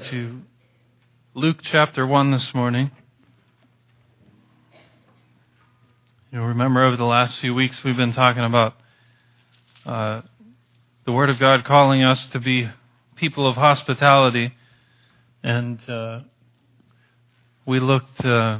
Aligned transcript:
to 0.00 0.42
Luke 1.34 1.58
chapter 1.62 2.06
1 2.06 2.30
this 2.30 2.54
morning. 2.54 2.90
You'll 6.30 6.46
remember 6.46 6.84
over 6.84 6.96
the 6.96 7.04
last 7.04 7.38
few 7.38 7.54
weeks 7.54 7.82
we've 7.82 7.96
been 7.96 8.12
talking 8.12 8.44
about 8.44 8.74
uh, 9.86 10.22
the 11.04 11.12
Word 11.12 11.30
of 11.30 11.38
God 11.38 11.64
calling 11.64 12.02
us 12.02 12.26
to 12.28 12.40
be 12.40 12.68
people 13.14 13.48
of 13.48 13.56
hospitality. 13.56 14.52
And 15.42 15.78
uh, 15.88 16.20
we 17.64 17.80
looked 17.80 18.24
uh, 18.24 18.58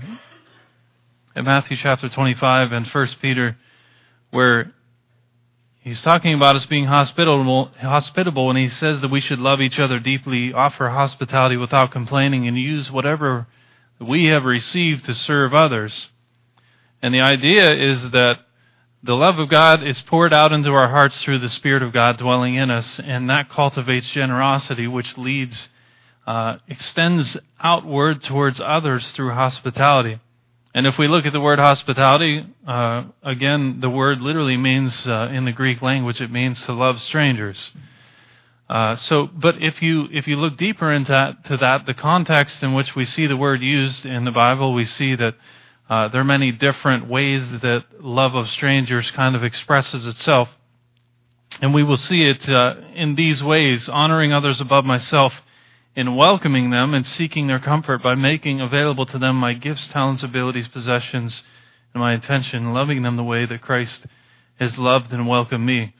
at 1.34 1.44
Matthew 1.44 1.76
chapter 1.76 2.08
25 2.08 2.72
and 2.72 2.86
1 2.86 3.08
Peter, 3.20 3.56
where 4.30 4.72
He's 5.86 6.02
talking 6.02 6.34
about 6.34 6.56
us 6.56 6.66
being 6.66 6.86
hospitable, 6.86 7.66
hospitable 7.78 8.48
when 8.48 8.56
he 8.56 8.68
says 8.68 9.00
that 9.02 9.10
we 9.12 9.20
should 9.20 9.38
love 9.38 9.60
each 9.60 9.78
other 9.78 10.00
deeply, 10.00 10.52
offer 10.52 10.88
hospitality 10.88 11.56
without 11.56 11.92
complaining, 11.92 12.48
and 12.48 12.58
use 12.58 12.90
whatever 12.90 13.46
we 14.00 14.24
have 14.24 14.44
received 14.44 15.04
to 15.04 15.14
serve 15.14 15.54
others. 15.54 16.08
And 17.00 17.14
the 17.14 17.20
idea 17.20 17.72
is 17.72 18.10
that 18.10 18.40
the 19.04 19.14
love 19.14 19.38
of 19.38 19.48
God 19.48 19.84
is 19.84 20.00
poured 20.00 20.34
out 20.34 20.50
into 20.50 20.70
our 20.70 20.88
hearts 20.88 21.22
through 21.22 21.38
the 21.38 21.48
Spirit 21.48 21.84
of 21.84 21.92
God 21.92 22.16
dwelling 22.16 22.56
in 22.56 22.68
us, 22.68 22.98
and 22.98 23.30
that 23.30 23.48
cultivates 23.48 24.10
generosity, 24.10 24.88
which 24.88 25.16
leads, 25.16 25.68
uh, 26.26 26.56
extends 26.66 27.36
outward 27.60 28.22
towards 28.22 28.60
others 28.60 29.12
through 29.12 29.30
hospitality. 29.34 30.18
And 30.76 30.86
if 30.86 30.98
we 30.98 31.08
look 31.08 31.24
at 31.24 31.32
the 31.32 31.40
word 31.40 31.58
hospitality, 31.58 32.44
uh, 32.66 33.04
again, 33.22 33.80
the 33.80 33.88
word 33.88 34.20
literally 34.20 34.58
means, 34.58 35.06
uh, 35.06 35.30
in 35.32 35.46
the 35.46 35.52
Greek 35.52 35.80
language, 35.80 36.20
it 36.20 36.30
means 36.30 36.62
to 36.66 36.74
love 36.74 37.00
strangers. 37.00 37.70
Uh, 38.68 38.94
so, 38.94 39.26
but 39.26 39.62
if 39.62 39.80
you 39.80 40.06
if 40.12 40.26
you 40.26 40.36
look 40.36 40.58
deeper 40.58 40.92
into 40.92 41.12
that, 41.12 41.44
that, 41.60 41.86
the 41.86 41.94
context 41.94 42.62
in 42.62 42.74
which 42.74 42.94
we 42.94 43.06
see 43.06 43.26
the 43.26 43.38
word 43.38 43.62
used 43.62 44.04
in 44.04 44.26
the 44.26 44.30
Bible, 44.30 44.74
we 44.74 44.84
see 44.84 45.14
that 45.14 45.34
uh, 45.88 46.08
there 46.08 46.20
are 46.20 46.24
many 46.24 46.52
different 46.52 47.08
ways 47.08 47.48
that 47.62 47.84
love 48.00 48.34
of 48.34 48.50
strangers 48.50 49.10
kind 49.12 49.34
of 49.34 49.42
expresses 49.42 50.06
itself, 50.06 50.50
and 51.62 51.72
we 51.72 51.84
will 51.84 51.96
see 51.96 52.22
it 52.22 52.46
uh, 52.50 52.74
in 52.94 53.14
these 53.14 53.42
ways: 53.42 53.88
honoring 53.88 54.34
others 54.34 54.60
above 54.60 54.84
myself, 54.84 55.32
in 55.96 56.14
welcoming 56.14 56.68
them 56.68 56.92
and 56.92 57.06
seeking 57.06 57.46
their 57.46 57.58
comfort 57.58 58.02
by 58.02 58.14
making 58.14 58.60
available 58.60 59.06
to 59.06 59.18
them 59.18 59.36
my 59.36 59.54
gifts, 59.54 59.88
talents, 59.88 60.22
abilities, 60.22 60.68
possessions, 60.68 61.42
and 61.94 62.02
my 62.02 62.12
attention, 62.12 62.74
loving 62.74 63.02
them 63.02 63.16
the 63.16 63.24
way 63.24 63.46
that 63.46 63.62
Christ 63.62 64.04
has 64.60 64.76
loved 64.76 65.12
and 65.12 65.26
welcomed 65.26 65.64
me. 65.64 65.94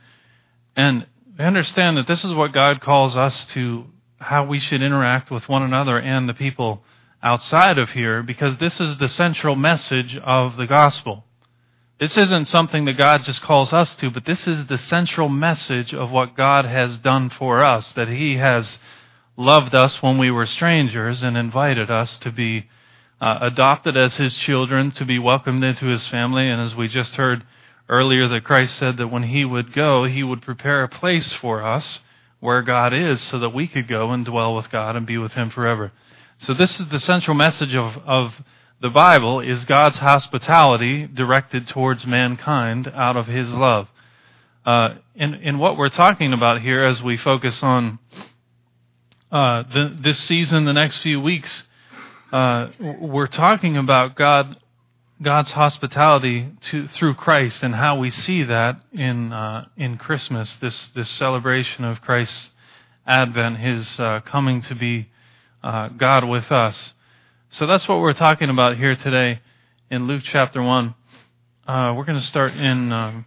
And 0.76 1.06
we 1.38 1.44
understand 1.44 1.96
that 1.96 2.06
this 2.06 2.24
is 2.24 2.34
what 2.34 2.52
God 2.52 2.82
calls 2.82 3.16
us 3.16 3.46
to 3.46 3.86
how 4.18 4.44
we 4.44 4.60
should 4.60 4.82
interact 4.82 5.30
with 5.30 5.48
one 5.48 5.62
another 5.62 5.98
and 5.98 6.28
the 6.28 6.34
people 6.34 6.82
outside 7.22 7.78
of 7.78 7.90
here 7.90 8.22
because 8.22 8.58
this 8.58 8.78
is 8.80 8.98
the 8.98 9.08
central 9.08 9.56
message 9.56 10.16
of 10.16 10.56
the 10.56 10.66
gospel. 10.66 11.24
This 11.98 12.18
isn't 12.18 12.46
something 12.46 12.84
that 12.84 12.98
God 12.98 13.24
just 13.24 13.40
calls 13.40 13.72
us 13.72 13.94
to, 13.96 14.10
but 14.10 14.26
this 14.26 14.46
is 14.46 14.66
the 14.66 14.76
central 14.76 15.30
message 15.30 15.94
of 15.94 16.10
what 16.10 16.36
God 16.36 16.66
has 16.66 16.98
done 16.98 17.30
for 17.30 17.64
us, 17.64 17.90
that 17.92 18.08
He 18.08 18.36
has 18.36 18.78
loved 19.36 19.74
us 19.74 20.02
when 20.02 20.18
we 20.18 20.30
were 20.30 20.46
strangers 20.46 21.22
and 21.22 21.36
invited 21.36 21.90
us 21.90 22.18
to 22.18 22.32
be 22.32 22.66
uh, 23.20 23.38
adopted 23.40 23.96
as 23.96 24.16
his 24.16 24.34
children, 24.34 24.90
to 24.92 25.04
be 25.04 25.18
welcomed 25.18 25.64
into 25.64 25.86
his 25.86 26.06
family. 26.06 26.48
And 26.48 26.60
as 26.60 26.74
we 26.74 26.88
just 26.88 27.16
heard 27.16 27.44
earlier, 27.88 28.28
that 28.28 28.44
Christ 28.44 28.76
said 28.76 28.96
that 28.96 29.08
when 29.08 29.24
he 29.24 29.44
would 29.44 29.72
go, 29.72 30.04
he 30.04 30.22
would 30.22 30.42
prepare 30.42 30.82
a 30.82 30.88
place 30.88 31.32
for 31.32 31.62
us 31.62 32.00
where 32.40 32.62
God 32.62 32.92
is 32.92 33.20
so 33.20 33.38
that 33.38 33.54
we 33.54 33.66
could 33.66 33.88
go 33.88 34.10
and 34.10 34.24
dwell 34.24 34.54
with 34.54 34.70
God 34.70 34.96
and 34.96 35.06
be 35.06 35.18
with 35.18 35.32
him 35.32 35.50
forever. 35.50 35.92
So 36.38 36.52
this 36.52 36.78
is 36.78 36.88
the 36.88 36.98
central 36.98 37.34
message 37.34 37.74
of, 37.74 37.96
of 38.06 38.34
the 38.80 38.90
Bible 38.90 39.40
is 39.40 39.64
God's 39.64 39.96
hospitality 39.96 41.06
directed 41.06 41.66
towards 41.66 42.06
mankind 42.06 42.90
out 42.94 43.16
of 43.16 43.26
his 43.26 43.48
love. 43.48 43.88
Uh, 44.66 44.96
in, 45.14 45.34
in 45.34 45.58
what 45.58 45.78
we're 45.78 45.88
talking 45.88 46.32
about 46.34 46.60
here 46.60 46.84
as 46.84 47.02
we 47.02 47.16
focus 47.16 47.62
on 47.62 47.98
uh, 49.36 49.64
the, 49.64 49.94
this 50.00 50.18
season, 50.20 50.64
the 50.64 50.72
next 50.72 51.02
few 51.02 51.20
weeks, 51.20 51.64
uh, 52.32 52.68
we're 52.80 53.26
talking 53.26 53.76
about 53.76 54.16
God, 54.16 54.56
God's 55.20 55.50
hospitality 55.50 56.48
to, 56.70 56.86
through 56.88 57.16
Christ 57.16 57.62
and 57.62 57.74
how 57.74 57.98
we 57.98 58.08
see 58.08 58.44
that 58.44 58.80
in 58.94 59.34
uh, 59.34 59.66
in 59.76 59.98
Christmas, 59.98 60.56
this 60.62 60.88
this 60.94 61.10
celebration 61.10 61.84
of 61.84 62.00
Christ's 62.00 62.50
advent, 63.06 63.58
His 63.58 64.00
uh, 64.00 64.20
coming 64.24 64.62
to 64.62 64.74
be 64.74 65.10
uh, 65.62 65.88
God 65.88 66.24
with 66.24 66.50
us. 66.50 66.94
So 67.50 67.66
that's 67.66 67.86
what 67.86 68.00
we're 68.00 68.14
talking 68.14 68.48
about 68.48 68.78
here 68.78 68.96
today 68.96 69.40
in 69.90 70.06
Luke 70.06 70.22
chapter 70.24 70.62
one. 70.62 70.94
We're 71.68 72.04
going 72.04 72.18
to 72.18 72.26
start 72.26 72.54
in 72.54 72.90
um, 72.90 73.26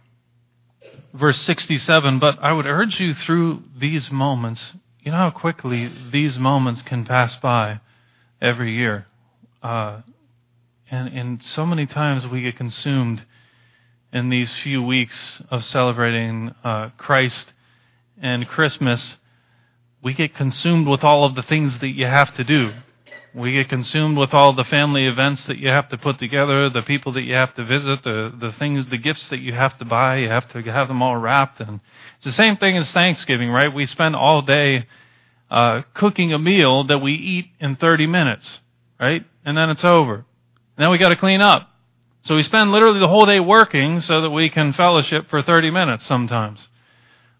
verse 1.14 1.40
67, 1.42 2.18
but 2.18 2.36
I 2.42 2.52
would 2.52 2.66
urge 2.66 2.98
you 2.98 3.14
through 3.14 3.62
these 3.78 4.10
moments 4.10 4.72
you 5.02 5.10
know 5.10 5.18
how 5.18 5.30
quickly 5.30 5.90
these 6.12 6.38
moments 6.38 6.82
can 6.82 7.04
pass 7.04 7.34
by 7.36 7.80
every 8.40 8.74
year. 8.74 9.06
Uh, 9.62 10.02
and, 10.90 11.08
and 11.08 11.42
so 11.42 11.64
many 11.64 11.86
times 11.86 12.26
we 12.26 12.42
get 12.42 12.56
consumed 12.56 13.24
in 14.12 14.28
these 14.28 14.52
few 14.62 14.82
weeks 14.82 15.40
of 15.50 15.64
celebrating 15.64 16.54
uh, 16.64 16.90
Christ 16.98 17.52
and 18.20 18.46
Christmas. 18.46 19.16
We 20.02 20.14
get 20.14 20.34
consumed 20.34 20.88
with 20.88 21.04
all 21.04 21.24
of 21.24 21.34
the 21.34 21.42
things 21.42 21.78
that 21.78 21.88
you 21.88 22.06
have 22.06 22.34
to 22.34 22.44
do. 22.44 22.72
We 23.34 23.52
get 23.52 23.68
consumed 23.68 24.18
with 24.18 24.34
all 24.34 24.52
the 24.54 24.64
family 24.64 25.06
events 25.06 25.44
that 25.44 25.58
you 25.58 25.68
have 25.68 25.88
to 25.90 25.98
put 25.98 26.18
together, 26.18 26.68
the 26.68 26.82
people 26.82 27.12
that 27.12 27.22
you 27.22 27.34
have 27.34 27.54
to 27.54 27.64
visit, 27.64 28.02
the, 28.02 28.32
the 28.36 28.52
things, 28.52 28.88
the 28.88 28.98
gifts 28.98 29.28
that 29.28 29.38
you 29.38 29.52
have 29.52 29.78
to 29.78 29.84
buy. 29.84 30.16
You 30.16 30.28
have 30.28 30.50
to 30.52 30.62
have 30.62 30.88
them 30.88 31.02
all 31.02 31.16
wrapped. 31.16 31.60
And 31.60 31.80
it's 32.16 32.24
the 32.24 32.32
same 32.32 32.56
thing 32.56 32.76
as 32.76 32.90
Thanksgiving, 32.90 33.50
right? 33.50 33.72
We 33.72 33.86
spend 33.86 34.16
all 34.16 34.42
day 34.42 34.86
uh, 35.50 35.82
cooking 35.94 36.32
a 36.32 36.38
meal 36.38 36.84
that 36.88 36.98
we 36.98 37.12
eat 37.12 37.46
in 37.60 37.76
30 37.76 38.06
minutes, 38.06 38.60
right? 38.98 39.24
And 39.44 39.56
then 39.56 39.70
it's 39.70 39.84
over. 39.84 40.14
And 40.14 40.24
then 40.76 40.90
we 40.90 40.98
got 40.98 41.10
to 41.10 41.16
clean 41.16 41.40
up. 41.40 41.68
So 42.22 42.36
we 42.36 42.42
spend 42.42 42.70
literally 42.70 43.00
the 43.00 43.08
whole 43.08 43.26
day 43.26 43.40
working 43.40 44.00
so 44.00 44.20
that 44.22 44.30
we 44.30 44.50
can 44.50 44.72
fellowship 44.72 45.30
for 45.30 45.40
30 45.40 45.70
minutes 45.70 46.04
sometimes. 46.04 46.66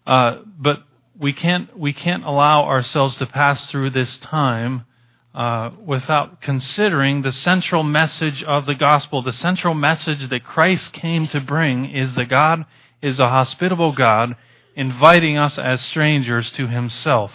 Uh, 0.07 0.39
but 0.57 0.83
we 1.19 1.33
can't 1.33 1.77
we 1.77 1.93
can't 1.93 2.23
allow 2.23 2.63
ourselves 2.63 3.15
to 3.17 3.27
pass 3.27 3.69
through 3.69 3.91
this 3.91 4.17
time 4.17 4.85
uh, 5.33 5.71
without 5.85 6.41
considering 6.41 7.21
the 7.21 7.31
central 7.31 7.83
message 7.83 8.43
of 8.43 8.65
the 8.65 8.75
gospel. 8.75 9.21
The 9.21 9.31
central 9.31 9.73
message 9.73 10.29
that 10.29 10.43
Christ 10.43 10.91
came 10.91 11.27
to 11.29 11.39
bring 11.39 11.89
is 11.89 12.15
that 12.15 12.25
God 12.25 12.65
is 13.01 13.19
a 13.19 13.29
hospitable 13.29 13.93
God, 13.93 14.35
inviting 14.75 15.37
us 15.37 15.57
as 15.57 15.81
strangers 15.81 16.51
to 16.53 16.67
Himself. 16.67 17.31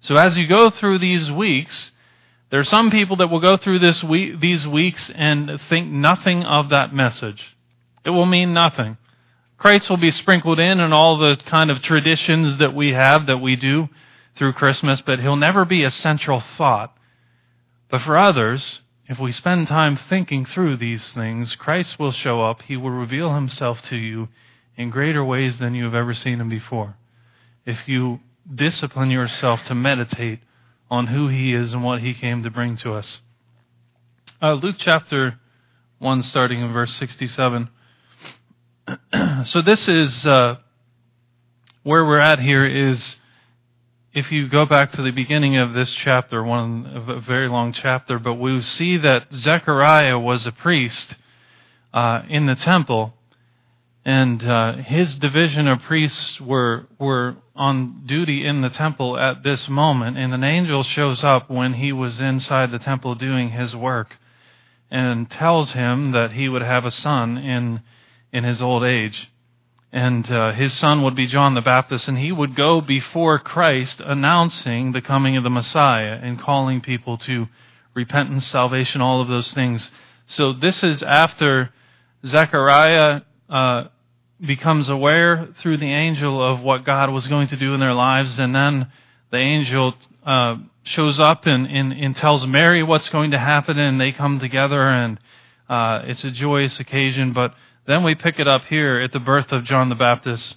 So 0.00 0.16
as 0.16 0.36
you 0.36 0.46
go 0.46 0.68
through 0.68 0.98
these 0.98 1.30
weeks, 1.30 1.90
there 2.50 2.60
are 2.60 2.64
some 2.64 2.90
people 2.90 3.16
that 3.16 3.28
will 3.28 3.40
go 3.40 3.56
through 3.56 3.78
this 3.78 4.02
week, 4.02 4.40
these 4.40 4.66
weeks 4.66 5.10
and 5.14 5.60
think 5.68 5.90
nothing 5.90 6.42
of 6.44 6.68
that 6.68 6.94
message. 6.94 7.56
It 8.04 8.10
will 8.10 8.26
mean 8.26 8.52
nothing. 8.52 8.96
Christ 9.56 9.90
will 9.90 9.96
be 9.96 10.10
sprinkled 10.10 10.60
in 10.60 10.80
and 10.80 10.94
all 10.94 11.18
the 11.18 11.36
kind 11.46 11.70
of 11.70 11.82
traditions 11.82 12.58
that 12.58 12.74
we 12.74 12.92
have 12.92 13.26
that 13.26 13.38
we 13.38 13.56
do 13.56 13.88
through 14.36 14.52
Christmas, 14.52 15.00
but 15.00 15.18
he'll 15.18 15.34
never 15.34 15.64
be 15.64 15.82
a 15.82 15.90
central 15.90 16.40
thought 16.40 16.96
but 17.90 18.02
for 18.02 18.16
others, 18.16 18.80
if 19.06 19.18
we 19.18 19.32
spend 19.32 19.68
time 19.68 19.96
thinking 19.96 20.44
through 20.44 20.76
these 20.76 21.12
things, 21.12 21.54
Christ 21.54 21.98
will 21.98 22.12
show 22.12 22.42
up. 22.42 22.62
He 22.62 22.76
will 22.76 22.90
reveal 22.90 23.34
himself 23.34 23.80
to 23.82 23.96
you 23.96 24.28
in 24.76 24.90
greater 24.90 25.24
ways 25.24 25.58
than 25.58 25.74
you 25.74 25.84
have 25.84 25.94
ever 25.94 26.14
seen 26.14 26.40
him 26.40 26.48
before. 26.48 26.96
If 27.64 27.88
you 27.88 28.20
discipline 28.54 29.10
yourself 29.10 29.64
to 29.64 29.74
meditate 29.74 30.40
on 30.90 31.06
who 31.06 31.28
he 31.28 31.52
is 31.52 31.72
and 31.72 31.82
what 31.82 32.00
he 32.00 32.14
came 32.14 32.42
to 32.42 32.50
bring 32.50 32.76
to 32.78 32.94
us. 32.94 33.20
Uh, 34.40 34.54
Luke 34.54 34.76
chapter 34.78 35.38
1, 35.98 36.22
starting 36.22 36.60
in 36.60 36.72
verse 36.72 36.94
67. 36.94 37.68
so 39.44 39.62
this 39.62 39.88
is 39.88 40.26
uh, 40.26 40.56
where 41.82 42.04
we're 42.04 42.18
at 42.18 42.38
here 42.38 42.64
is 42.64 43.16
if 44.18 44.32
you 44.32 44.48
go 44.48 44.66
back 44.66 44.90
to 44.90 45.00
the 45.02 45.12
beginning 45.12 45.56
of 45.58 45.74
this 45.74 45.90
chapter, 45.90 46.42
one 46.42 46.86
of 46.86 47.08
a 47.08 47.20
very 47.20 47.48
long 47.48 47.72
chapter, 47.72 48.18
but 48.18 48.34
we 48.34 48.60
see 48.60 48.96
that 48.96 49.32
Zechariah 49.32 50.18
was 50.18 50.44
a 50.44 50.50
priest 50.50 51.14
uh, 51.94 52.22
in 52.28 52.46
the 52.46 52.56
temple, 52.56 53.14
and 54.04 54.44
uh, 54.44 54.72
his 54.72 55.14
division 55.14 55.68
of 55.68 55.80
priests 55.82 56.40
were 56.40 56.86
were 56.98 57.36
on 57.54 58.02
duty 58.06 58.44
in 58.44 58.60
the 58.60 58.70
temple 58.70 59.16
at 59.16 59.44
this 59.44 59.68
moment, 59.68 60.18
and 60.18 60.34
an 60.34 60.42
angel 60.42 60.82
shows 60.82 61.22
up 61.22 61.48
when 61.48 61.74
he 61.74 61.92
was 61.92 62.20
inside 62.20 62.72
the 62.72 62.80
temple 62.80 63.14
doing 63.14 63.50
his 63.50 63.76
work, 63.76 64.16
and 64.90 65.30
tells 65.30 65.70
him 65.70 66.10
that 66.10 66.32
he 66.32 66.48
would 66.48 66.62
have 66.62 66.84
a 66.84 66.90
son 66.90 67.38
in 67.38 67.82
in 68.32 68.42
his 68.42 68.60
old 68.60 68.82
age. 68.82 69.30
And 69.92 70.30
uh, 70.30 70.52
his 70.52 70.72
son 70.74 71.02
would 71.02 71.14
be 71.14 71.26
John 71.26 71.54
the 71.54 71.62
Baptist, 71.62 72.08
and 72.08 72.18
he 72.18 72.30
would 72.30 72.54
go 72.54 72.80
before 72.80 73.38
Christ 73.38 74.00
announcing 74.04 74.92
the 74.92 75.00
coming 75.00 75.36
of 75.36 75.44
the 75.44 75.50
Messiah 75.50 76.18
and 76.22 76.38
calling 76.38 76.80
people 76.80 77.16
to 77.18 77.46
repentance, 77.94 78.46
salvation, 78.46 79.00
all 79.00 79.22
of 79.22 79.28
those 79.28 79.52
things. 79.52 79.90
So 80.26 80.52
this 80.52 80.82
is 80.82 81.02
after 81.02 81.70
Zechariah 82.26 83.22
uh, 83.48 83.84
becomes 84.44 84.88
aware 84.88 85.48
through 85.58 85.78
the 85.78 85.92
angel 85.92 86.42
of 86.42 86.60
what 86.60 86.84
God 86.84 87.10
was 87.10 87.26
going 87.26 87.48
to 87.48 87.56
do 87.56 87.72
in 87.72 87.80
their 87.80 87.94
lives, 87.94 88.38
and 88.38 88.54
then 88.54 88.88
the 89.30 89.38
angel 89.38 89.94
uh, 90.24 90.56
shows 90.82 91.18
up 91.18 91.46
and, 91.46 91.66
and, 91.66 91.92
and, 91.92 92.14
tells 92.14 92.46
Mary 92.46 92.82
what's 92.82 93.08
going 93.08 93.30
to 93.30 93.38
happen, 93.38 93.78
and 93.78 94.00
they 94.00 94.12
come 94.12 94.38
together, 94.38 94.82
and 94.82 95.18
uh, 95.68 96.02
it's 96.04 96.24
a 96.24 96.30
joyous 96.30 96.78
occasion. 96.78 97.32
But 97.32 97.54
then 97.88 98.02
we 98.02 98.14
pick 98.14 98.38
it 98.38 98.46
up 98.46 98.64
here 98.64 99.00
at 99.00 99.12
the 99.12 99.18
birth 99.18 99.50
of 99.50 99.64
John 99.64 99.88
the 99.88 99.94
Baptist. 99.94 100.56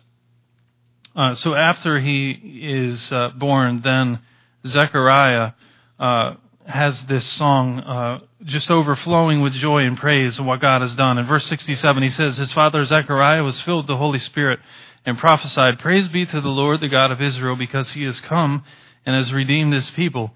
Uh, 1.16 1.34
so 1.34 1.56
after 1.56 1.98
he 1.98 2.32
is 2.62 3.10
uh, 3.10 3.30
born, 3.30 3.80
then 3.86 4.20
Zechariah 4.68 5.54
uh, 5.98 6.34
has 6.66 7.02
this 7.04 7.26
song 7.26 7.80
uh, 7.80 8.20
just 8.44 8.70
overflowing 8.70 9.40
with 9.40 9.54
joy 9.54 9.86
and 9.86 9.98
praise 9.98 10.40
of 10.40 10.46
what 10.46 10.60
God 10.60 10.82
has 10.82 10.94
done. 10.94 11.18
In 11.18 11.26
verse 11.26 11.46
67, 11.46 12.04
he 12.04 12.10
says, 12.10 12.36
His 12.36 12.52
father 12.52 12.84
Zechariah 12.84 13.46
was 13.46 13.62
filled 13.62 13.86
with 13.86 13.88
the 13.88 13.98
Holy 13.98 14.20
Spirit 14.20 14.60
and 15.06 15.18
prophesied, 15.18 15.80
Praise 15.80 16.10
be 16.10 16.26
to 16.26 16.42
the 16.42 16.50
Lord, 16.50 16.82
the 16.82 16.90
God 16.90 17.12
of 17.12 17.22
Israel, 17.22 17.56
because 17.56 17.92
he 17.92 18.04
has 18.04 18.20
come 18.20 18.66
and 19.06 19.16
has 19.16 19.32
redeemed 19.32 19.74
his 19.74 19.90
people. 19.92 20.32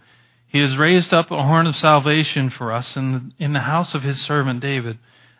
He 0.47 0.59
has 0.59 0.77
raised 0.77 1.13
up 1.13 1.29
a 1.29 1.43
horn 1.43 1.67
of 1.67 1.75
salvation 1.75 2.49
for 2.49 2.71
us 2.71 2.95
in 2.95 3.11
the, 3.11 3.43
in 3.43 3.51
the 3.51 3.59
house 3.59 3.93
of 3.93 4.03
his 4.03 4.21
servant 4.21 4.61
David 4.61 4.97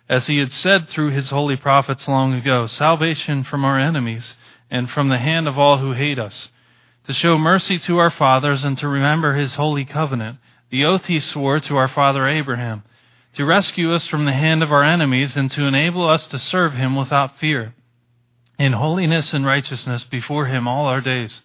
as 0.07 0.27
he 0.27 0.37
had 0.37 0.51
said 0.51 0.87
through 0.87 1.09
his 1.09 1.29
holy 1.29 1.55
prophets 1.55 2.07
long 2.07 2.33
ago, 2.33 2.67
salvation 2.67 3.43
from 3.43 3.65
our 3.65 3.79
enemies 3.79 4.35
and 4.69 4.89
from 4.89 5.09
the 5.09 5.17
hand 5.17 5.47
of 5.47 5.57
all 5.57 5.79
who 5.79 5.93
hate 5.93 6.19
us, 6.19 6.49
to 7.07 7.13
show 7.13 7.37
mercy 7.37 7.79
to 7.79 7.97
our 7.97 8.11
fathers 8.11 8.63
and 8.63 8.77
to 8.77 8.87
remember 8.87 9.35
his 9.35 9.55
holy 9.55 9.85
covenant, 9.85 10.37
the 10.69 10.85
oath 10.85 11.05
he 11.05 11.19
swore 11.19 11.59
to 11.59 11.75
our 11.75 11.87
father 11.87 12.27
Abraham, 12.27 12.83
to 13.33 13.45
rescue 13.45 13.93
us 13.93 14.07
from 14.07 14.25
the 14.25 14.33
hand 14.33 14.63
of 14.63 14.71
our 14.71 14.83
enemies 14.83 15.35
and 15.35 15.49
to 15.51 15.65
enable 15.65 16.07
us 16.09 16.27
to 16.27 16.39
serve 16.39 16.73
him 16.73 16.95
without 16.95 17.37
fear, 17.39 17.73
in 18.57 18.73
holiness 18.73 19.33
and 19.33 19.45
righteousness 19.45 20.03
before 20.03 20.45
him 20.45 20.67
all 20.67 20.85
our 20.85 21.01
days. 21.01 21.41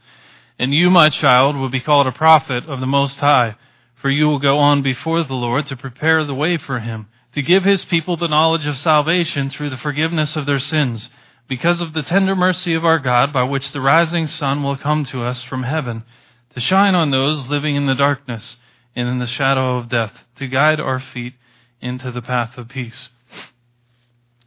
And 0.58 0.74
you, 0.74 0.90
my 0.90 1.08
child, 1.08 1.56
will 1.56 1.70
be 1.70 1.80
called 1.80 2.06
a 2.06 2.12
prophet 2.12 2.66
of 2.66 2.80
the 2.80 2.86
Most 2.86 3.18
High, 3.18 3.56
for 3.96 4.10
you 4.10 4.26
will 4.28 4.38
go 4.38 4.58
on 4.58 4.82
before 4.82 5.24
the 5.24 5.34
Lord 5.34 5.66
to 5.66 5.76
prepare 5.76 6.24
the 6.24 6.34
way 6.34 6.58
for 6.58 6.78
him 6.80 7.08
to 7.34 7.42
give 7.42 7.64
his 7.64 7.84
people 7.84 8.16
the 8.16 8.28
knowledge 8.28 8.66
of 8.66 8.76
salvation 8.76 9.50
through 9.50 9.70
the 9.70 9.76
forgiveness 9.76 10.36
of 10.36 10.46
their 10.46 10.58
sins, 10.58 11.08
because 11.48 11.80
of 11.80 11.92
the 11.92 12.02
tender 12.02 12.36
mercy 12.36 12.74
of 12.74 12.84
our 12.84 12.98
God, 12.98 13.32
by 13.32 13.42
which 13.42 13.72
the 13.72 13.80
rising 13.80 14.26
sun 14.26 14.62
will 14.62 14.76
come 14.76 15.04
to 15.06 15.22
us 15.22 15.42
from 15.42 15.62
heaven, 15.62 16.04
to 16.54 16.60
shine 16.60 16.94
on 16.94 17.10
those 17.10 17.48
living 17.48 17.76
in 17.76 17.86
the 17.86 17.94
darkness 17.94 18.56
and 18.96 19.08
in 19.08 19.18
the 19.18 19.26
shadow 19.26 19.76
of 19.78 19.88
death, 19.88 20.12
to 20.36 20.46
guide 20.46 20.80
our 20.80 21.00
feet 21.00 21.34
into 21.80 22.10
the 22.10 22.22
path 22.22 22.58
of 22.58 22.68
peace. 22.68 23.08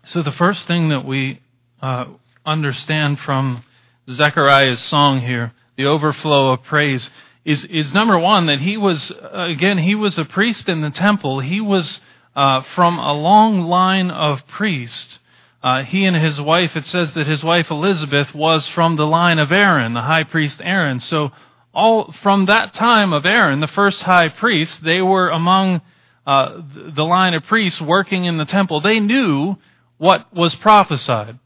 So, 0.06 0.22
the 0.22 0.32
first 0.32 0.68
thing 0.68 0.90
that 0.90 1.06
we 1.06 1.42
uh, 1.82 2.06
understand 2.46 3.20
from 3.20 3.64
Zechariah's 4.10 4.82
song 4.82 5.22
here, 5.22 5.54
the 5.78 5.86
overflow 5.86 6.52
of 6.52 6.64
praise, 6.64 7.10
is, 7.46 7.66
is 7.66 7.94
number 7.94 8.18
one, 8.20 8.48
that 8.48 8.60
he 8.60 8.78
was, 8.78 9.12
uh, 9.12 9.48
again, 9.50 9.78
he 9.78 9.96
was 9.96 10.18
a 10.18 10.26
priest 10.26 10.68
in 10.68 10.82
the 10.82 10.90
temple. 10.90 11.40
He 11.40 11.62
was 11.62 12.02
uh, 12.36 12.62
from 12.76 13.00
a 13.00 13.14
long 13.14 13.62
line 13.62 14.10
of 14.12 14.46
priests. 14.48 15.20
Uh, 15.62 15.84
he 15.84 16.06
and 16.06 16.16
his 16.16 16.42
wife, 16.42 16.76
it 16.76 16.86
says 16.86 17.14
that 17.14 17.26
his 17.26 17.44
wife 17.44 17.72
Elizabeth 17.72 18.36
was 18.36 18.68
from 18.68 18.96
the 18.96 19.06
line 19.06 19.40
of 19.40 19.52
Aaron, 19.52 19.94
the 19.94 20.02
high 20.02 20.24
priest 20.24 20.62
Aaron. 20.64 21.00
So 21.00 21.32
all 21.74 22.12
from 22.22 22.48
that 22.48 22.74
time 22.74 23.14
of 23.14 23.26
Aaron, 23.26 23.62
the 23.62 23.68
first 23.68 24.04
high 24.04 24.30
priest, 24.30 24.84
they 24.84 25.02
were 25.02 25.30
among 25.30 25.82
uh, 26.28 26.62
the 26.96 27.04
line 27.04 27.34
of 27.34 27.44
priests 27.44 27.82
working 27.82 28.26
in 28.26 28.38
the 28.38 28.46
temple. 28.46 28.82
They 28.82 29.00
knew 29.00 29.56
what 29.98 30.34
was 30.34 30.54
prophesied. 30.56 31.40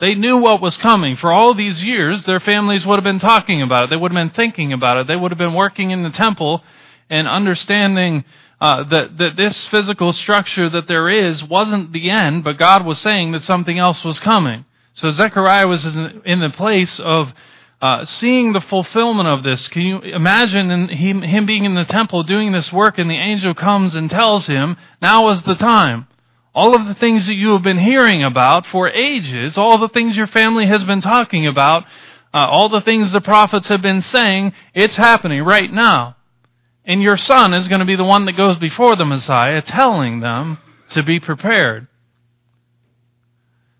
They 0.00 0.14
knew 0.14 0.38
what 0.38 0.62
was 0.62 0.78
coming. 0.78 1.16
For 1.16 1.30
all 1.30 1.54
these 1.54 1.84
years, 1.84 2.24
their 2.24 2.40
families 2.40 2.86
would 2.86 2.96
have 2.96 3.04
been 3.04 3.18
talking 3.18 3.60
about 3.60 3.84
it. 3.84 3.90
They 3.90 3.96
would 3.96 4.12
have 4.12 4.18
been 4.18 4.34
thinking 4.34 4.72
about 4.72 4.96
it. 4.96 5.06
They 5.06 5.16
would 5.16 5.30
have 5.30 5.38
been 5.38 5.54
working 5.54 5.90
in 5.90 6.02
the 6.02 6.10
temple 6.10 6.64
and 7.10 7.28
understanding 7.28 8.24
uh, 8.60 8.84
that, 8.84 9.16
that 9.16 9.36
this 9.36 9.66
physical 9.68 10.12
structure 10.12 10.68
that 10.68 10.86
there 10.86 11.08
is 11.08 11.42
wasn't 11.42 11.92
the 11.92 12.10
end, 12.10 12.44
but 12.44 12.58
God 12.58 12.84
was 12.84 12.98
saying 12.98 13.32
that 13.32 13.42
something 13.42 13.78
else 13.78 14.04
was 14.04 14.18
coming. 14.18 14.64
So 14.94 15.08
Zechariah 15.10 15.66
was 15.66 15.86
in 15.86 16.40
the 16.40 16.52
place 16.54 17.00
of 17.00 17.32
uh, 17.80 18.04
seeing 18.04 18.52
the 18.52 18.60
fulfillment 18.60 19.28
of 19.28 19.42
this. 19.42 19.66
Can 19.68 19.82
you 19.82 20.00
imagine 20.00 20.88
him, 20.88 21.22
him 21.22 21.46
being 21.46 21.64
in 21.64 21.74
the 21.74 21.84
temple 21.84 22.22
doing 22.22 22.52
this 22.52 22.70
work 22.70 22.98
and 22.98 23.08
the 23.08 23.14
angel 23.14 23.54
comes 23.54 23.94
and 23.94 24.10
tells 24.10 24.46
him, 24.46 24.76
now 25.00 25.30
is 25.30 25.42
the 25.44 25.54
time. 25.54 26.06
All 26.54 26.74
of 26.74 26.86
the 26.86 26.94
things 26.94 27.26
that 27.26 27.34
you 27.34 27.52
have 27.52 27.62
been 27.62 27.78
hearing 27.78 28.22
about 28.22 28.66
for 28.66 28.90
ages, 28.90 29.56
all 29.56 29.78
the 29.78 29.88
things 29.88 30.16
your 30.16 30.26
family 30.26 30.66
has 30.66 30.84
been 30.84 31.00
talking 31.00 31.46
about, 31.46 31.84
uh, 32.34 32.38
all 32.38 32.68
the 32.68 32.82
things 32.82 33.12
the 33.12 33.20
prophets 33.20 33.68
have 33.68 33.80
been 33.80 34.02
saying, 34.02 34.52
it's 34.74 34.96
happening 34.96 35.42
right 35.42 35.72
now. 35.72 36.16
And 36.90 37.00
your 37.00 37.16
son 37.16 37.54
is 37.54 37.68
going 37.68 37.78
to 37.78 37.86
be 37.86 37.94
the 37.94 38.02
one 38.02 38.24
that 38.24 38.36
goes 38.36 38.56
before 38.56 38.96
the 38.96 39.04
Messiah 39.04 39.62
telling 39.62 40.18
them 40.18 40.58
to 40.88 41.04
be 41.04 41.20
prepared. 41.20 41.86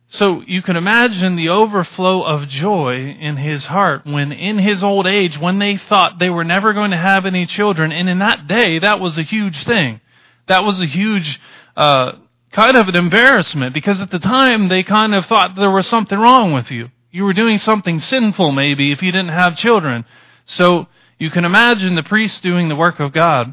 So 0.07 0.45
you 0.47 0.63
can 0.63 0.77
imagine 0.77 1.35
the 1.35 1.49
overflow 1.49 2.23
of 2.23 2.47
joy 2.47 3.17
in 3.21 3.37
his 3.37 3.65
heart 3.65 4.07
when 4.07 4.31
in 4.31 4.59
his 4.59 4.85
old 4.85 5.09
age, 5.09 5.37
when 5.37 5.59
they 5.59 5.77
thought 5.77 6.21
they 6.21 6.31
were 6.31 6.45
never 6.45 6.73
going 6.73 6.93
to 6.93 6.97
have 6.97 7.27
any 7.27 7.47
children, 7.47 7.91
and 7.91 8.09
in 8.09 8.21
that 8.21 8.47
day, 8.47 8.79
that 8.79 9.01
was 9.01 9.19
a 9.19 9.25
huge 9.25 9.65
thing. 9.65 10.01
That 10.47 10.63
was 10.63 10.81
a 10.81 10.87
huge, 10.87 11.41
uh, 11.77 12.13
kind 12.53 12.77
of 12.77 12.87
an 12.87 12.95
embarrassment 12.95 13.75
because 13.75 14.01
at 14.01 14.13
the 14.13 14.21
time 14.21 14.69
they 14.69 14.85
kind 14.85 15.17
of 15.17 15.27
thought 15.27 15.57
there 15.57 15.73
was 15.73 15.89
something 15.89 16.17
wrong 16.17 16.53
with 16.53 16.71
you. 16.71 16.91
You 17.11 17.25
were 17.25 17.33
doing 17.33 17.59
something 17.59 17.99
sinful 17.99 18.53
maybe 18.53 18.93
if 18.93 19.03
you 19.03 19.11
didn't 19.11 19.31
have 19.33 19.57
children. 19.57 20.05
So 20.47 20.87
you 21.21 21.31
can 21.31 21.45
imagine 21.45 21.95
the 21.97 22.03
priest 22.03 22.43
doing 22.43 22.71
the 22.71 22.75
work 22.75 22.99
of 22.99 23.13
God. 23.13 23.53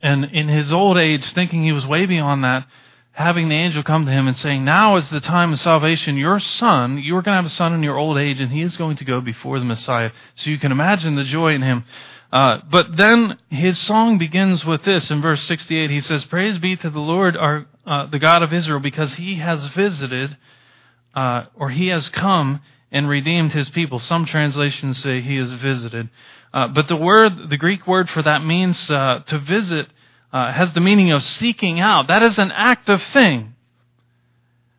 And 0.00 0.26
in 0.26 0.48
his 0.48 0.70
old 0.70 0.96
age, 0.96 1.32
thinking 1.32 1.64
he 1.64 1.72
was 1.72 1.84
way 1.84 2.06
beyond 2.06 2.44
that, 2.44 2.68
having 3.10 3.48
the 3.48 3.56
angel 3.56 3.82
come 3.82 4.06
to 4.06 4.12
him 4.12 4.28
and 4.28 4.38
saying, 4.38 4.64
Now 4.64 4.96
is 4.96 5.10
the 5.10 5.18
time 5.18 5.52
of 5.52 5.58
salvation. 5.58 6.16
Your 6.16 6.38
son, 6.38 6.98
you 6.98 7.16
are 7.16 7.22
going 7.22 7.32
to 7.32 7.42
have 7.42 7.46
a 7.46 7.50
son 7.50 7.74
in 7.74 7.82
your 7.82 7.98
old 7.98 8.16
age, 8.16 8.40
and 8.40 8.52
he 8.52 8.62
is 8.62 8.76
going 8.76 8.96
to 8.98 9.04
go 9.04 9.20
before 9.20 9.58
the 9.58 9.64
Messiah. 9.64 10.12
So 10.36 10.50
you 10.50 10.58
can 10.58 10.70
imagine 10.70 11.16
the 11.16 11.24
joy 11.24 11.52
in 11.52 11.62
him. 11.62 11.84
Uh, 12.32 12.58
but 12.70 12.96
then 12.96 13.38
his 13.50 13.76
song 13.80 14.18
begins 14.18 14.64
with 14.64 14.84
this 14.84 15.10
in 15.10 15.20
verse 15.20 15.42
68. 15.48 15.90
He 15.90 16.00
says, 16.00 16.24
Praise 16.26 16.58
be 16.58 16.76
to 16.76 16.90
the 16.90 17.00
Lord, 17.00 17.36
our, 17.36 17.66
uh, 17.84 18.06
the 18.06 18.20
God 18.20 18.44
of 18.44 18.52
Israel, 18.52 18.78
because 18.78 19.14
he 19.14 19.36
has 19.36 19.66
visited, 19.68 20.36
uh, 21.12 21.46
or 21.56 21.70
he 21.70 21.88
has 21.88 22.08
come 22.08 22.60
and 22.92 23.08
redeemed 23.08 23.52
his 23.52 23.68
people. 23.68 23.98
Some 23.98 24.26
translations 24.26 25.02
say 25.02 25.20
he 25.20 25.36
has 25.36 25.52
visited. 25.52 26.08
Uh, 26.56 26.68
but 26.68 26.88
the 26.88 26.96
word, 26.96 27.50
the 27.50 27.58
Greek 27.58 27.86
word 27.86 28.08
for 28.08 28.22
that 28.22 28.42
means 28.42 28.90
uh, 28.90 29.20
to 29.26 29.38
visit, 29.38 29.88
uh, 30.32 30.50
has 30.50 30.72
the 30.72 30.80
meaning 30.80 31.12
of 31.12 31.22
seeking 31.22 31.80
out. 31.80 32.08
That 32.08 32.22
is 32.22 32.38
an 32.38 32.50
active 32.50 33.02
thing. 33.02 33.54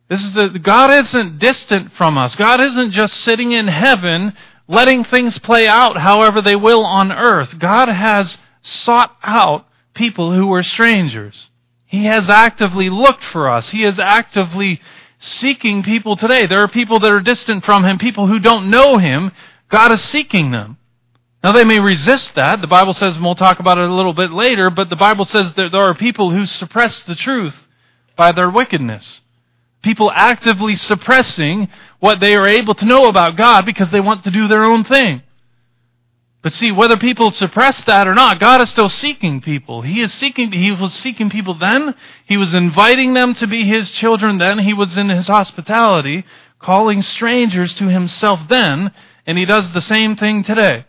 This 0.08 0.24
is 0.24 0.36
a, 0.36 0.48
God 0.58 0.90
isn't 0.90 1.38
distant 1.38 1.92
from 1.92 2.18
us. 2.18 2.34
God 2.34 2.60
isn't 2.60 2.90
just 2.90 3.14
sitting 3.18 3.52
in 3.52 3.68
heaven 3.68 4.32
letting 4.66 5.04
things 5.04 5.38
play 5.38 5.68
out 5.68 5.96
however 5.96 6.42
they 6.42 6.56
will 6.56 6.84
on 6.84 7.12
earth. 7.12 7.56
God 7.60 7.88
has 7.88 8.38
sought 8.60 9.16
out 9.22 9.64
people 9.94 10.32
who 10.32 10.48
were 10.48 10.64
strangers. 10.64 11.48
He 11.86 12.06
has 12.06 12.28
actively 12.28 12.90
looked 12.90 13.22
for 13.22 13.48
us. 13.48 13.68
He 13.68 13.84
is 13.84 14.00
actively 14.00 14.80
seeking 15.20 15.84
people 15.84 16.16
today. 16.16 16.46
There 16.46 16.64
are 16.64 16.68
people 16.68 16.98
that 16.98 17.12
are 17.12 17.20
distant 17.20 17.64
from 17.64 17.84
Him, 17.84 17.98
people 17.98 18.26
who 18.26 18.40
don't 18.40 18.68
know 18.68 18.98
Him. 18.98 19.30
God 19.68 19.92
is 19.92 20.02
seeking 20.02 20.50
them. 20.50 20.77
Now 21.42 21.52
they 21.52 21.64
may 21.64 21.78
resist 21.78 22.34
that. 22.34 22.60
The 22.60 22.66
Bible 22.66 22.92
says, 22.92 23.14
and 23.14 23.24
we'll 23.24 23.34
talk 23.34 23.60
about 23.60 23.78
it 23.78 23.88
a 23.88 23.94
little 23.94 24.12
bit 24.12 24.32
later, 24.32 24.70
but 24.70 24.90
the 24.90 24.96
Bible 24.96 25.24
says 25.24 25.54
that 25.54 25.70
there 25.70 25.82
are 25.82 25.94
people 25.94 26.30
who 26.30 26.46
suppress 26.46 27.02
the 27.02 27.14
truth 27.14 27.56
by 28.16 28.32
their 28.32 28.50
wickedness. 28.50 29.20
People 29.82 30.10
actively 30.12 30.74
suppressing 30.74 31.68
what 32.00 32.18
they 32.18 32.34
are 32.34 32.46
able 32.46 32.74
to 32.74 32.84
know 32.84 33.06
about 33.06 33.36
God 33.36 33.64
because 33.64 33.90
they 33.90 34.00
want 34.00 34.24
to 34.24 34.30
do 34.30 34.48
their 34.48 34.64
own 34.64 34.82
thing. 34.82 35.22
But 36.42 36.52
see, 36.52 36.72
whether 36.72 36.96
people 36.96 37.32
suppress 37.32 37.82
that 37.84 38.06
or 38.06 38.14
not, 38.14 38.40
God 38.40 38.60
is 38.60 38.70
still 38.70 38.88
seeking 38.88 39.40
people. 39.40 39.82
He 39.82 40.02
is 40.02 40.12
seeking, 40.12 40.52
He 40.52 40.70
was 40.70 40.92
seeking 40.92 41.30
people 41.30 41.58
then. 41.58 41.94
He 42.26 42.36
was 42.36 42.54
inviting 42.54 43.14
them 43.14 43.34
to 43.34 43.46
be 43.46 43.64
His 43.64 43.90
children 43.90 44.38
then. 44.38 44.58
He 44.58 44.72
was 44.72 44.96
in 44.96 45.08
His 45.08 45.26
hospitality, 45.26 46.24
calling 46.58 47.02
strangers 47.02 47.74
to 47.74 47.88
Himself 47.88 48.40
then, 48.48 48.92
and 49.26 49.36
He 49.36 49.44
does 49.44 49.72
the 49.72 49.80
same 49.80 50.16
thing 50.16 50.44
today. 50.44 50.84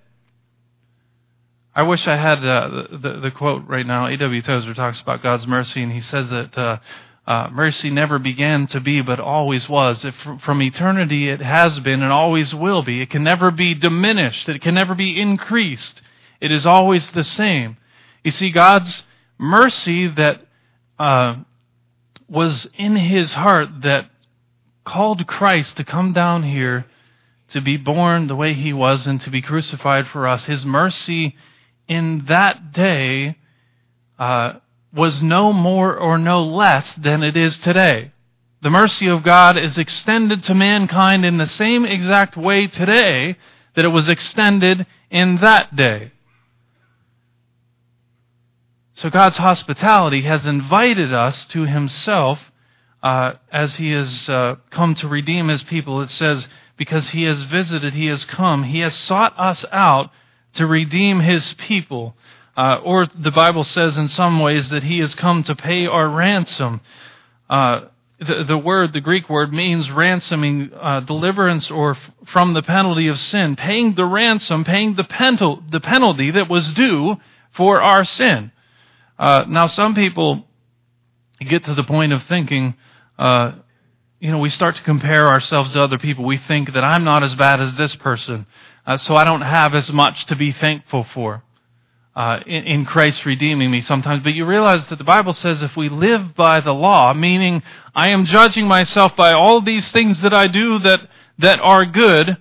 I 1.79 1.83
wish 1.83 2.09
I 2.09 2.17
had 2.17 2.45
uh, 2.45 2.87
the, 2.91 3.21
the, 3.21 3.31
quote 3.31 3.65
right 3.65 3.87
now. 3.87 4.07
A.W. 4.07 4.41
Tozer 4.41 4.73
talks 4.73 4.99
about 4.99 5.23
God's 5.23 5.47
mercy, 5.47 5.81
and 5.81 5.93
he 5.93 6.01
says 6.01 6.29
that 6.29 6.57
uh, 6.57 6.79
uh, 7.25 7.49
mercy 7.53 7.89
never 7.89 8.19
began 8.19 8.67
to 8.67 8.81
be, 8.81 8.99
but 8.99 9.21
always 9.21 9.69
was. 9.69 10.03
If 10.03 10.13
from 10.43 10.61
eternity 10.61 11.29
it 11.29 11.41
has 11.41 11.79
been 11.79 12.03
and 12.03 12.11
always 12.11 12.53
will 12.53 12.83
be. 12.83 13.01
It 13.01 13.09
can 13.09 13.23
never 13.23 13.49
be 13.49 13.75
diminished. 13.75 14.49
It 14.49 14.61
can 14.61 14.75
never 14.75 14.93
be 14.93 15.21
increased. 15.21 16.01
It 16.41 16.51
is 16.51 16.65
always 16.65 17.09
the 17.11 17.23
same. 17.23 17.77
You 18.25 18.31
see, 18.31 18.49
God's 18.49 19.03
mercy 19.37 20.09
that 20.09 20.45
uh, 20.99 21.37
was 22.27 22.67
in 22.77 22.97
His 22.97 23.31
heart 23.31 23.69
that 23.83 24.09
called 24.83 25.25
Christ 25.27 25.77
to 25.77 25.85
come 25.85 26.11
down 26.11 26.43
here 26.43 26.87
to 27.51 27.61
be 27.61 27.77
born 27.77 28.27
the 28.27 28.35
way 28.35 28.53
He 28.53 28.73
was 28.73 29.07
and 29.07 29.21
to 29.21 29.29
be 29.29 29.41
crucified 29.41 30.07
for 30.07 30.27
us. 30.27 30.43
His 30.43 30.65
mercy 30.65 31.37
in 31.89 32.23
that 32.27 32.71
day. 32.71 33.35
Uh, 34.17 34.53
was 34.93 35.21
no 35.21 35.53
more 35.53 35.97
or 35.97 36.17
no 36.17 36.43
less 36.43 36.93
than 36.95 37.23
it 37.23 37.37
is 37.37 37.57
today. 37.59 38.11
The 38.61 38.69
mercy 38.69 39.07
of 39.07 39.23
God 39.23 39.57
is 39.57 39.77
extended 39.77 40.43
to 40.43 40.53
mankind 40.53 41.23
in 41.23 41.37
the 41.37 41.47
same 41.47 41.85
exact 41.85 42.35
way 42.35 42.67
today 42.67 43.37
that 43.75 43.85
it 43.85 43.89
was 43.89 44.09
extended 44.09 44.85
in 45.09 45.37
that 45.37 45.75
day. 45.75 46.11
So 48.93 49.09
God's 49.09 49.37
hospitality 49.37 50.23
has 50.23 50.45
invited 50.45 51.13
us 51.13 51.45
to 51.45 51.65
Himself 51.65 52.39
uh, 53.01 53.33
as 53.49 53.77
He 53.77 53.91
has 53.91 54.27
uh, 54.27 54.55
come 54.71 54.93
to 54.95 55.07
redeem 55.07 55.47
His 55.47 55.63
people. 55.63 56.01
It 56.01 56.09
says, 56.09 56.49
because 56.75 57.09
He 57.09 57.23
has 57.23 57.43
visited, 57.43 57.93
He 57.93 58.07
has 58.07 58.25
come, 58.25 58.63
He 58.63 58.79
has 58.79 58.93
sought 58.93 59.33
us 59.39 59.63
out 59.71 60.11
to 60.53 60.65
redeem 60.65 61.19
His 61.19 61.53
people. 61.55 62.15
Uh, 62.57 62.81
or 62.83 63.07
the 63.17 63.31
Bible 63.31 63.63
says 63.63 63.97
in 63.97 64.09
some 64.09 64.39
ways 64.41 64.69
that 64.69 64.83
he 64.83 64.99
has 64.99 65.15
come 65.15 65.43
to 65.43 65.55
pay 65.55 65.85
our 65.85 66.09
ransom. 66.09 66.81
Uh, 67.49 67.85
the, 68.19 68.43
the, 68.45 68.57
word, 68.57 68.91
the 68.91 68.99
Greek 68.99 69.29
word, 69.29 69.53
means 69.53 69.89
ransoming, 69.89 70.71
uh, 70.73 70.99
deliverance 71.01 71.71
or 71.71 71.91
f- 71.91 72.11
from 72.27 72.53
the 72.53 72.61
penalty 72.61 73.07
of 73.07 73.17
sin, 73.17 73.55
paying 73.55 73.95
the 73.95 74.03
ransom, 74.03 74.65
paying 74.65 74.95
the, 74.95 75.05
penal- 75.05 75.63
the 75.71 75.79
penalty 75.79 76.31
that 76.31 76.49
was 76.49 76.73
due 76.73 77.15
for 77.55 77.81
our 77.81 78.03
sin. 78.03 78.51
Uh, 79.17 79.45
now, 79.47 79.67
some 79.67 79.95
people 79.95 80.45
get 81.39 81.63
to 81.63 81.73
the 81.73 81.83
point 81.83 82.11
of 82.11 82.23
thinking, 82.23 82.75
uh, 83.17 83.53
you 84.19 84.31
know, 84.31 84.39
we 84.39 84.49
start 84.49 84.75
to 84.75 84.81
compare 84.83 85.29
ourselves 85.29 85.71
to 85.73 85.81
other 85.81 85.97
people. 85.97 86.25
We 86.25 86.37
think 86.37 86.73
that 86.73 86.83
I'm 86.83 87.05
not 87.05 87.23
as 87.23 87.35
bad 87.35 87.61
as 87.61 87.73
this 87.75 87.95
person, 87.95 88.47
uh, 88.89 88.97
so 88.97 89.15
I 89.15 89.23
don't 89.23 89.41
have 89.41 89.75
as 89.75 89.91
much 89.91 90.25
to 90.25 90.35
be 90.35 90.51
thankful 90.51 91.05
for 91.13 91.43
uh, 92.15 92.39
in, 92.47 92.63
in 92.63 92.85
Christ 92.85 93.23
redeeming 93.23 93.69
me 93.69 93.81
sometimes. 93.81 94.23
But 94.23 94.33
you 94.33 94.47
realize 94.47 94.87
that 94.87 94.97
the 94.97 95.03
Bible 95.03 95.31
says 95.31 95.61
if 95.61 95.77
we 95.77 95.89
live 95.89 96.33
by 96.33 96.59
the 96.59 96.73
law, 96.73 97.13
meaning 97.13 97.61
I 97.93 98.09
am 98.09 98.25
judging 98.25 98.67
myself 98.67 99.15
by 99.15 99.31
all 99.31 99.61
these 99.61 99.91
things 99.91 100.21
that 100.21 100.33
I 100.33 100.47
do 100.47 100.79
that, 100.79 101.01
that 101.37 101.59
are 101.59 101.85
good, 101.85 102.37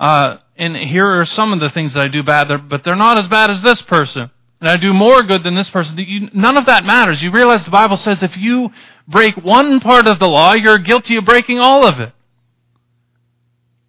uh, 0.00 0.38
and 0.56 0.76
here 0.76 1.20
are 1.20 1.24
some 1.24 1.52
of 1.52 1.60
the 1.60 1.70
things 1.70 1.92
that 1.92 2.02
I 2.02 2.08
do 2.08 2.24
bad, 2.24 2.68
but 2.68 2.82
they're 2.82 2.96
not 2.96 3.16
as 3.16 3.28
bad 3.28 3.50
as 3.50 3.62
this 3.62 3.80
person. 3.82 4.28
And 4.60 4.68
I 4.68 4.78
do 4.78 4.92
more 4.92 5.22
good 5.22 5.44
than 5.44 5.54
this 5.54 5.70
person. 5.70 5.96
You, 5.98 6.30
none 6.34 6.56
of 6.56 6.66
that 6.66 6.84
matters. 6.84 7.22
You 7.22 7.30
realize 7.30 7.64
the 7.64 7.70
Bible 7.70 7.96
says 7.96 8.24
if 8.24 8.36
you 8.36 8.70
break 9.06 9.36
one 9.36 9.78
part 9.78 10.08
of 10.08 10.18
the 10.18 10.26
law, 10.26 10.54
you're 10.54 10.78
guilty 10.78 11.14
of 11.14 11.24
breaking 11.24 11.60
all 11.60 11.86
of 11.86 12.00
it. 12.00 12.12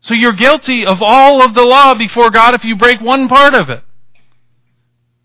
So 0.08 0.14
you're 0.14 0.32
guilty 0.32 0.86
of 0.86 1.02
all 1.02 1.42
of 1.42 1.54
the 1.54 1.66
law 1.66 1.94
before 1.94 2.30
God 2.30 2.56
if 2.56 2.64
you 2.64 2.78
break 2.78 3.02
one 3.02 3.28
part 3.28 3.54
of 3.54 3.70
it. 3.70 3.84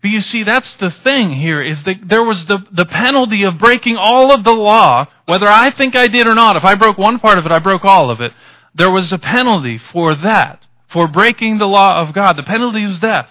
But 0.01 0.11
you 0.11 0.19
see, 0.19 0.43
that's 0.43 0.75
the 0.75 0.89
thing 0.89 1.31
here, 1.31 1.61
is 1.61 1.83
that 1.83 2.01
there 2.05 2.21
was 2.21 2.47
the, 2.47 2.59
the 2.69 2.83
penalty 2.83 3.43
of 3.43 3.57
breaking 3.57 3.95
all 3.95 4.33
of 4.33 4.43
the 4.43 4.51
law, 4.51 5.07
whether 5.25 5.47
I 5.47 5.71
think 5.71 5.95
I 5.95 6.09
did 6.09 6.27
or 6.27 6.35
not. 6.35 6.57
If 6.57 6.65
I 6.65 6.75
broke 6.75 6.97
one 6.97 7.19
part 7.19 7.37
of 7.37 7.45
it, 7.45 7.51
I 7.53 7.59
broke 7.59 7.85
all 7.85 8.11
of 8.11 8.19
it. 8.19 8.33
There 8.75 8.91
was 8.91 9.13
a 9.13 9.17
penalty 9.17 9.77
for 9.77 10.15
that, 10.15 10.67
for 10.89 11.07
breaking 11.07 11.59
the 11.59 11.65
law 11.65 12.01
of 12.01 12.13
God. 12.13 12.35
The 12.35 12.43
penalty 12.43 12.85
was 12.85 12.99
death. 12.99 13.29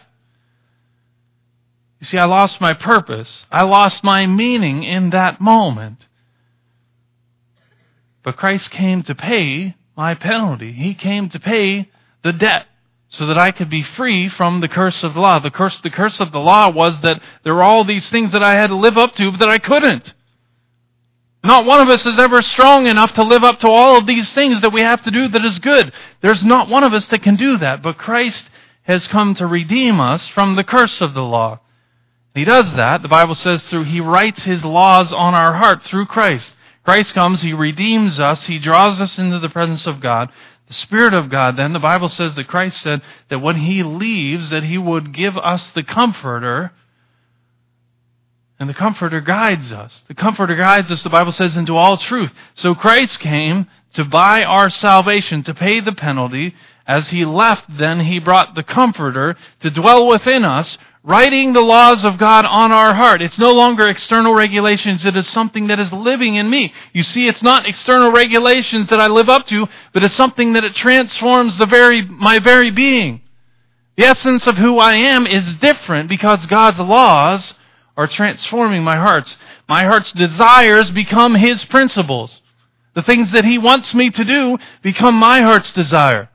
You 2.01 2.07
see, 2.07 2.17
I 2.17 2.25
lost 2.25 2.63
my 2.63 2.73
purpose. 2.73 3.45
I 3.53 3.65
lost 3.65 4.03
my 4.03 4.25
meaning 4.25 4.85
in 4.85 5.11
that 5.11 5.39
moment. 5.39 6.07
But 8.23 8.39
Christ 8.39 8.71
came 8.71 9.03
to 9.03 9.15
pay 9.15 9.77
my 9.97 10.15
penalty. 10.15 10.73
He 10.73 10.95
came 10.95 11.29
to 11.31 11.41
pay 11.41 11.91
the 12.23 12.33
debt 12.33 12.67
so 13.09 13.27
that 13.27 13.39
I 13.39 13.51
could 13.51 13.69
be 13.69 13.83
free 13.83 14.29
from 14.29 14.61
the 14.61 14.69
curse 14.69 15.03
of 15.03 15.15
the 15.15 15.21
law. 15.21 15.39
The 15.39 15.51
curse, 15.51 15.81
the 15.81 15.91
curse 15.91 16.19
of 16.21 16.33
the 16.33 16.39
law 16.39 16.71
was 16.71 17.01
that 17.03 17.21
there 17.45 17.55
were 17.55 17.63
all 17.63 17.85
these 17.85 18.09
things 18.09 18.33
that 18.33 18.43
I 18.43 18.55
had 18.55 18.69
to 18.69 18.77
live 18.77 18.97
up 18.97 19.15
to, 19.17 19.31
but 19.31 19.41
that 19.41 19.51
I 19.51 19.59
couldn't. 19.59 20.15
Not 21.45 21.67
one 21.67 21.81
of 21.81 21.89
us 21.89 22.07
is 22.07 22.19
ever 22.19 22.41
strong 22.41 22.87
enough 22.87 23.15
to 23.15 23.25
live 23.25 23.43
up 23.43 23.59
to 23.61 23.69
all 23.69 23.99
of 23.99 24.07
these 24.07 24.33
things 24.33 24.61
that 24.61 24.73
we 24.73 24.81
have 24.81 25.03
to 25.05 25.11
do 25.11 25.29
that 25.29 25.45
is 25.45 25.59
good. 25.59 25.93
There's 26.21 26.45
not 26.45 26.69
one 26.69 26.85
of 26.85 26.95
us 26.95 27.09
that 27.09 27.23
can 27.23 27.37
do 27.37 27.59
that, 27.59 27.83
but 27.83 27.99
Christ 27.99 28.49
has 28.85 29.07
come 29.09 29.35
to 29.35 29.47
redeem 29.47 30.01
us 30.01 30.27
from 30.29 30.55
the 30.55 30.65
curse 30.65 31.01
of 31.01 31.15
the 31.15 31.23
law. 31.23 31.61
He 32.35 32.45
does 32.45 32.73
that, 32.75 33.03
the 33.03 33.09
Bible 33.09 33.35
says, 33.35 33.63
through 33.65 33.85
He 33.85 34.01
writes 34.01 34.45
His 34.45 34.65
laws 34.65 35.13
on 35.13 35.35
our 35.35 35.53
heart 35.53 35.83
through 35.83 36.07
Christ. 36.07 36.55
Christ 36.85 37.15
comes, 37.15 37.43
He 37.43 37.53
redeems 37.53 38.19
us, 38.19 38.47
He 38.47 38.59
draws 38.59 39.01
us 39.01 39.19
into 39.19 39.39
the 39.39 39.49
presence 39.49 39.87
of 39.87 40.01
God, 40.01 40.31
the 40.73 40.75
Spirit 40.75 41.13
of 41.13 41.29
God, 41.29 41.57
then, 41.57 41.75
the 41.75 41.79
Bible 41.79 42.09
says 42.09 42.35
that 42.35 42.49
Christ 42.49 42.81
said 42.81 43.03
that 43.29 43.41
when 43.41 43.57
He 43.57 43.83
leaves, 43.83 44.51
that 44.51 44.65
He 44.65 44.79
would 44.79 45.13
give 45.13 45.37
us 45.37 45.71
the 45.73 45.83
Comforter, 45.83 46.73
and 48.59 48.71
the 48.71 48.75
Comforter 48.75 49.21
guides 49.21 49.73
us. 49.73 50.03
The 50.09 50.15
Comforter 50.15 50.57
guides 50.57 50.91
us, 50.91 51.03
the 51.03 51.11
Bible 51.11 51.33
says, 51.33 51.57
into 51.57 51.77
all 51.77 51.99
truth. 51.99 52.33
So 52.55 52.75
Christ 52.75 53.21
came 53.21 53.67
to 53.95 54.05
buy 54.05 54.45
our 54.45 54.71
salvation, 54.71 55.43
to 55.43 55.53
pay 55.53 55.81
the 55.81 55.93
penalty. 55.93 56.55
As 56.87 57.09
He 57.09 57.25
left, 57.25 57.67
then 57.77 58.01
He 58.01 58.19
brought 58.19 58.55
the 58.55 58.63
Comforter 58.63 59.37
to 59.61 59.71
dwell 59.71 60.07
within 60.07 60.45
us, 60.45 60.79
writing 61.05 61.53
the 61.53 61.61
laws 61.61 62.05
of 62.05 62.19
God 62.19 62.45
on 62.45 62.71
our 62.71 62.95
heart. 62.95 63.23
It's 63.23 63.39
no 63.39 63.53
longer 63.53 63.89
external 63.89 64.35
regulations. 64.35 65.05
It 65.05 65.17
is 65.17 65.29
something 65.29 65.67
that 65.67 65.81
is 65.81 65.93
living 65.93 66.37
in 66.37 66.49
me. 66.49 66.73
You 66.93 67.03
see, 67.03 67.27
it's 67.27 67.43
not 67.43 67.67
external 67.67 68.13
regulations 68.13 68.89
that 68.89 69.01
I 69.01 69.09
live 69.09 69.29
up 69.29 69.47
to, 69.47 69.67
but 69.93 70.05
it's 70.05 70.15
something 70.15 70.53
that 70.53 70.65
it 70.65 70.75
transforms 70.77 71.59
the 71.59 71.67
very, 71.67 72.03
my 72.03 72.39
very 72.39 72.71
being. 72.71 73.21
The 73.97 74.05
essence 74.05 74.47
of 74.47 74.57
who 74.57 74.79
I 74.79 74.95
am 74.95 75.27
is 75.27 75.57
different 75.57 76.09
because 76.09 76.47
God's 76.47 76.79
laws 76.79 77.55
are 77.97 78.07
transforming 78.07 78.83
my 78.83 78.97
hearts. 78.97 79.37
My 79.69 79.85
heart's 79.85 80.13
desires 80.13 80.91
become 80.91 81.35
His 81.35 81.65
principles. 81.65 82.41
The 82.95 83.03
things 83.03 83.33
that 83.33 83.45
He 83.45 83.59
wants 83.59 83.93
me 83.93 84.11
to 84.11 84.25
do 84.25 84.59
become 84.83 85.15
my 85.15 85.41
heart's 85.41 85.73
desire. 85.73 86.31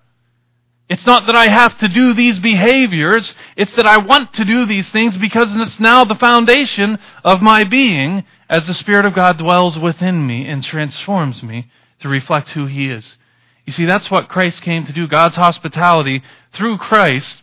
It's 0.89 1.05
not 1.05 1.25
that 1.25 1.35
I 1.35 1.49
have 1.49 1.77
to 1.79 1.89
do 1.89 2.13
these 2.13 2.39
behaviors. 2.39 3.35
It's 3.57 3.73
that 3.73 3.85
I 3.85 3.97
want 3.97 4.33
to 4.33 4.45
do 4.45 4.65
these 4.65 4.89
things 4.89 5.17
because 5.17 5.53
it's 5.55 5.79
now 5.79 6.05
the 6.05 6.15
foundation 6.15 6.97
of 7.25 7.41
my 7.41 7.65
being 7.65 8.23
as 8.49 8.67
the 8.67 8.73
Spirit 8.73 9.05
of 9.05 9.13
God 9.13 9.37
dwells 9.37 9.77
within 9.77 10.25
me 10.25 10.47
and 10.47 10.63
transforms 10.63 11.43
me 11.43 11.69
to 11.99 12.07
reflect 12.07 12.49
who 12.49 12.67
He 12.67 12.89
is. 12.89 13.17
You 13.65 13.73
see, 13.73 13.85
that's 13.85 14.09
what 14.09 14.29
Christ 14.29 14.61
came 14.61 14.85
to 14.85 14.93
do. 14.93 15.07
God's 15.07 15.35
hospitality 15.35 16.23
through 16.53 16.77
Christ, 16.77 17.41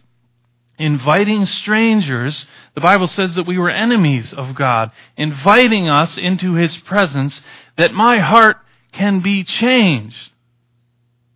inviting 0.78 1.44
strangers. 1.44 2.46
The 2.74 2.80
Bible 2.80 3.08
says 3.08 3.34
that 3.34 3.46
we 3.46 3.58
were 3.58 3.68
enemies 3.68 4.32
of 4.32 4.54
God, 4.54 4.90
inviting 5.18 5.86
us 5.86 6.16
into 6.16 6.54
His 6.54 6.78
presence 6.78 7.42
that 7.76 7.92
my 7.92 8.20
heart 8.20 8.56
can 8.92 9.20
be 9.20 9.44
changed. 9.44 10.30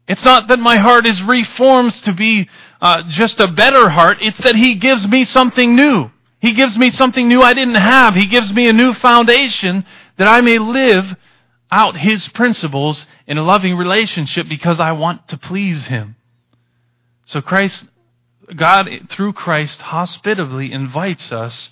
It's 0.09 0.25
not 0.25 0.49
that 0.49 0.59
my 0.59 0.79
heart 0.79 1.07
is 1.07 1.23
reformed 1.23 1.93
to 2.05 2.15
be 2.15 2.49
uh, 2.81 3.03
just 3.11 3.39
a 3.41 3.47
better 3.47 3.91
heart. 3.91 4.19
It's 4.23 4.39
that 4.39 4.57
He 4.57 4.77
gives 4.77 5.07
me 5.07 5.27
something 5.27 5.77
new. 5.77 6.11
He 6.41 6.55
gives 6.55 6.79
me 6.79 6.91
something 6.91 7.29
new 7.29 7.43
I 7.43 7.53
didn't 7.53 7.75
have. 7.75 8.15
He 8.15 8.27
gives 8.27 8.53
me 8.53 8.69
a 8.69 8.73
new 8.73 8.95
foundation 8.95 9.85
that 10.17 10.27
I 10.27 10.41
may 10.41 10.59
live 10.59 11.15
out 11.71 11.99
His 11.99 12.27
principles 12.29 13.07
in 13.27 13.37
a 13.37 13.45
loving 13.45 13.77
relationship 13.77 14.49
because 14.49 14.81
I 14.81 14.93
want 14.93 15.29
to 15.29 15.37
please 15.37 15.85
Him. 15.87 16.17
So 17.27 17.43
Christ, 17.43 17.85
God, 18.57 18.89
through 19.11 19.35
Christ, 19.35 19.83
hospitably 19.83 20.73
invites 20.73 21.31
us 21.31 21.69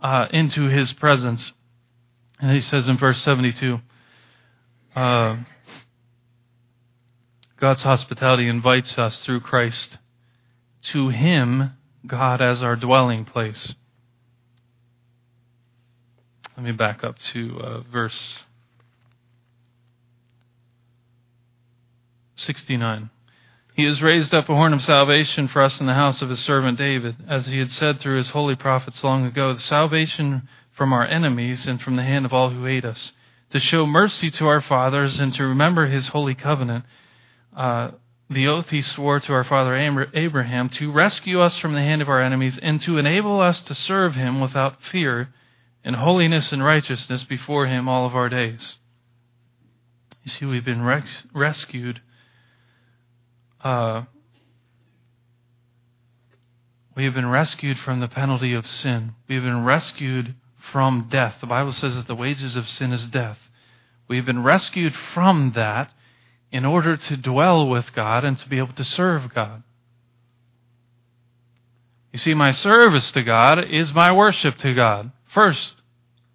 uh, 0.00 0.28
into 0.30 0.68
His 0.68 0.94
presence. 0.94 1.52
And 2.40 2.52
He 2.52 2.62
says 2.62 2.88
in 2.88 2.96
verse 2.96 3.22
72, 3.22 3.80
uh, 4.94 5.36
God's 7.58 7.82
hospitality 7.82 8.48
invites 8.48 8.98
us 8.98 9.20
through 9.20 9.40
Christ 9.40 9.98
to 10.92 11.08
Him, 11.08 11.72
God, 12.06 12.40
as 12.40 12.62
our 12.62 12.76
dwelling 12.76 13.24
place. 13.24 13.74
Let 16.56 16.64
me 16.64 16.72
back 16.72 17.04
up 17.04 17.18
to 17.18 17.60
uh, 17.60 17.80
verse 17.80 18.44
69. 22.36 23.10
He 23.74 23.84
has 23.84 24.00
raised 24.00 24.32
up 24.32 24.48
a 24.48 24.54
horn 24.54 24.72
of 24.72 24.82
salvation 24.82 25.48
for 25.48 25.60
us 25.60 25.80
in 25.80 25.86
the 25.86 25.94
house 25.94 26.22
of 26.22 26.30
his 26.30 26.40
servant 26.40 26.78
David, 26.78 27.16
as 27.28 27.46
he 27.46 27.58
had 27.58 27.70
said 27.70 28.00
through 28.00 28.16
his 28.16 28.30
holy 28.30 28.54
prophets 28.54 29.04
long 29.04 29.26
ago, 29.26 29.52
the 29.52 29.60
salvation 29.60 30.48
from 30.72 30.94
our 30.94 31.06
enemies 31.06 31.66
and 31.66 31.80
from 31.80 31.96
the 31.96 32.02
hand 32.02 32.24
of 32.24 32.32
all 32.32 32.50
who 32.50 32.64
hate 32.64 32.86
us 32.86 33.12
to 33.50 33.60
show 33.60 33.86
mercy 33.86 34.30
to 34.30 34.46
our 34.46 34.60
fathers 34.60 35.20
and 35.20 35.34
to 35.34 35.44
remember 35.46 35.86
his 35.86 36.08
holy 36.08 36.34
covenant, 36.34 36.84
uh, 37.56 37.90
the 38.28 38.46
oath 38.48 38.70
he 38.70 38.82
swore 38.82 39.18
to 39.20 39.32
our 39.32 39.44
father 39.44 39.74
Abraham 40.14 40.68
to 40.70 40.92
rescue 40.92 41.40
us 41.40 41.56
from 41.56 41.72
the 41.72 41.80
hand 41.80 42.02
of 42.02 42.08
our 42.08 42.20
enemies 42.20 42.58
and 42.60 42.80
to 42.82 42.98
enable 42.98 43.40
us 43.40 43.60
to 43.62 43.74
serve 43.74 44.14
him 44.14 44.40
without 44.40 44.82
fear 44.82 45.30
in 45.84 45.94
holiness 45.94 46.52
and 46.52 46.62
righteousness 46.62 47.24
before 47.24 47.66
him 47.66 47.88
all 47.88 48.04
of 48.04 48.14
our 48.14 48.28
days. 48.28 48.76
You 50.24 50.30
see, 50.30 50.44
we've 50.44 50.64
been 50.64 50.82
res- 50.82 51.22
rescued. 51.32 52.02
Uh, 53.62 54.02
we 56.96 57.04
have 57.04 57.14
been 57.14 57.30
rescued 57.30 57.78
from 57.78 58.00
the 58.00 58.08
penalty 58.08 58.52
of 58.52 58.66
sin. 58.66 59.14
We 59.28 59.36
have 59.36 59.44
been 59.44 59.64
rescued 59.64 60.34
from 60.72 61.06
death. 61.08 61.36
The 61.40 61.46
Bible 61.46 61.70
says 61.70 61.94
that 61.94 62.08
the 62.08 62.16
wages 62.16 62.56
of 62.56 62.68
sin 62.68 62.92
is 62.92 63.06
death. 63.06 63.38
We 64.08 64.16
have 64.16 64.26
been 64.26 64.42
rescued 64.42 64.94
from 65.14 65.52
that 65.54 65.92
in 66.56 66.64
order 66.64 66.96
to 66.96 67.18
dwell 67.18 67.68
with 67.68 67.92
God 67.92 68.24
and 68.24 68.38
to 68.38 68.48
be 68.48 68.56
able 68.56 68.72
to 68.72 68.84
serve 68.84 69.34
God. 69.34 69.62
You 72.14 72.18
see, 72.18 72.32
my 72.32 72.52
service 72.52 73.12
to 73.12 73.22
God 73.22 73.62
is 73.70 73.92
my 73.92 74.10
worship 74.10 74.56
to 74.58 74.72
God. 74.72 75.12
First, 75.26 75.82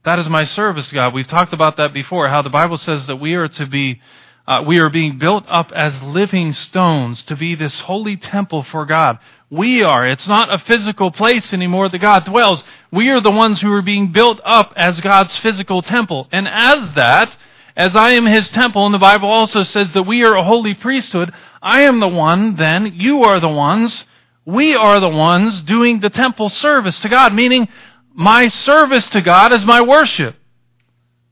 that 0.05 0.19
is 0.19 0.29
my 0.29 0.43
service 0.43 0.89
to 0.89 0.93
God. 0.93 1.15
We've 1.15 1.25
talked 1.25 1.53
about 1.53 1.77
that 1.77 1.91
before, 1.91 2.27
how 2.27 2.43
the 2.43 2.51
Bible 2.51 2.77
says 2.77 3.07
that 3.07 3.15
we 3.15 3.33
are 3.33 3.47
to 3.47 3.65
be, 3.65 3.99
uh, 4.45 4.63
we 4.63 4.77
are 4.77 4.91
being 4.91 5.17
built 5.17 5.43
up 5.47 5.71
as 5.71 5.99
living 6.03 6.53
stones 6.53 7.23
to 7.23 7.35
be 7.35 7.55
this 7.55 7.79
holy 7.79 8.15
temple 8.15 8.61
for 8.61 8.85
God. 8.85 9.17
We 9.49 9.81
are. 9.81 10.05
It's 10.05 10.27
not 10.27 10.53
a 10.53 10.59
physical 10.59 11.09
place 11.09 11.51
anymore 11.51 11.89
that 11.89 11.97
God 11.97 12.25
dwells. 12.25 12.63
We 12.91 13.09
are 13.09 13.21
the 13.21 13.31
ones 13.31 13.59
who 13.59 13.73
are 13.73 13.81
being 13.81 14.11
built 14.11 14.39
up 14.45 14.71
as 14.75 15.01
God's 15.01 15.35
physical 15.37 15.81
temple. 15.81 16.27
And 16.31 16.47
as 16.47 16.93
that, 16.93 17.35
as 17.75 17.95
I 17.95 18.11
am 18.11 18.25
his 18.25 18.49
temple, 18.49 18.85
and 18.85 18.93
the 18.93 18.99
Bible 18.99 19.29
also 19.29 19.63
says 19.63 19.93
that 19.93 20.03
we 20.03 20.23
are 20.23 20.35
a 20.35 20.43
holy 20.43 20.73
priesthood, 20.73 21.31
I 21.61 21.81
am 21.81 21.99
the 21.99 22.07
one 22.07 22.55
then, 22.55 22.93
you 22.95 23.23
are 23.23 23.39
the 23.39 23.49
ones, 23.49 24.05
we 24.45 24.75
are 24.75 24.99
the 24.99 25.09
ones 25.09 25.61
doing 25.61 25.99
the 25.99 26.09
temple 26.09 26.49
service 26.49 26.99
to 27.01 27.09
God, 27.09 27.33
meaning 27.33 27.67
my 28.13 28.47
service 28.47 29.07
to 29.09 29.21
God 29.21 29.53
is 29.53 29.63
my 29.65 29.81
worship. 29.81 30.35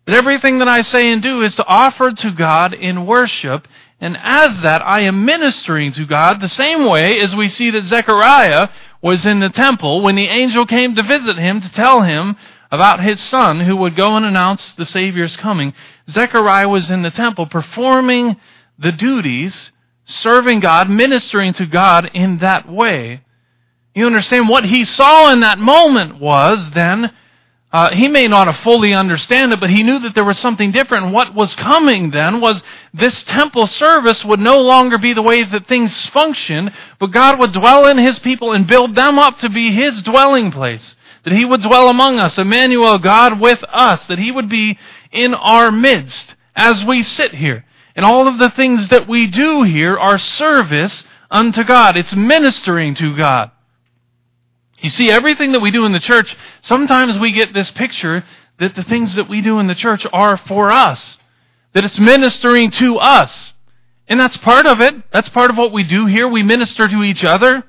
That 0.06 0.16
everything 0.16 0.60
that 0.60 0.68
I 0.68 0.82
say 0.82 1.12
and 1.12 1.22
do 1.22 1.42
is 1.42 1.56
to 1.56 1.66
offer 1.66 2.12
to 2.12 2.32
God 2.32 2.74
in 2.74 3.06
worship, 3.06 3.68
and 4.00 4.18
as 4.22 4.62
that 4.62 4.82
I 4.82 5.02
am 5.02 5.26
ministering 5.26 5.92
to 5.94 6.06
God 6.06 6.40
the 6.40 6.48
same 6.48 6.86
way 6.86 7.20
as 7.20 7.36
we 7.36 7.50
see 7.50 7.72
that 7.72 7.84
Zechariah 7.84 8.70
was 9.02 9.26
in 9.26 9.40
the 9.40 9.50
temple 9.50 10.02
when 10.02 10.16
the 10.16 10.28
angel 10.28 10.66
came 10.66 10.96
to 10.96 11.04
visit 11.04 11.38
him 11.38 11.62
to 11.62 11.72
tell 11.72 12.02
him 12.02 12.38
about 12.72 13.04
his 13.04 13.20
son 13.20 13.60
who 13.62 13.76
would 13.78 13.96
go 13.96 14.16
and 14.16 14.26
announce 14.26 14.74
the 14.74 14.86
Savior's 14.86 15.36
coming. 15.36 15.74
Zechariah 16.10 16.70
was 16.70 16.92
in 16.92 17.02
the 17.02 17.10
temple 17.10 17.48
performing 17.48 18.38
the 18.78 18.92
duties, 18.92 19.72
serving 20.06 20.60
God, 20.60 20.90
ministering 20.90 21.54
to 21.54 21.66
God 21.66 22.12
in 22.14 22.40
that 22.40 22.72
way. 22.72 23.22
You 23.96 24.06
understand 24.06 24.48
what 24.48 24.66
he 24.66 24.86
saw 24.86 25.32
in 25.32 25.40
that 25.40 25.58
moment 25.58 26.20
was 26.20 26.70
then, 26.72 27.12
uh, 27.72 27.94
he 27.94 28.08
may 28.08 28.28
not 28.28 28.48
have 28.48 28.58
fully 28.58 28.94
understand 28.94 29.52
it, 29.52 29.60
but 29.60 29.70
he 29.70 29.84
knew 29.84 30.00
that 30.00 30.14
there 30.14 30.24
was 30.24 30.38
something 30.38 30.72
different. 30.72 31.12
What 31.12 31.34
was 31.34 31.54
coming 31.56 32.12
then 32.12 32.40
was 32.40 32.62
this 32.94 33.24
temple 33.24 33.66
service 33.66 34.24
would 34.24 34.40
no 34.40 34.60
longer 34.60 35.00
be 35.00 35.14
the 35.14 35.22
way 35.24 35.44
that 35.44 35.68
things 35.68 36.06
functioned, 36.08 36.72
but 37.00 37.08
God 37.08 37.40
would 37.40 37.52
dwell 37.52 37.88
in 37.88 37.98
his 37.98 38.20
people 38.20 38.54
and 38.54 38.68
build 38.68 38.96
them 38.96 39.18
up 39.18 39.40
to 39.40 39.50
be 39.50 39.72
his 39.72 40.04
dwelling 40.04 40.52
place 40.52 40.96
that 41.30 41.38
he 41.38 41.46
would 41.46 41.62
dwell 41.62 41.90
among 41.90 42.18
us, 42.18 42.40
Emmanuel, 42.40 42.98
God 42.98 43.40
with 43.40 43.64
us, 43.72 44.04
that 44.08 44.18
he 44.18 44.32
would 44.32 44.50
be 44.50 44.80
in 45.12 45.36
our 45.36 45.72
midst 45.72 46.34
as 46.56 46.84
we 46.84 47.04
sit 47.04 47.36
here. 47.36 47.64
And 47.96 48.04
all 48.04 48.28
of 48.28 48.40
the 48.40 48.50
things 48.50 48.88
that 48.88 49.08
we 49.08 49.28
do 49.28 49.62
here 49.62 49.96
are 49.96 50.18
service 50.18 51.04
unto 51.30 51.64
God. 51.64 51.98
It's 51.98 52.16
ministering 52.16 52.96
to 52.96 53.16
God. 53.16 53.52
You 54.80 54.90
see, 54.90 55.12
everything 55.12 55.52
that 55.52 55.60
we 55.60 55.70
do 55.70 55.86
in 55.86 55.92
the 55.92 56.00
church, 56.00 56.36
sometimes 56.62 57.20
we 57.20 57.32
get 57.32 57.54
this 57.54 57.70
picture 57.70 58.24
that 58.58 58.74
the 58.74 58.84
things 58.84 59.14
that 59.14 59.30
we 59.30 59.42
do 59.42 59.60
in 59.60 59.68
the 59.68 59.76
church 59.76 60.08
are 60.12 60.36
for 60.36 60.72
us, 60.72 61.16
that 61.74 61.86
it's 61.86 62.00
ministering 62.00 62.72
to 62.72 62.98
us. 62.98 63.54
And 64.08 64.20
that's 64.20 64.38
part 64.38 64.66
of 64.66 64.82
it. 64.82 64.96
That's 65.12 65.30
part 65.30 65.52
of 65.52 65.58
what 65.58 65.74
we 65.74 65.84
do 65.84 66.08
here. 66.08 66.28
We 66.28 66.42
minister 66.42 66.88
to 66.88 67.04
each 67.04 67.24
other. 67.24 67.64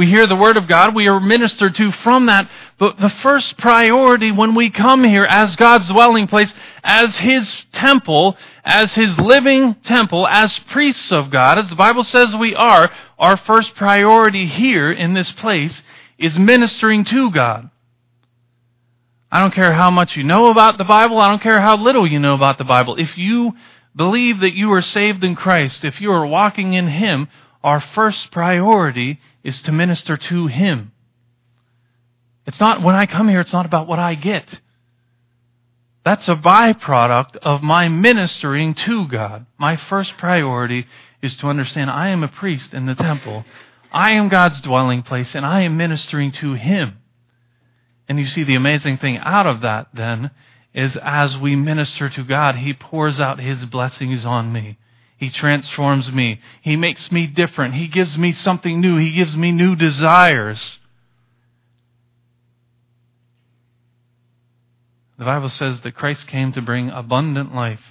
We 0.00 0.06
hear 0.06 0.26
the 0.26 0.34
Word 0.34 0.56
of 0.56 0.66
God. 0.66 0.94
We 0.94 1.08
are 1.08 1.20
ministered 1.20 1.74
to 1.74 1.92
from 1.92 2.24
that. 2.24 2.48
But 2.78 2.96
the 2.96 3.10
first 3.10 3.58
priority 3.58 4.32
when 4.32 4.54
we 4.54 4.70
come 4.70 5.04
here 5.04 5.26
as 5.26 5.56
God's 5.56 5.88
dwelling 5.88 6.26
place, 6.26 6.54
as 6.82 7.18
His 7.18 7.66
temple, 7.72 8.34
as 8.64 8.94
His 8.94 9.18
living 9.18 9.74
temple, 9.74 10.26
as 10.26 10.58
priests 10.58 11.12
of 11.12 11.28
God, 11.28 11.58
as 11.58 11.68
the 11.68 11.74
Bible 11.74 12.02
says 12.02 12.34
we 12.34 12.54
are, 12.54 12.90
our 13.18 13.36
first 13.36 13.74
priority 13.74 14.46
here 14.46 14.90
in 14.90 15.12
this 15.12 15.32
place 15.32 15.82
is 16.16 16.38
ministering 16.38 17.04
to 17.04 17.30
God. 17.30 17.68
I 19.30 19.40
don't 19.40 19.52
care 19.52 19.74
how 19.74 19.90
much 19.90 20.16
you 20.16 20.24
know 20.24 20.50
about 20.50 20.78
the 20.78 20.84
Bible. 20.84 21.20
I 21.20 21.28
don't 21.28 21.42
care 21.42 21.60
how 21.60 21.76
little 21.76 22.06
you 22.06 22.20
know 22.20 22.32
about 22.32 22.56
the 22.56 22.64
Bible. 22.64 22.96
If 22.96 23.18
you 23.18 23.52
believe 23.94 24.40
that 24.40 24.54
you 24.54 24.72
are 24.72 24.80
saved 24.80 25.22
in 25.24 25.36
Christ, 25.36 25.84
if 25.84 26.00
you 26.00 26.10
are 26.10 26.26
walking 26.26 26.72
in 26.72 26.88
Him, 26.88 27.28
our 27.62 27.80
first 27.80 28.30
priority 28.30 29.20
is 29.42 29.60
to 29.62 29.72
minister 29.72 30.16
to 30.16 30.46
Him. 30.46 30.92
It's 32.46 32.60
not, 32.60 32.82
when 32.82 32.94
I 32.94 33.06
come 33.06 33.28
here, 33.28 33.40
it's 33.40 33.52
not 33.52 33.66
about 33.66 33.86
what 33.86 33.98
I 33.98 34.14
get. 34.14 34.60
That's 36.04 36.28
a 36.28 36.34
byproduct 36.34 37.36
of 37.36 37.62
my 37.62 37.88
ministering 37.88 38.74
to 38.74 39.06
God. 39.06 39.46
My 39.58 39.76
first 39.76 40.16
priority 40.16 40.86
is 41.22 41.36
to 41.36 41.48
understand 41.48 41.90
I 41.90 42.08
am 42.08 42.22
a 42.22 42.28
priest 42.28 42.72
in 42.72 42.86
the 42.86 42.94
temple. 42.94 43.44
I 43.92 44.12
am 44.12 44.28
God's 44.28 44.60
dwelling 44.60 45.02
place 45.02 45.34
and 45.34 45.44
I 45.44 45.62
am 45.62 45.76
ministering 45.76 46.32
to 46.32 46.54
Him. 46.54 46.98
And 48.08 48.18
you 48.18 48.26
see, 48.26 48.42
the 48.44 48.54
amazing 48.54 48.96
thing 48.98 49.18
out 49.18 49.46
of 49.46 49.60
that 49.60 49.88
then 49.92 50.30
is 50.74 50.96
as 50.96 51.36
we 51.36 51.54
minister 51.54 52.08
to 52.08 52.24
God, 52.24 52.56
He 52.56 52.72
pours 52.72 53.20
out 53.20 53.38
His 53.38 53.64
blessings 53.66 54.24
on 54.24 54.52
me. 54.52 54.78
He 55.20 55.28
transforms 55.28 56.10
me. 56.10 56.40
He 56.62 56.76
makes 56.76 57.12
me 57.12 57.26
different. 57.26 57.74
He 57.74 57.88
gives 57.88 58.16
me 58.16 58.32
something 58.32 58.80
new. 58.80 58.96
He 58.96 59.12
gives 59.12 59.36
me 59.36 59.52
new 59.52 59.76
desires. 59.76 60.78
The 65.18 65.26
Bible 65.26 65.50
says 65.50 65.82
that 65.82 65.94
Christ 65.94 66.26
came 66.26 66.52
to 66.52 66.62
bring 66.62 66.88
abundant 66.88 67.54
life. 67.54 67.82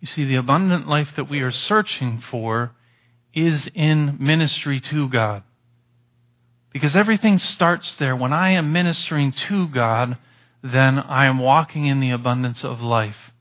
You 0.00 0.06
see, 0.06 0.26
the 0.26 0.34
abundant 0.34 0.86
life 0.86 1.16
that 1.16 1.30
we 1.30 1.40
are 1.40 1.50
searching 1.50 2.22
for 2.30 2.72
is 3.32 3.66
in 3.74 4.18
ministry 4.20 4.80
to 4.80 5.08
God. 5.08 5.42
Because 6.70 6.94
everything 6.94 7.38
starts 7.38 7.96
there. 7.96 8.14
When 8.14 8.34
I 8.34 8.50
am 8.50 8.74
ministering 8.74 9.32
to 9.48 9.68
God, 9.68 10.18
then 10.62 10.98
I 10.98 11.24
am 11.24 11.38
walking 11.38 11.86
in 11.86 12.00
the 12.00 12.10
abundance 12.10 12.62
of 12.62 12.82
life. 12.82 13.32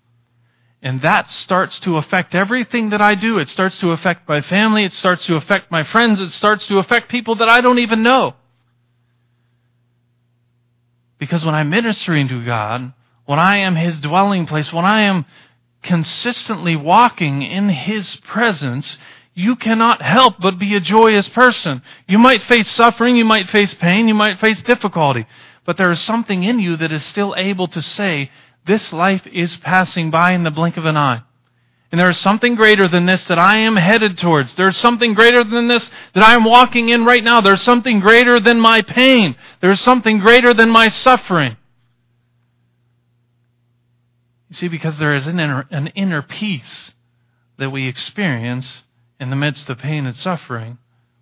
And 0.84 1.02
that 1.02 1.30
starts 1.30 1.80
to 1.80 1.96
affect 1.96 2.36
everything 2.36 2.90
that 2.90 3.02
I 3.02 3.16
do. 3.16 3.38
It 3.38 3.48
starts 3.48 3.80
to 3.80 3.92
affect 3.92 4.28
my 4.28 4.42
family. 4.42 4.84
It 4.84 4.92
starts 4.92 5.26
to 5.28 5.36
affect 5.36 5.72
my 5.72 5.86
friends. 5.86 6.20
It 6.20 6.32
starts 6.32 6.66
to 6.68 6.78
affect 6.78 7.10
people 7.10 7.36
that 7.36 7.48
I 7.48 7.62
don't 7.62 7.80
even 7.80 8.04
know. 8.04 8.36
Because 11.18 11.46
when 11.46 11.56
I'm 11.56 11.70
ministering 11.70 12.28
to 12.28 12.46
God, 12.46 12.92
when 13.26 13.40
I 13.40 13.60
am 13.60 13.78
His 13.78 13.98
dwelling 14.02 14.46
place, 14.46 14.74
when 14.74 14.84
I 14.84 15.04
am 15.04 15.26
consistently 15.84 16.76
walking 16.76 17.44
in 17.44 17.70
His 17.70 18.18
presence, 18.18 18.98
you 19.34 19.56
cannot 19.56 20.02
help 20.02 20.36
but 20.42 20.60
be 20.60 20.76
a 20.76 20.82
joyous 20.82 21.30
person. 21.30 21.82
You 22.10 22.20
might 22.20 22.44
face 22.44 22.70
suffering, 22.70 23.16
you 23.16 23.24
might 23.24 23.50
face 23.50 23.74
pain, 23.74 24.10
you 24.10 24.14
might 24.14 24.40
face 24.40 24.62
difficulty, 24.62 25.26
but 25.66 25.78
there 25.78 25.92
is 25.92 26.02
something 26.02 26.44
in 26.44 26.60
you 26.60 26.76
that 26.76 26.92
is 26.92 27.06
still 27.06 27.34
able 27.38 27.68
to 27.68 27.82
say, 27.82 28.30
this 28.66 28.94
life 28.94 29.26
is 29.28 29.56
passing 29.58 30.12
by 30.12 30.34
in 30.34 30.44
the 30.44 30.52
blink 30.52 30.78
of 30.78 30.86
an 30.86 30.98
eye. 30.98 31.24
And 31.92 32.00
there 32.00 32.10
is 32.10 32.18
something 32.18 32.56
greater 32.56 32.88
than 32.88 33.06
this 33.06 33.26
that 33.26 33.38
I 33.38 33.60
am 33.60 33.76
headed 33.76 34.18
towards. 34.18 34.56
There's 34.56 34.78
something 34.78 35.14
greater 35.14 35.44
than 35.44 35.68
this 35.68 35.92
that 36.16 36.24
I 36.24 36.34
am 36.34 36.44
walking 36.44 36.90
in 36.90 37.06
right 37.06 37.24
now. 37.24 37.40
There's 37.40 37.62
something 37.62 38.00
greater 38.00 38.40
than 38.40 38.60
my 38.60 38.82
pain. 38.82 39.36
There's 39.62 39.80
something 39.80 40.18
greater 40.18 40.56
than 40.56 40.72
my 40.72 40.90
suffering. 40.90 41.56
You 44.50 44.56
see, 44.56 44.68
because 44.70 44.98
there 44.98 45.14
is 45.14 45.28
an 45.28 45.40
inner, 45.40 45.68
an 45.70 45.88
inner 45.88 46.24
peace 46.24 46.92
that 47.58 47.70
we 47.70 47.88
experience 47.88 48.84
in 49.20 49.30
the 49.30 49.36
midst 49.36 49.70
of 49.70 49.78
pain 49.78 50.08
and 50.08 50.18
suffering 50.18 50.80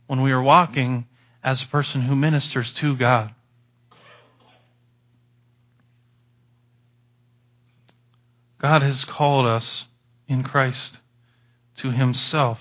when 0.08 0.21
we 0.21 0.32
are 0.32 0.41
walking 0.41 1.06
as 1.43 1.62
a 1.62 1.67
person 1.67 2.04
who 2.04 2.15
ministers 2.15 2.71
to 2.75 2.95
God. 2.95 3.34
God 8.62 8.84
has 8.84 9.04
called 9.06 9.47
us 9.47 9.86
in 10.28 10.43
Christ 10.43 11.00
to 11.78 11.91
Himself, 11.91 12.60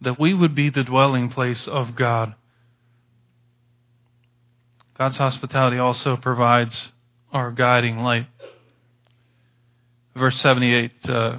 that 0.00 0.18
we 0.18 0.32
would 0.32 0.54
be 0.54 0.70
the 0.70 0.82
dwelling 0.82 1.28
place 1.28 1.68
of 1.68 1.94
God. 1.94 2.34
God's 4.96 5.18
hospitality 5.18 5.76
also 5.76 6.16
provides 6.16 6.90
our 7.32 7.50
guiding 7.50 7.98
light. 7.98 8.28
verse 10.14 10.40
78 10.40 11.10
uh, 11.10 11.38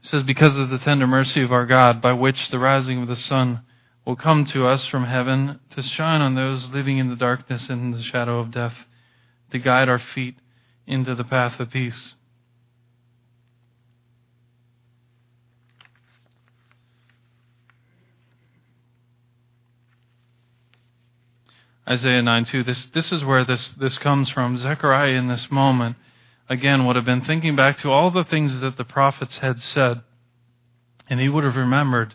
says, 0.00 0.22
Because 0.22 0.56
of 0.56 0.70
the 0.70 0.78
tender 0.78 1.06
mercy 1.06 1.42
of 1.42 1.52
our 1.52 1.66
God, 1.66 2.00
by 2.00 2.14
which 2.14 2.48
the 2.48 2.58
rising 2.58 3.02
of 3.02 3.08
the 3.08 3.16
sun 3.16 3.60
will 4.06 4.16
come 4.16 4.46
to 4.46 4.66
us 4.66 4.86
from 4.86 5.04
heaven 5.04 5.60
to 5.70 5.82
shine 5.82 6.22
on 6.22 6.34
those 6.34 6.70
living 6.70 6.96
in 6.96 7.10
the 7.10 7.16
darkness 7.16 7.68
and 7.68 7.82
in 7.82 7.90
the 7.90 8.02
shadow 8.02 8.38
of 8.40 8.50
death, 8.50 8.74
to 9.50 9.58
guide 9.58 9.90
our 9.90 9.98
feet 9.98 10.36
into 10.86 11.14
the 11.14 11.24
path 11.24 11.60
of 11.60 11.70
peace. 11.70 12.14
Isaiah 21.88 22.22
9 22.22 22.44
2. 22.44 22.62
This, 22.62 22.86
this 22.86 23.12
is 23.12 23.24
where 23.24 23.44
this, 23.44 23.72
this 23.72 23.98
comes 23.98 24.30
from. 24.30 24.56
Zechariah, 24.56 25.14
in 25.14 25.28
this 25.28 25.50
moment, 25.50 25.96
again, 26.48 26.86
would 26.86 26.96
have 26.96 27.04
been 27.04 27.22
thinking 27.22 27.56
back 27.56 27.78
to 27.78 27.90
all 27.90 28.10
the 28.10 28.24
things 28.24 28.60
that 28.60 28.76
the 28.76 28.84
prophets 28.84 29.38
had 29.38 29.60
said. 29.62 30.02
And 31.08 31.20
he 31.20 31.28
would 31.28 31.44
have 31.44 31.56
remembered 31.56 32.14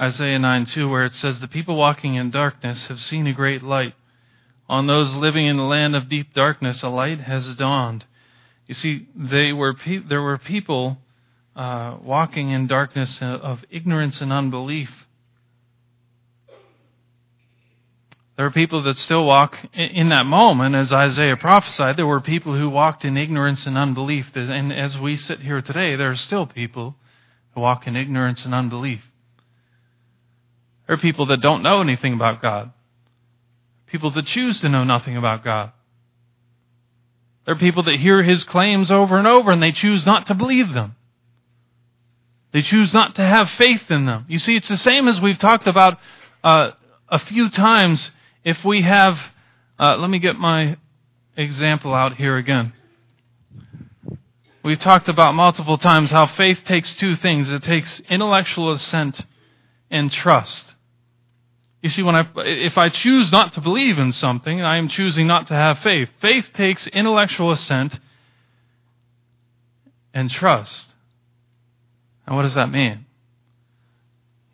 Isaiah 0.00 0.38
9 0.38 0.64
2, 0.64 0.88
where 0.88 1.04
it 1.04 1.14
says, 1.14 1.40
The 1.40 1.48
people 1.48 1.76
walking 1.76 2.14
in 2.14 2.30
darkness 2.30 2.86
have 2.86 3.00
seen 3.00 3.26
a 3.26 3.34
great 3.34 3.62
light. 3.62 3.94
On 4.68 4.86
those 4.86 5.14
living 5.14 5.46
in 5.46 5.58
the 5.58 5.64
land 5.64 5.94
of 5.94 6.08
deep 6.08 6.32
darkness, 6.32 6.82
a 6.82 6.88
light 6.88 7.20
has 7.20 7.54
dawned. 7.56 8.06
You 8.66 8.74
see, 8.74 9.08
they 9.14 9.52
were 9.52 9.74
pe- 9.74 9.98
there 9.98 10.22
were 10.22 10.38
people 10.38 10.96
uh, 11.54 11.98
walking 12.02 12.50
in 12.50 12.66
darkness 12.66 13.18
of 13.20 13.62
ignorance 13.70 14.22
and 14.22 14.32
unbelief 14.32 15.06
There 18.36 18.46
are 18.46 18.50
people 18.50 18.82
that 18.84 18.96
still 18.96 19.26
walk 19.26 19.58
in 19.74 20.08
that 20.08 20.24
moment, 20.24 20.74
as 20.74 20.92
Isaiah 20.92 21.36
prophesied. 21.36 21.98
There 21.98 22.06
were 22.06 22.20
people 22.20 22.56
who 22.56 22.70
walked 22.70 23.04
in 23.04 23.16
ignorance 23.18 23.66
and 23.66 23.76
unbelief. 23.76 24.30
And 24.34 24.72
as 24.72 24.96
we 24.98 25.16
sit 25.16 25.40
here 25.40 25.60
today, 25.60 25.96
there 25.96 26.10
are 26.10 26.16
still 26.16 26.46
people 26.46 26.96
who 27.54 27.60
walk 27.60 27.86
in 27.86 27.94
ignorance 27.94 28.44
and 28.44 28.54
unbelief. 28.54 29.02
There 30.86 30.94
are 30.94 31.00
people 31.00 31.26
that 31.26 31.42
don't 31.42 31.62
know 31.62 31.82
anything 31.82 32.14
about 32.14 32.40
God. 32.40 32.72
People 33.86 34.10
that 34.12 34.26
choose 34.26 34.60
to 34.62 34.70
know 34.70 34.84
nothing 34.84 35.18
about 35.18 35.44
God. 35.44 35.72
There 37.44 37.54
are 37.54 37.58
people 37.58 37.82
that 37.84 37.96
hear 37.96 38.22
his 38.22 38.44
claims 38.44 38.90
over 38.90 39.18
and 39.18 39.26
over 39.26 39.50
and 39.50 39.62
they 39.62 39.72
choose 39.72 40.06
not 40.06 40.26
to 40.28 40.34
believe 40.34 40.72
them. 40.72 40.96
They 42.52 42.62
choose 42.62 42.94
not 42.94 43.16
to 43.16 43.22
have 43.22 43.50
faith 43.50 43.90
in 43.90 44.06
them. 44.06 44.26
You 44.28 44.38
see, 44.38 44.56
it's 44.56 44.68
the 44.68 44.76
same 44.76 45.08
as 45.08 45.20
we've 45.20 45.38
talked 45.38 45.66
about 45.66 45.98
uh, 46.44 46.70
a 47.08 47.18
few 47.18 47.50
times 47.50 48.10
if 48.44 48.64
we 48.64 48.82
have, 48.82 49.18
uh, 49.78 49.96
let 49.96 50.10
me 50.10 50.18
get 50.18 50.36
my 50.36 50.76
example 51.36 51.94
out 51.94 52.16
here 52.16 52.36
again. 52.36 52.72
We've 54.64 54.78
talked 54.78 55.08
about 55.08 55.34
multiple 55.34 55.76
times 55.76 56.10
how 56.10 56.26
faith 56.26 56.62
takes 56.64 56.94
two 56.94 57.16
things 57.16 57.50
it 57.50 57.62
takes 57.62 58.00
intellectual 58.08 58.70
assent 58.70 59.20
and 59.90 60.10
trust. 60.10 60.74
You 61.82 61.90
see, 61.90 62.02
when 62.02 62.14
I, 62.14 62.28
if 62.36 62.78
I 62.78 62.88
choose 62.88 63.32
not 63.32 63.54
to 63.54 63.60
believe 63.60 63.98
in 63.98 64.12
something, 64.12 64.62
I 64.62 64.76
am 64.76 64.86
choosing 64.86 65.26
not 65.26 65.48
to 65.48 65.54
have 65.54 65.80
faith. 65.80 66.08
Faith 66.20 66.50
takes 66.54 66.86
intellectual 66.86 67.50
assent 67.50 67.98
and 70.14 70.30
trust. 70.30 70.88
And 72.24 72.36
what 72.36 72.42
does 72.42 72.54
that 72.54 72.70
mean? 72.70 73.06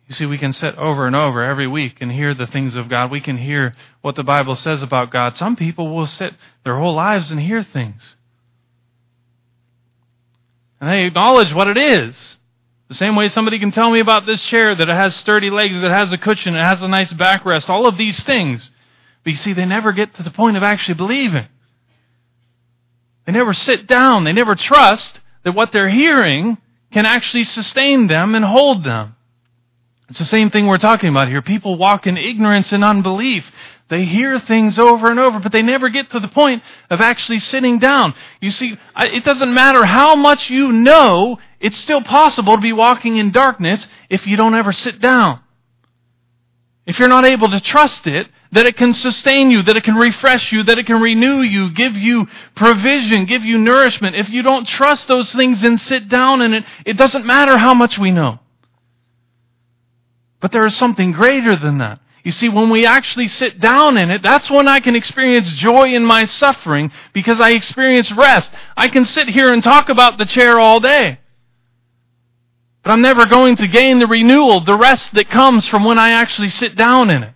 You 0.09 0.15
see, 0.15 0.25
we 0.25 0.39
can 0.39 0.53
sit 0.53 0.75
over 0.75 1.05
and 1.05 1.15
over 1.15 1.43
every 1.43 1.67
week 1.67 1.97
and 2.01 2.11
hear 2.11 2.33
the 2.33 2.47
things 2.47 2.75
of 2.75 2.89
God. 2.89 3.11
We 3.11 3.21
can 3.21 3.37
hear 3.37 3.75
what 4.01 4.15
the 4.15 4.23
Bible 4.23 4.55
says 4.55 4.81
about 4.81 5.11
God. 5.11 5.37
Some 5.37 5.55
people 5.55 5.95
will 5.95 6.07
sit 6.07 6.33
their 6.65 6.79
whole 6.79 6.95
lives 6.95 7.29
and 7.29 7.39
hear 7.39 7.63
things. 7.63 8.15
And 10.81 10.89
they 10.89 11.05
acknowledge 11.05 11.53
what 11.53 11.67
it 11.67 11.77
is. 11.77 12.37
The 12.87 12.95
same 12.95 13.15
way 13.15 13.29
somebody 13.29 13.59
can 13.59 13.71
tell 13.71 13.91
me 13.91 13.99
about 13.99 14.25
this 14.25 14.41
chair 14.41 14.73
that 14.73 14.89
it 14.89 14.95
has 14.95 15.15
sturdy 15.15 15.51
legs, 15.51 15.79
that 15.79 15.91
it 15.91 15.93
has 15.93 16.11
a 16.11 16.17
cushion, 16.17 16.55
it 16.55 16.63
has 16.63 16.81
a 16.81 16.87
nice 16.87 17.13
backrest, 17.13 17.69
all 17.69 17.87
of 17.87 17.95
these 17.95 18.19
things. 18.23 18.71
But 19.23 19.29
you 19.33 19.37
see, 19.37 19.53
they 19.53 19.65
never 19.65 19.91
get 19.91 20.15
to 20.15 20.23
the 20.23 20.31
point 20.31 20.57
of 20.57 20.63
actually 20.63 20.95
believing. 20.95 21.45
They 23.27 23.31
never 23.31 23.53
sit 23.53 23.85
down. 23.85 24.23
They 24.23 24.33
never 24.33 24.55
trust 24.55 25.19
that 25.43 25.51
what 25.51 25.71
they're 25.71 25.87
hearing 25.87 26.57
can 26.91 27.05
actually 27.05 27.43
sustain 27.43 28.07
them 28.07 28.33
and 28.33 28.43
hold 28.43 28.83
them. 28.83 29.15
It's 30.09 30.19
the 30.19 30.25
same 30.25 30.49
thing 30.49 30.65
we're 30.65 30.79
talking 30.79 31.09
about 31.09 31.27
here. 31.27 31.41
People 31.41 31.77
walk 31.77 32.07
in 32.07 32.17
ignorance 32.17 32.71
and 32.71 32.83
unbelief. 32.83 33.45
They 33.89 34.05
hear 34.05 34.39
things 34.39 34.79
over 34.79 35.09
and 35.09 35.19
over, 35.19 35.39
but 35.39 35.51
they 35.51 35.61
never 35.61 35.89
get 35.89 36.09
to 36.11 36.19
the 36.19 36.27
point 36.27 36.63
of 36.89 37.01
actually 37.01 37.39
sitting 37.39 37.79
down. 37.79 38.13
You 38.41 38.51
see, 38.51 38.77
it 38.97 39.23
doesn't 39.23 39.53
matter 39.53 39.85
how 39.85 40.15
much 40.15 40.49
you 40.49 40.71
know, 40.71 41.39
it's 41.59 41.77
still 41.77 42.01
possible 42.01 42.55
to 42.55 42.61
be 42.61 42.73
walking 42.73 43.17
in 43.17 43.31
darkness 43.31 43.85
if 44.09 44.25
you 44.25 44.35
don't 44.35 44.55
ever 44.55 44.71
sit 44.71 44.99
down. 44.99 45.41
If 46.85 46.97
you're 46.97 47.07
not 47.07 47.25
able 47.25 47.49
to 47.49 47.59
trust 47.59 48.07
it, 48.07 48.27
that 48.51 48.65
it 48.65 48.77
can 48.77 48.93
sustain 48.93 49.51
you, 49.51 49.61
that 49.61 49.77
it 49.77 49.83
can 49.83 49.95
refresh 49.95 50.51
you, 50.51 50.63
that 50.63 50.79
it 50.79 50.87
can 50.87 50.99
renew 50.99 51.41
you, 51.41 51.71
give 51.71 51.95
you 51.95 52.27
provision, 52.55 53.25
give 53.25 53.43
you 53.43 53.59
nourishment. 53.59 54.15
If 54.15 54.29
you 54.29 54.41
don't 54.41 54.67
trust 54.67 55.07
those 55.07 55.31
things 55.31 55.63
and 55.63 55.79
sit 55.79 56.09
down 56.09 56.41
in 56.41 56.53
it, 56.55 56.63
it 56.83 56.97
doesn't 56.97 57.27
matter 57.27 57.59
how 57.59 57.75
much 57.75 57.99
we 57.99 58.09
know. 58.09 58.39
But 60.39 60.51
there 60.51 60.65
is 60.65 60.75
something 60.75 61.11
greater 61.11 61.55
than 61.55 61.79
that. 61.79 61.99
You 62.23 62.31
see, 62.31 62.49
when 62.49 62.69
we 62.69 62.85
actually 62.85 63.27
sit 63.27 63.59
down 63.59 63.97
in 63.97 64.11
it, 64.11 64.21
that's 64.21 64.49
when 64.49 64.67
I 64.67 64.79
can 64.79 64.95
experience 64.95 65.49
joy 65.51 65.93
in 65.95 66.05
my 66.05 66.25
suffering 66.25 66.91
because 67.13 67.39
I 67.39 67.51
experience 67.51 68.11
rest. 68.11 68.51
I 68.75 68.89
can 68.89 69.05
sit 69.05 69.29
here 69.29 69.51
and 69.53 69.63
talk 69.63 69.89
about 69.89 70.17
the 70.17 70.25
chair 70.25 70.59
all 70.59 70.79
day. 70.79 71.19
But 72.83 72.91
I'm 72.91 73.01
never 73.01 73.25
going 73.25 73.55
to 73.57 73.67
gain 73.67 73.99
the 73.99 74.07
renewal, 74.07 74.61
the 74.61 74.77
rest 74.77 75.13
that 75.13 75.29
comes 75.29 75.67
from 75.67 75.83
when 75.83 75.99
I 75.99 76.11
actually 76.11 76.49
sit 76.49 76.75
down 76.75 77.09
in 77.09 77.23
it. 77.23 77.33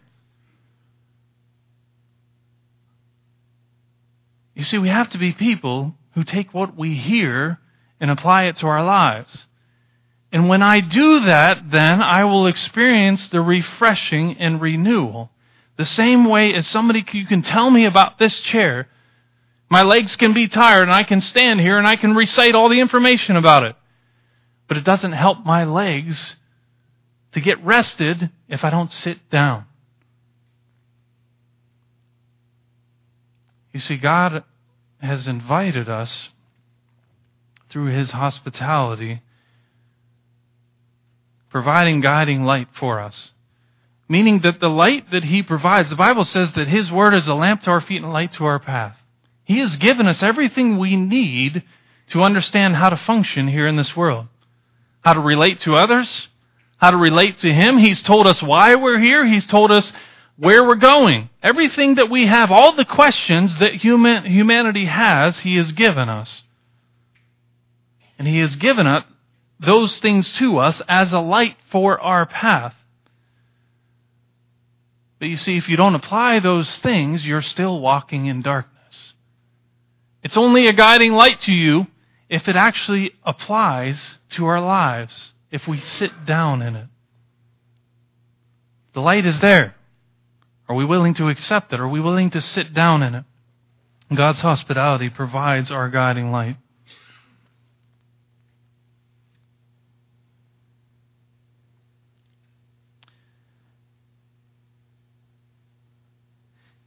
You 4.55 4.63
see, 4.63 4.77
we 4.77 4.89
have 4.89 5.09
to 5.09 5.17
be 5.17 5.33
people 5.33 5.95
who 6.13 6.23
take 6.23 6.53
what 6.53 6.77
we 6.77 6.95
hear 6.95 7.57
and 7.99 8.11
apply 8.11 8.43
it 8.43 8.57
to 8.57 8.67
our 8.67 8.83
lives. 8.83 9.45
And 10.33 10.49
when 10.49 10.63
I 10.63 10.79
do 10.79 11.25
that, 11.25 11.69
then 11.69 12.01
I 12.01 12.23
will 12.23 12.47
experience 12.47 13.27
the 13.27 13.39
refreshing 13.39 14.35
and 14.39 14.59
renewal. 14.59 15.29
The 15.77 15.85
same 15.85 16.25
way 16.25 16.55
as 16.55 16.65
somebody, 16.65 17.05
you 17.11 17.27
can 17.27 17.43
tell 17.43 17.69
me 17.69 17.85
about 17.85 18.17
this 18.17 18.39
chair. 18.39 18.89
My 19.69 19.83
legs 19.83 20.15
can 20.15 20.33
be 20.33 20.47
tired 20.47 20.83
and 20.83 20.91
I 20.91 21.03
can 21.03 21.21
stand 21.21 21.59
here 21.59 21.77
and 21.77 21.85
I 21.85 21.97
can 21.97 22.15
recite 22.15 22.55
all 22.55 22.67
the 22.67 22.79
information 22.79 23.35
about 23.35 23.63
it. 23.63 23.75
But 24.67 24.77
it 24.77 24.83
doesn't 24.83 25.11
help 25.11 25.45
my 25.45 25.65
legs 25.65 26.35
to 27.33 27.39
get 27.39 27.63
rested 27.63 28.31
if 28.49 28.63
I 28.63 28.71
don't 28.71 28.91
sit 28.91 29.29
down. 29.29 29.65
You 33.71 33.79
see, 33.79 33.97
God 33.97 34.43
has 34.99 35.27
invited 35.27 35.89
us 35.89 36.29
through 37.69 37.87
His 37.87 38.11
hospitality 38.11 39.21
providing 41.53 42.01
guiding 42.01 42.43
light 42.43 42.67
for 42.77 42.99
us. 42.99 43.31
Meaning 44.09 44.39
that 44.39 44.59
the 44.59 44.69
light 44.69 45.11
that 45.11 45.23
He 45.23 45.43
provides, 45.43 45.89
the 45.89 45.95
Bible 45.95 46.25
says 46.25 46.51
that 46.53 46.67
His 46.67 46.91
Word 46.91 47.13
is 47.13 47.27
a 47.27 47.35
lamp 47.35 47.61
to 47.61 47.69
our 47.69 47.79
feet 47.79 48.01
and 48.01 48.11
light 48.11 48.33
to 48.33 48.45
our 48.45 48.59
path. 48.59 48.97
He 49.45 49.59
has 49.59 49.77
given 49.77 50.07
us 50.07 50.23
everything 50.23 50.77
we 50.77 50.95
need 50.95 51.63
to 52.09 52.23
understand 52.23 52.75
how 52.75 52.89
to 52.89 52.97
function 52.97 53.47
here 53.47 53.67
in 53.67 53.75
this 53.77 53.95
world. 53.95 54.27
How 55.01 55.13
to 55.13 55.19
relate 55.19 55.59
to 55.61 55.75
others, 55.75 56.27
how 56.77 56.89
to 56.91 56.97
relate 56.97 57.37
to 57.39 57.53
Him. 57.53 57.77
He's 57.77 58.01
told 58.01 58.25
us 58.25 58.41
why 58.41 58.75
we're 58.75 58.99
here. 58.99 59.25
He's 59.25 59.45
told 59.45 59.71
us 59.71 59.93
where 60.37 60.63
we're 60.63 60.75
going. 60.75 61.29
Everything 61.43 61.95
that 61.95 62.09
we 62.09 62.25
have, 62.25 62.51
all 62.51 62.75
the 62.75 62.85
questions 62.85 63.59
that 63.59 63.75
human, 63.75 64.25
humanity 64.25 64.85
has, 64.85 65.39
He 65.39 65.55
has 65.57 65.71
given 65.71 66.09
us. 66.09 66.41
And 68.17 68.27
He 68.27 68.39
has 68.39 68.55
given 68.55 68.87
it 68.87 69.03
those 69.65 69.97
things 69.99 70.32
to 70.34 70.58
us 70.60 70.82
as 70.88 71.13
a 71.13 71.19
light 71.19 71.58
for 71.71 71.99
our 71.99 72.26
path. 72.26 72.76
But 75.19 75.30
you 75.30 75.38
see, 75.38 75.58
if 75.58 75.69
you 75.69 75.78
don't 75.78 75.95
apply 75.95 76.39
those 76.39 76.80
things, 76.80 77.26
you're 77.26 77.41
still 77.41 77.80
walking 77.80 78.26
in 78.26 78.41
darkness. 78.41 79.13
It's 80.21 80.38
only 80.38 80.67
a 80.67 80.73
guiding 80.73 81.13
light 81.13 81.39
to 81.41 81.54
you 81.54 81.88
if 82.30 82.47
it 82.47 82.56
actually 82.56 83.12
applies 83.23 84.17
to 84.32 84.45
our 84.45 84.60
lives, 84.60 85.32
if 85.52 85.67
we 85.67 85.80
sit 85.80 86.26
down 86.26 86.62
in 86.62 86.76
it. 86.76 86.88
The 88.93 89.02
light 89.02 89.26
is 89.26 89.39
there. 89.39 89.76
Are 90.67 90.76
we 90.76 90.86
willing 90.86 91.13
to 91.15 91.30
accept 91.30 91.73
it? 91.73 91.80
Are 91.80 91.88
we 91.88 91.99
willing 91.99 92.30
to 92.32 92.41
sit 92.41 92.73
down 92.73 93.04
in 93.04 93.15
it? 93.15 93.26
God's 94.13 94.41
hospitality 94.41 95.10
provides 95.10 95.71
our 95.71 95.89
guiding 95.89 96.32
light. 96.32 96.58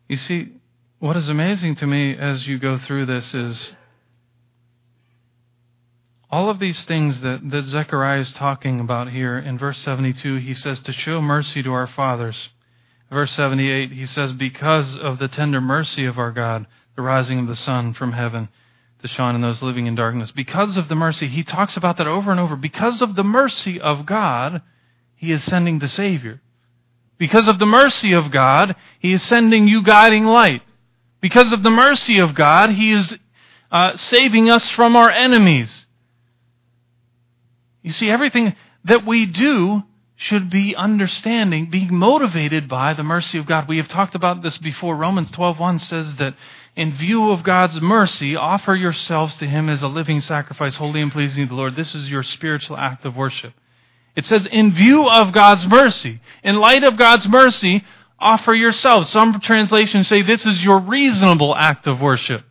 You 0.09 0.17
see, 0.17 0.53
what 0.99 1.17
is 1.17 1.29
amazing 1.29 1.75
to 1.77 1.87
me 1.87 2.17
as 2.17 2.47
you 2.47 2.59
go 2.59 2.79
through 2.79 3.07
this 3.07 3.35
is 3.35 3.73
all 6.31 6.49
of 6.49 6.59
these 6.59 6.85
things 6.85 7.21
that, 7.21 7.49
that 7.51 7.65
Zechariah 7.65 8.21
is 8.21 8.33
talking 8.33 8.81
about 8.81 9.11
here 9.11 9.39
in 9.39 9.59
verse 9.59 9.79
72, 9.81 10.37
he 10.37 10.55
says, 10.55 10.81
to 10.81 10.93
show 10.93 11.21
mercy 11.21 11.63
to 11.63 11.73
our 11.73 11.87
fathers. 11.87 12.51
Verse 13.11 13.33
78, 13.33 13.93
he 13.93 14.07
says, 14.07 14.33
because 14.33 14.97
of 14.97 15.19
the 15.19 15.29
tender 15.29 15.61
mercy 15.61 16.05
of 16.05 16.19
our 16.19 16.33
God, 16.33 16.67
the 16.97 17.03
rising 17.03 17.39
of 17.39 17.47
the 17.47 17.57
sun 17.57 17.95
from 17.95 18.13
heaven 18.13 18.49
to 19.01 19.09
shine 19.09 19.35
on 19.35 19.41
those 19.41 19.63
living 19.63 19.87
in 19.87 19.95
darkness. 19.95 20.31
Because 20.31 20.77
of 20.77 20.89
the 20.89 20.95
mercy, 20.95 21.29
he 21.29 21.45
talks 21.45 21.77
about 21.77 21.99
that 21.99 22.07
over 22.07 22.31
and 22.31 22.41
over. 22.41 22.57
Because 22.57 23.03
of 23.03 23.15
the 23.15 23.25
mercy 23.25 23.81
of 23.81 24.07
God, 24.07 24.63
he 25.15 25.31
is 25.31 25.45
sending 25.45 25.79
the 25.79 25.89
Savior. 25.89 26.41
Because 27.19 27.49
of 27.49 27.59
the 27.59 27.67
mercy 27.67 28.13
of 28.13 28.31
God, 28.31 28.77
he 28.99 29.13
is 29.13 29.23
sending 29.23 29.69
you 29.69 29.83
guiding 29.83 30.25
light. 30.25 30.63
Because 31.21 31.53
of 31.53 31.63
the 31.63 31.71
mercy 31.71 32.19
of 32.19 32.35
God, 32.35 32.71
he 32.71 32.93
is 32.93 33.17
uh, 33.71 33.97
saving 33.97 34.51
us 34.51 34.69
from 34.69 34.97
our 34.97 35.11
enemies. 35.11 35.87
You 37.83 37.93
see, 37.93 38.11
everything 38.11 38.55
that 38.85 39.07
we 39.07 39.27
do 39.27 39.83
should 40.17 40.49
be 40.49 40.75
understanding, 40.75 41.71
being 41.71 41.95
motivated 41.95 42.69
by 42.69 42.95
the 42.95 43.03
mercy 43.03 43.39
of 43.39 43.47
God. 43.47 43.69
We 43.69 43.77
have 43.77 43.89
talked 43.89 44.15
about 44.15 44.43
this 44.43 44.57
before. 44.59 44.97
Romans 44.97 45.31
12:1 45.31 45.81
says 45.81 46.15
that 46.17 46.35
in 46.75 46.93
view 46.93 47.31
of 47.31 47.43
God's 47.43 47.81
mercy, 47.81 48.35
offer 48.35 48.75
yourselves 48.75 49.37
to 49.39 49.47
him 49.47 49.69
as 49.69 49.83
a 49.83 49.89
living 49.89 50.21
sacrifice, 50.21 50.77
holy 50.77 51.03
and 51.03 51.13
pleasing 51.13 51.45
to 51.45 51.49
the 51.51 51.55
Lord. 51.55 51.77
This 51.77 51.95
is 51.95 52.11
your 52.11 52.23
spiritual 52.23 52.77
act 52.77 53.05
of 53.05 53.17
worship. 53.17 53.53
It 54.17 54.25
says 54.25 54.47
in 54.51 54.73
view 54.73 55.09
of 55.09 55.33
God's 55.33 55.67
mercy, 55.67 56.21
in 56.43 56.57
light 56.57 56.83
of 56.83 56.97
God's 56.97 57.29
mercy, 57.29 57.85
offer 58.19 58.55
yourselves. 58.55 59.11
Some 59.11 59.41
translations 59.41 60.09
say 60.09 60.23
this 60.23 60.47
is 60.47 60.65
your 60.65 60.81
reasonable 60.81 61.55
act 61.55 61.87
of 61.87 62.01
worship. 62.01 62.43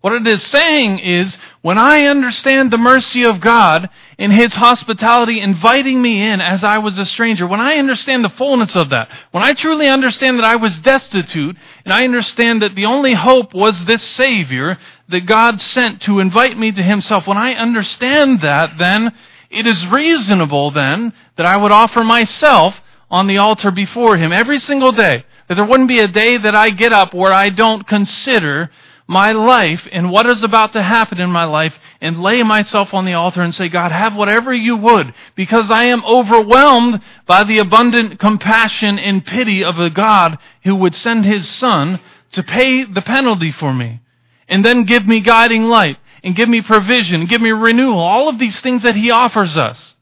What 0.00 0.14
it 0.14 0.26
is 0.26 0.42
saying 0.42 0.98
is, 0.98 1.36
when 1.60 1.78
I 1.78 2.06
understand 2.06 2.72
the 2.72 2.78
mercy 2.78 3.22
of 3.24 3.40
God 3.40 3.88
in 4.18 4.32
His 4.32 4.52
hospitality 4.52 5.40
inviting 5.40 6.02
me 6.02 6.20
in 6.20 6.40
as 6.40 6.64
I 6.64 6.78
was 6.78 6.98
a 6.98 7.06
stranger, 7.06 7.46
when 7.46 7.60
I 7.60 7.76
understand 7.76 8.24
the 8.24 8.30
fullness 8.30 8.74
of 8.74 8.90
that, 8.90 9.08
when 9.30 9.44
I 9.44 9.52
truly 9.52 9.86
understand 9.86 10.40
that 10.40 10.44
I 10.44 10.56
was 10.56 10.76
destitute, 10.78 11.56
and 11.84 11.94
I 11.94 12.02
understand 12.02 12.62
that 12.62 12.74
the 12.74 12.86
only 12.86 13.14
hope 13.14 13.54
was 13.54 13.84
this 13.84 14.02
Savior 14.02 14.76
that 15.08 15.26
God 15.26 15.60
sent 15.60 16.02
to 16.02 16.18
invite 16.18 16.58
me 16.58 16.72
to 16.72 16.82
Himself, 16.82 17.28
when 17.28 17.38
I 17.38 17.54
understand 17.54 18.40
that, 18.40 18.78
then 18.78 19.12
it 19.52 19.66
is 19.66 19.86
reasonable 19.86 20.70
then 20.70 21.12
that 21.36 21.46
I 21.46 21.56
would 21.56 21.72
offer 21.72 22.02
myself 22.02 22.74
on 23.10 23.26
the 23.26 23.38
altar 23.38 23.70
before 23.70 24.16
Him 24.16 24.32
every 24.32 24.58
single 24.58 24.92
day. 24.92 25.24
That 25.48 25.56
there 25.56 25.64
wouldn't 25.64 25.88
be 25.88 26.00
a 26.00 26.08
day 26.08 26.38
that 26.38 26.54
I 26.54 26.70
get 26.70 26.92
up 26.92 27.12
where 27.12 27.32
I 27.32 27.50
don't 27.50 27.86
consider 27.86 28.70
my 29.06 29.32
life 29.32 29.86
and 29.92 30.10
what 30.10 30.26
is 30.26 30.42
about 30.42 30.72
to 30.72 30.82
happen 30.82 31.20
in 31.20 31.30
my 31.30 31.44
life 31.44 31.74
and 32.00 32.22
lay 32.22 32.42
myself 32.42 32.94
on 32.94 33.04
the 33.04 33.12
altar 33.12 33.42
and 33.42 33.54
say, 33.54 33.68
God, 33.68 33.92
have 33.92 34.14
whatever 34.14 34.54
you 34.54 34.76
would, 34.76 35.12
because 35.34 35.70
I 35.70 35.84
am 35.84 36.04
overwhelmed 36.04 37.02
by 37.26 37.44
the 37.44 37.58
abundant 37.58 38.18
compassion 38.18 38.98
and 38.98 39.26
pity 39.26 39.62
of 39.62 39.78
a 39.78 39.90
God 39.90 40.38
who 40.64 40.74
would 40.76 40.94
send 40.94 41.24
his 41.24 41.48
Son 41.48 42.00
to 42.32 42.42
pay 42.42 42.84
the 42.84 43.02
penalty 43.02 43.50
for 43.50 43.74
me 43.74 44.00
and 44.48 44.64
then 44.64 44.84
give 44.84 45.06
me 45.06 45.20
guiding 45.20 45.64
light 45.64 45.98
and 46.22 46.36
give 46.36 46.48
me 46.48 46.62
provision, 46.62 47.26
give 47.26 47.40
me 47.40 47.50
renewal, 47.50 47.98
all 47.98 48.28
of 48.28 48.38
these 48.38 48.58
things 48.60 48.82
that 48.82 48.94
he 48.94 49.10
offers 49.10 49.56
us. 49.56 49.94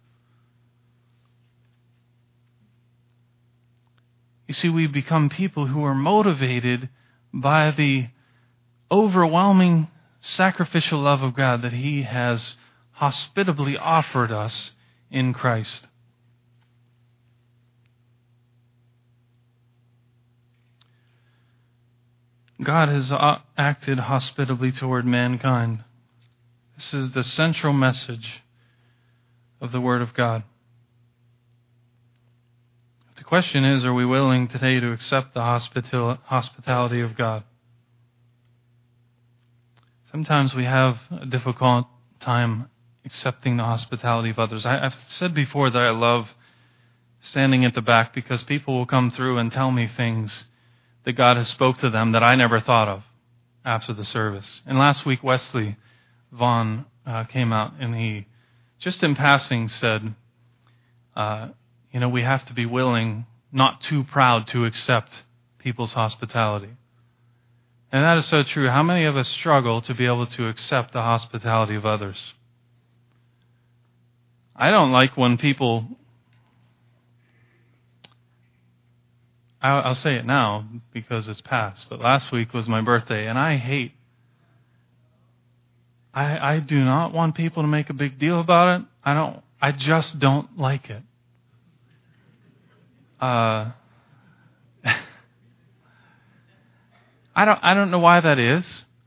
You 4.50 4.54
see, 4.54 4.68
we 4.68 4.88
become 4.88 5.28
people 5.28 5.66
who 5.66 5.84
are 5.84 5.94
motivated 5.94 6.88
by 7.32 7.70
the 7.70 8.08
overwhelming 8.90 9.88
sacrificial 10.20 11.00
love 11.00 11.22
of 11.22 11.34
God 11.34 11.62
that 11.62 11.72
He 11.72 12.02
has 12.02 12.56
hospitably 12.92 13.76
offered 13.76 14.32
us 14.32 14.72
in 15.10 15.32
Christ. 15.32 15.86
God 22.60 22.88
has 22.88 23.10
uh, 23.10 23.38
acted 23.56 24.00
hospitably 24.00 24.70
toward 24.70 25.06
mankind. 25.06 25.84
This 26.80 26.94
is 26.94 27.10
the 27.10 27.22
central 27.22 27.74
message 27.74 28.42
of 29.60 29.70
the 29.70 29.82
Word 29.82 30.00
of 30.00 30.14
God. 30.14 30.44
The 33.18 33.22
question 33.22 33.66
is 33.66 33.84
are 33.84 33.92
we 33.92 34.06
willing 34.06 34.48
today 34.48 34.80
to 34.80 34.90
accept 34.90 35.34
the 35.34 35.42
hospitality 35.42 37.02
of 37.02 37.16
God? 37.18 37.44
Sometimes 40.10 40.54
we 40.54 40.64
have 40.64 40.98
a 41.10 41.26
difficult 41.26 41.86
time 42.18 42.70
accepting 43.04 43.58
the 43.58 43.64
hospitality 43.64 44.30
of 44.30 44.38
others. 44.38 44.64
I, 44.64 44.78
have 44.78 44.96
said 45.08 45.34
before 45.34 45.68
that 45.68 45.82
I 45.82 45.90
love 45.90 46.30
standing 47.20 47.66
at 47.66 47.74
the 47.74 47.82
back 47.82 48.14
because 48.14 48.42
people 48.42 48.78
will 48.78 48.86
come 48.86 49.10
through 49.10 49.36
and 49.36 49.52
tell 49.52 49.70
me 49.70 49.86
things 49.86 50.46
that 51.04 51.12
God 51.12 51.36
has 51.36 51.48
spoke 51.48 51.78
to 51.80 51.90
them 51.90 52.12
that 52.12 52.22
I 52.22 52.36
never 52.36 52.58
thought 52.58 52.88
of 52.88 53.02
after 53.66 53.92
the 53.92 54.02
service. 54.02 54.62
And 54.64 54.78
last 54.78 55.04
week, 55.04 55.22
Wesley 55.22 55.76
Vaughn 56.32 56.86
uh, 57.06 57.24
came 57.24 57.52
out 57.52 57.74
and 57.80 57.94
he, 57.94 58.26
just 58.78 59.02
in 59.02 59.14
passing, 59.14 59.68
said, 59.68 60.14
uh, 61.16 61.48
you 61.92 62.00
know, 62.00 62.08
we 62.08 62.22
have 62.22 62.46
to 62.46 62.54
be 62.54 62.66
willing, 62.66 63.26
not 63.52 63.80
too 63.80 64.04
proud 64.04 64.46
to 64.48 64.64
accept 64.64 65.22
people's 65.58 65.92
hospitality. 65.92 66.70
And 67.92 68.04
that 68.04 68.18
is 68.18 68.26
so 68.26 68.42
true. 68.42 68.68
How 68.68 68.82
many 68.82 69.04
of 69.04 69.16
us 69.16 69.28
struggle 69.28 69.80
to 69.82 69.94
be 69.94 70.06
able 70.06 70.26
to 70.26 70.46
accept 70.46 70.92
the 70.92 71.02
hospitality 71.02 71.74
of 71.74 71.84
others? 71.84 72.34
I 74.54 74.70
don't 74.70 74.92
like 74.92 75.16
when 75.16 75.38
people. 75.38 75.86
I'll, 79.62 79.94
say 79.94 80.14
it 80.14 80.24
now 80.24 80.66
because 80.92 81.28
it's 81.28 81.42
past, 81.42 81.86
but 81.90 82.00
last 82.00 82.32
week 82.32 82.54
was 82.54 82.66
my 82.66 82.80
birthday, 82.80 83.26
and 83.26 83.38
I 83.38 83.56
hate. 83.56 83.92
I, 86.12 86.54
I 86.54 86.58
do 86.60 86.82
not 86.84 87.12
want 87.12 87.34
people 87.36 87.62
to 87.62 87.68
make 87.68 87.88
a 87.90 87.94
big 87.94 88.18
deal 88.18 88.40
about 88.40 88.80
it. 88.80 88.86
I 89.04 89.14
don't. 89.14 89.42
I 89.62 89.72
just 89.72 90.18
don't 90.18 90.58
like 90.58 90.90
it. 90.90 91.02
Uh, 93.20 93.70
I 97.36 97.44
don't 97.44 97.58
I 97.62 97.74
don't 97.74 97.90
know 97.90 97.98
why 97.98 98.20
that 98.20 98.38
is. 98.38 98.64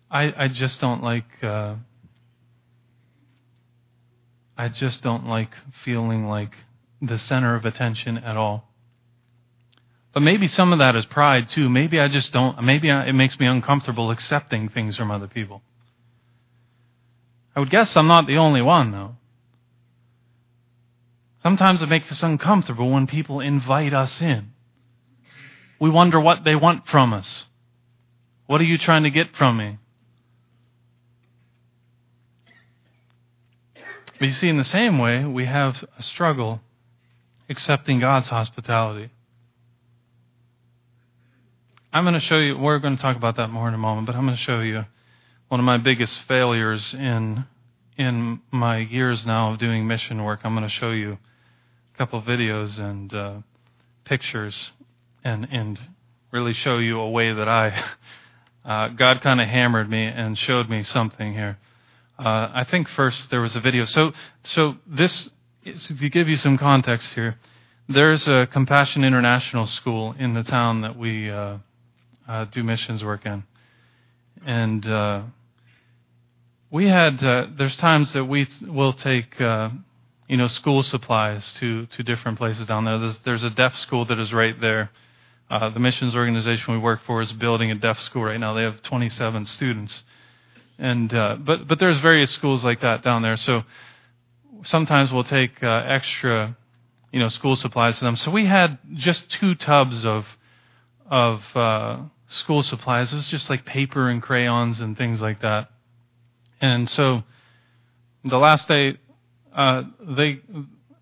I 0.09 0.33
I 0.37 0.47
just 0.47 0.79
don't 0.79 1.03
like 1.03 1.25
uh, 1.43 1.75
I 4.57 4.69
just 4.69 5.01
don't 5.01 5.27
like 5.27 5.51
feeling 5.83 6.27
like 6.27 6.55
the 7.01 7.17
center 7.17 7.55
of 7.55 7.65
attention 7.65 8.17
at 8.17 8.37
all. 8.37 8.69
But 10.13 10.21
maybe 10.21 10.47
some 10.47 10.71
of 10.71 10.79
that 10.79 10.95
is 10.95 11.05
pride 11.07 11.49
too. 11.49 11.69
Maybe 11.69 11.99
I 11.99 12.07
just 12.07 12.31
don't. 12.31 12.63
Maybe 12.63 12.91
I, 12.91 13.07
it 13.07 13.13
makes 13.13 13.39
me 13.39 13.47
uncomfortable 13.47 14.11
accepting 14.11 14.69
things 14.69 14.95
from 14.95 15.11
other 15.11 15.27
people. 15.27 15.63
I 17.55 17.59
would 17.59 17.69
guess 17.69 17.95
I'm 17.95 18.07
not 18.07 18.27
the 18.27 18.37
only 18.37 18.61
one 18.61 18.91
though. 18.91 19.15
Sometimes 21.41 21.81
it 21.81 21.89
makes 21.89 22.11
us 22.11 22.23
uncomfortable 22.23 22.89
when 22.89 23.05
people 23.05 23.41
invite 23.41 23.93
us 23.93 24.21
in. 24.21 24.51
We 25.79 25.89
wonder 25.89 26.19
what 26.19 26.45
they 26.45 26.55
want 26.55 26.87
from 26.87 27.11
us. 27.11 27.27
What 28.47 28.61
are 28.61 28.65
you 28.65 28.77
trying 28.77 29.03
to 29.03 29.09
get 29.09 29.35
from 29.35 29.57
me? 29.57 29.77
But 34.19 34.27
you 34.27 34.31
see, 34.31 34.47
in 34.47 34.57
the 34.57 34.63
same 34.63 34.99
way, 34.99 35.25
we 35.25 35.45
have 35.45 35.83
a 35.97 36.03
struggle 36.03 36.61
accepting 37.49 37.99
God's 37.99 38.29
hospitality. 38.29 39.09
I'm 41.91 42.05
going 42.05 42.13
to 42.13 42.21
show 42.21 42.37
you, 42.37 42.57
we're 42.57 42.79
going 42.79 42.95
to 42.95 43.01
talk 43.01 43.17
about 43.17 43.35
that 43.35 43.49
more 43.49 43.67
in 43.67 43.73
a 43.73 43.77
moment, 43.77 44.07
but 44.07 44.15
I'm 44.15 44.25
going 44.25 44.37
to 44.37 44.41
show 44.41 44.61
you 44.61 44.85
one 45.53 45.59
of 45.59 45.65
my 45.67 45.77
biggest 45.77 46.19
failures 46.27 46.95
in, 46.95 47.45
in 47.95 48.41
my 48.49 48.79
years 48.79 49.23
now 49.23 49.51
of 49.51 49.59
doing 49.59 49.85
mission 49.85 50.23
work. 50.23 50.39
I'm 50.43 50.55
going 50.55 50.67
to 50.67 50.75
show 50.77 50.89
you 50.89 51.19
a 51.93 51.97
couple 51.99 52.19
videos 52.23 52.79
and 52.79 53.13
uh, 53.13 53.35
pictures 54.03 54.71
and, 55.23 55.47
and 55.51 55.79
really 56.31 56.53
show 56.53 56.79
you 56.79 56.99
a 56.99 57.07
way 57.07 57.31
that 57.31 57.47
I 57.47 57.83
uh, 58.65 58.87
God 58.87 59.21
kind 59.21 59.39
of 59.39 59.47
hammered 59.47 59.87
me 59.91 60.03
and 60.03 60.35
showed 60.39 60.71
me 60.71 60.81
something 60.81 61.33
here. 61.33 61.59
Uh, 62.17 62.49
I 62.51 62.65
think 62.67 62.89
first 62.89 63.29
there 63.29 63.41
was 63.41 63.55
a 63.55 63.59
video. 63.59 63.85
So, 63.85 64.11
so 64.45 64.77
this 64.87 65.29
is, 65.63 65.85
to 65.85 66.09
give 66.09 66.27
you 66.27 66.35
some 66.35 66.57
context 66.57 67.13
here. 67.13 67.37
There's 67.87 68.27
a 68.27 68.47
Compassion 68.51 69.03
International 69.03 69.67
school 69.67 70.15
in 70.17 70.33
the 70.33 70.41
town 70.41 70.81
that 70.81 70.97
we 70.97 71.29
uh, 71.29 71.57
uh 72.27 72.45
do 72.45 72.63
missions 72.63 73.03
work 73.03 73.27
in, 73.27 73.43
and 74.43 74.83
uh, 74.87 75.21
we 76.73 76.89
had. 76.89 77.23
Uh, 77.23 77.47
there's 77.57 77.77
times 77.77 78.11
that 78.11 78.25
we 78.25 78.47
will 78.67 78.93
take. 78.93 79.39
Uh, 79.39 79.69
you 80.29 80.37
know, 80.37 80.47
school 80.47 80.81
supplies 80.81 81.53
to, 81.55 81.85
to 81.87 82.01
different 82.01 82.37
places 82.37 82.65
down 82.65 82.85
there. 82.85 82.97
There's, 82.97 83.19
there's 83.19 83.43
a 83.43 83.49
deaf 83.49 83.77
school 83.77 84.05
that 84.05 84.17
is 84.17 84.31
right 84.33 84.59
there 84.59 84.89
uh, 85.53 85.69
the 85.69 85.79
missions 85.79 86.15
organization 86.15 86.73
we 86.73 86.79
work 86.79 87.01
for 87.05 87.21
is 87.21 87.31
building 87.33 87.69
a 87.69 87.75
deaf 87.75 87.99
school 87.99 88.23
right 88.23 88.39
now. 88.39 88.55
They 88.55 88.63
have 88.63 88.81
27 88.81 89.45
students. 89.45 90.03
And 90.79 91.13
uh, 91.13 91.37
but 91.39 91.67
but 91.67 91.79
there's 91.79 91.99
various 91.99 92.31
schools 92.31 92.63
like 92.63 92.81
that 92.81 93.03
down 93.03 93.21
there. 93.21 93.37
So 93.37 93.61
sometimes 94.63 95.11
we'll 95.11 95.23
take 95.23 95.61
uh, 95.61 95.83
extra, 95.85 96.57
you 97.11 97.19
know, 97.19 97.27
school 97.27 97.55
supplies 97.55 97.99
to 97.99 98.05
them. 98.05 98.15
So 98.15 98.31
we 98.31 98.47
had 98.47 98.79
just 98.95 99.29
two 99.29 99.53
tubs 99.53 100.03
of 100.03 100.25
of 101.07 101.43
uh, 101.55 101.97
school 102.27 102.63
supplies. 102.63 103.13
It 103.13 103.17
was 103.17 103.27
just 103.27 103.47
like 103.51 103.65
paper 103.65 104.09
and 104.09 104.23
crayons 104.23 104.79
and 104.79 104.97
things 104.97 105.21
like 105.21 105.41
that. 105.41 105.69
And 106.61 106.89
so 106.89 107.23
the 108.23 108.37
last 108.37 108.67
day, 108.67 108.97
uh, 109.55 109.83
they 109.99 110.41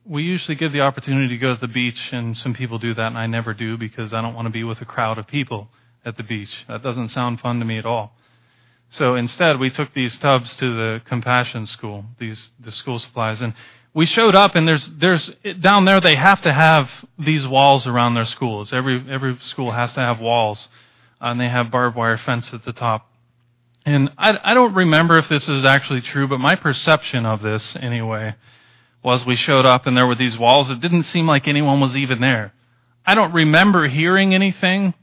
we 0.06 0.24
usually 0.24 0.56
give 0.56 0.74
the 0.74 0.82
opportunity 0.82 1.30
to 1.30 1.38
go 1.38 1.54
to 1.54 1.62
the 1.62 1.68
beach, 1.68 2.10
and 2.12 2.38
some 2.38 2.54
people 2.54 2.80
do 2.80 2.94
that, 2.94 3.08
and 3.08 3.18
I 3.18 3.28
never 3.28 3.54
do 3.54 3.78
because 3.78 4.14
I 4.14 4.22
don't 4.22 4.34
want 4.34 4.48
to 4.48 4.52
be 4.52 4.64
with 4.64 4.82
a 4.82 4.86
crowd 4.86 5.18
of 5.18 5.28
people 5.28 5.70
at 6.04 6.18
the 6.18 6.24
beach. 6.24 6.66
That 6.68 6.84
doesn't 6.84 7.10
sound 7.10 7.40
fun 7.40 7.60
to 7.60 7.66
me 7.66 7.78
at 7.78 7.86
all. 7.86 8.14
So 8.90 9.16
instead, 9.16 9.60
we 9.60 9.70
took 9.70 9.94
these 9.94 10.18
tubs 10.18 10.54
to 10.58 10.76
the 10.76 11.02
compassion 11.06 11.66
school, 11.66 12.06
these 12.20 12.52
the 12.60 12.72
school 12.72 13.00
supplies, 13.00 13.42
and 13.42 13.54
we 13.94 14.06
showed 14.06 14.36
up. 14.36 14.56
And 14.56 14.68
there's 14.68 14.90
there's 14.98 15.32
down 15.62 15.86
there 15.86 16.02
they 16.02 16.16
have 16.16 16.42
to 16.42 16.52
have 16.52 16.90
these 17.18 17.48
walls 17.48 17.88
around 17.88 18.16
their 18.16 18.26
schools. 18.26 18.74
Every 18.74 19.06
every 19.10 19.38
school 19.40 19.72
has 19.72 19.94
to 19.94 20.02
have 20.02 20.20
walls, 20.20 20.68
and 21.22 21.40
they 21.40 21.48
have 21.48 21.72
barbed 21.72 21.96
wire 21.96 22.18
fence 22.18 22.54
at 22.54 22.66
the 22.66 22.74
top. 22.74 23.08
And 23.86 24.12
I, 24.18 24.38
I 24.44 24.54
don't 24.54 24.74
remember 24.74 25.18
if 25.18 25.28
this 25.28 25.50
is 25.50 25.66
actually 25.66 26.02
true, 26.02 26.28
but 26.28 26.40
my 26.40 26.56
perception 26.56 27.26
of 27.26 27.42
this 27.42 27.76
anyway 27.76 28.36
was 29.04 29.26
we 29.26 29.36
showed 29.36 29.66
up 29.66 29.88
and 29.88 29.98
there 29.98 30.06
were 30.06 30.16
these 30.16 30.38
walls. 30.38 30.70
It 30.70 30.80
didn't 30.80 31.04
seem 31.04 31.26
like 31.26 31.48
anyone 31.48 31.80
was 31.80 31.96
even 31.96 32.22
there. 32.22 32.54
I 33.06 33.16
don't 33.16 33.34
remember 33.34 33.88
hearing 33.88 34.36
anything. 34.36 34.94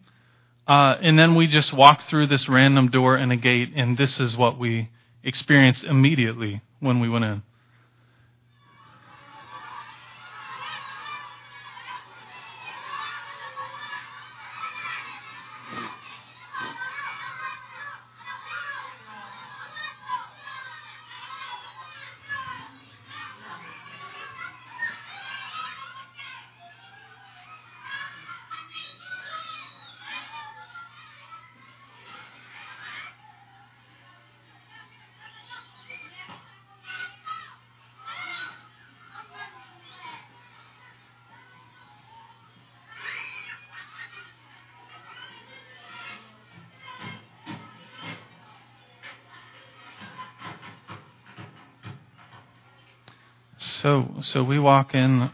Uh, 0.69 0.97
and 1.01 1.19
then 1.19 1.35
we 1.35 1.47
just 1.47 1.73
walked 1.73 2.03
through 2.05 2.27
this 2.27 2.49
random 2.49 2.91
door 2.91 3.17
and 3.17 3.33
a 3.33 3.37
gate, 3.37 3.73
and 3.75 3.97
this 3.97 4.21
is 4.21 4.37
what 4.37 4.59
we 4.59 4.91
experienced 5.25 5.83
immediately 5.83 6.61
when 6.81 7.01
we 7.01 7.09
went 7.09 7.25
in. 7.25 7.43
So, 53.83 54.09
so 54.23 54.43
we 54.43 54.59
walk 54.59 54.95
in. 54.95 55.31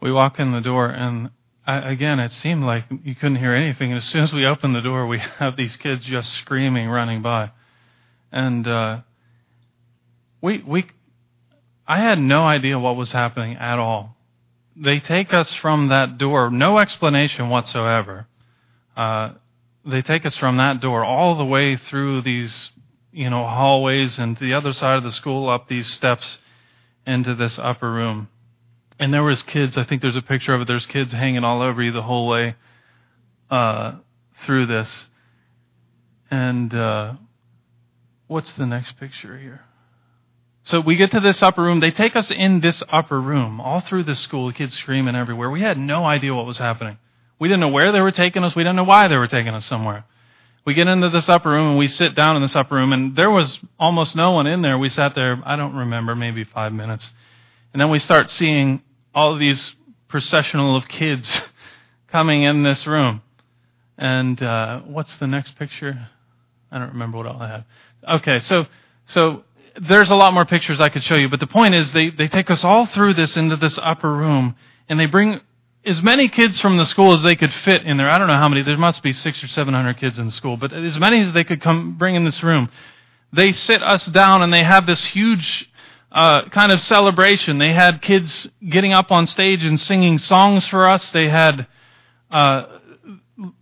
We 0.00 0.12
walk 0.12 0.38
in 0.38 0.52
the 0.52 0.60
door, 0.60 0.88
and 0.88 1.30
I, 1.66 1.90
again, 1.90 2.20
it 2.20 2.32
seemed 2.32 2.62
like 2.62 2.84
you 3.02 3.16
couldn't 3.16 3.36
hear 3.36 3.54
anything. 3.54 3.90
And 3.90 3.98
as 3.98 4.04
soon 4.04 4.22
as 4.22 4.32
we 4.32 4.46
open 4.46 4.72
the 4.72 4.80
door, 4.80 5.06
we 5.08 5.18
have 5.38 5.56
these 5.56 5.76
kids 5.76 6.04
just 6.04 6.32
screaming, 6.34 6.88
running 6.88 7.20
by, 7.20 7.50
and 8.30 8.66
uh, 8.68 9.00
we 10.40 10.62
we. 10.62 10.86
I 11.86 11.98
had 11.98 12.20
no 12.20 12.44
idea 12.44 12.78
what 12.78 12.94
was 12.94 13.10
happening 13.10 13.56
at 13.56 13.80
all. 13.80 14.16
They 14.76 15.00
take 15.00 15.34
us 15.34 15.52
from 15.54 15.88
that 15.88 16.16
door, 16.16 16.48
no 16.48 16.78
explanation 16.78 17.48
whatsoever. 17.48 18.28
Uh, 18.96 19.32
they 19.84 20.00
take 20.00 20.24
us 20.24 20.36
from 20.36 20.58
that 20.58 20.80
door 20.80 21.04
all 21.04 21.36
the 21.36 21.44
way 21.44 21.76
through 21.76 22.22
these, 22.22 22.70
you 23.12 23.30
know, 23.30 23.44
hallways 23.44 24.20
and 24.20 24.38
to 24.38 24.44
the 24.44 24.54
other 24.54 24.72
side 24.72 24.96
of 24.96 25.02
the 25.02 25.10
school, 25.10 25.50
up 25.50 25.68
these 25.68 25.88
steps 25.88 26.38
into 27.06 27.34
this 27.34 27.58
upper 27.58 27.90
room. 27.90 28.28
And 28.98 29.12
there 29.12 29.22
was 29.22 29.42
kids, 29.42 29.76
I 29.76 29.84
think 29.84 30.02
there's 30.02 30.16
a 30.16 30.22
picture 30.22 30.54
of 30.54 30.62
it, 30.62 30.68
there's 30.68 30.86
kids 30.86 31.12
hanging 31.12 31.44
all 31.44 31.62
over 31.62 31.82
you 31.82 31.92
the 31.92 32.02
whole 32.02 32.28
way 32.28 32.54
uh, 33.50 33.96
through 34.42 34.66
this. 34.66 35.06
And 36.30 36.74
uh, 36.74 37.14
what's 38.26 38.52
the 38.52 38.66
next 38.66 38.98
picture 38.98 39.38
here? 39.38 39.62
So 40.64 40.80
we 40.80 40.96
get 40.96 41.10
to 41.10 41.20
this 41.20 41.42
upper 41.42 41.62
room. 41.62 41.80
They 41.80 41.90
take 41.90 42.14
us 42.14 42.30
in 42.30 42.60
this 42.60 42.82
upper 42.88 43.20
room, 43.20 43.60
all 43.60 43.80
through 43.80 44.04
the 44.04 44.14
school, 44.14 44.46
the 44.46 44.52
kids 44.52 44.76
screaming 44.76 45.16
everywhere. 45.16 45.50
We 45.50 45.60
had 45.60 45.76
no 45.76 46.04
idea 46.04 46.34
what 46.34 46.46
was 46.46 46.58
happening. 46.58 46.98
We 47.40 47.48
didn't 47.48 47.60
know 47.60 47.68
where 47.68 47.90
they 47.90 48.00
were 48.00 48.12
taking 48.12 48.44
us. 48.44 48.54
We 48.54 48.62
didn't 48.62 48.76
know 48.76 48.84
why 48.84 49.08
they 49.08 49.16
were 49.16 49.26
taking 49.26 49.54
us 49.54 49.66
somewhere. 49.66 50.04
We 50.64 50.74
get 50.74 50.86
into 50.86 51.10
this 51.10 51.28
upper 51.28 51.50
room 51.50 51.70
and 51.70 51.78
we 51.78 51.88
sit 51.88 52.14
down 52.14 52.36
in 52.36 52.42
this 52.42 52.54
upper 52.54 52.76
room, 52.76 52.92
and 52.92 53.16
there 53.16 53.30
was 53.30 53.58
almost 53.78 54.14
no 54.14 54.30
one 54.30 54.46
in 54.46 54.62
there. 54.62 54.78
We 54.78 54.88
sat 54.88 55.14
there, 55.14 55.40
I 55.44 55.56
don't 55.56 55.74
remember, 55.74 56.14
maybe 56.14 56.44
five 56.44 56.72
minutes. 56.72 57.10
And 57.72 57.80
then 57.80 57.90
we 57.90 57.98
start 57.98 58.30
seeing 58.30 58.82
all 59.14 59.36
these 59.38 59.74
processional 60.08 60.76
of 60.76 60.86
kids 60.86 61.42
coming 62.08 62.42
in 62.42 62.62
this 62.62 62.86
room. 62.86 63.22
And 63.98 64.40
uh, 64.42 64.80
what's 64.80 65.16
the 65.16 65.26
next 65.26 65.58
picture? 65.58 66.08
I 66.70 66.78
don't 66.78 66.92
remember 66.92 67.18
what 67.18 67.26
all 67.26 67.40
I 67.40 67.48
have. 67.48 67.64
Okay, 68.08 68.40
so 68.40 68.66
so 69.06 69.44
there's 69.80 70.10
a 70.10 70.14
lot 70.14 70.32
more 70.32 70.44
pictures 70.44 70.80
I 70.80 70.88
could 70.88 71.02
show 71.02 71.16
you, 71.16 71.28
but 71.28 71.40
the 71.40 71.46
point 71.46 71.74
is 71.74 71.92
they, 71.92 72.10
they 72.10 72.28
take 72.28 72.50
us 72.50 72.64
all 72.64 72.86
through 72.86 73.14
this 73.14 73.36
into 73.36 73.56
this 73.56 73.78
upper 73.82 74.12
room, 74.12 74.54
and 74.88 74.98
they 74.98 75.06
bring 75.06 75.40
as 75.84 76.02
many 76.02 76.28
kids 76.28 76.60
from 76.60 76.76
the 76.76 76.84
school 76.84 77.12
as 77.12 77.22
they 77.22 77.34
could 77.34 77.52
fit 77.52 77.82
in 77.82 77.96
there. 77.96 78.08
I 78.08 78.18
don't 78.18 78.28
know 78.28 78.34
how 78.34 78.48
many. 78.48 78.62
There 78.62 78.76
must 78.76 79.02
be 79.02 79.12
six 79.12 79.42
or 79.42 79.48
seven 79.48 79.74
hundred 79.74 79.98
kids 79.98 80.18
in 80.18 80.26
the 80.26 80.32
school, 80.32 80.56
but 80.56 80.72
as 80.72 80.98
many 80.98 81.20
as 81.20 81.32
they 81.32 81.44
could 81.44 81.60
come 81.60 81.96
bring 81.98 82.14
in 82.14 82.24
this 82.24 82.42
room. 82.42 82.68
They 83.32 83.52
sit 83.52 83.82
us 83.82 84.04
down 84.06 84.42
and 84.42 84.52
they 84.52 84.62
have 84.62 84.84
this 84.84 85.02
huge 85.02 85.68
uh, 86.12 86.50
kind 86.50 86.70
of 86.70 86.80
celebration. 86.82 87.58
They 87.58 87.72
had 87.72 88.02
kids 88.02 88.46
getting 88.68 88.92
up 88.92 89.10
on 89.10 89.26
stage 89.26 89.64
and 89.64 89.80
singing 89.80 90.18
songs 90.18 90.66
for 90.68 90.86
us. 90.86 91.10
They 91.10 91.30
had 91.30 91.66
uh, 92.30 92.64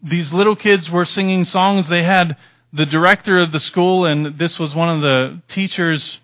these 0.02 0.32
little 0.32 0.56
kids 0.56 0.90
were 0.90 1.04
singing 1.04 1.44
songs. 1.44 1.88
They 1.88 2.02
had 2.02 2.36
the 2.72 2.86
director 2.86 3.38
of 3.38 3.52
the 3.52 3.60
school, 3.60 4.04
and 4.04 4.38
this 4.38 4.58
was 4.58 4.74
one 4.74 4.88
of 4.88 5.02
the 5.02 5.40
teachers. 5.48 6.18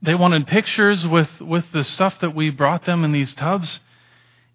They 0.00 0.14
wanted 0.14 0.46
pictures 0.46 1.06
with 1.06 1.40
with 1.40 1.64
the 1.72 1.82
stuff 1.82 2.20
that 2.20 2.34
we 2.34 2.50
brought 2.50 2.86
them 2.86 3.04
in 3.04 3.12
these 3.12 3.34
tubs. 3.34 3.80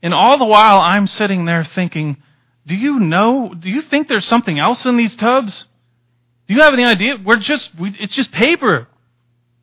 And 0.04 0.14
all 0.14 0.38
the 0.38 0.46
while, 0.46 0.82
I'm 0.82 1.08
sitting 1.08 1.46
there 1.46 1.64
thinking, 1.64 2.18
do 2.68 2.76
you 2.76 3.00
know, 3.00 3.54
do 3.58 3.70
you 3.70 3.82
think 3.82 4.10
there's 4.10 4.26
something 4.26 4.60
else 4.60 4.86
in 4.86 4.98
these 4.98 5.16
tubs? 5.16 5.66
Do 6.48 6.54
you 6.54 6.62
have 6.62 6.74
any 6.74 6.84
idea? 6.84 7.16
We're 7.24 7.38
just, 7.38 7.74
we, 7.80 7.96
it's 7.98 8.14
just 8.14 8.32
paper. 8.32 8.88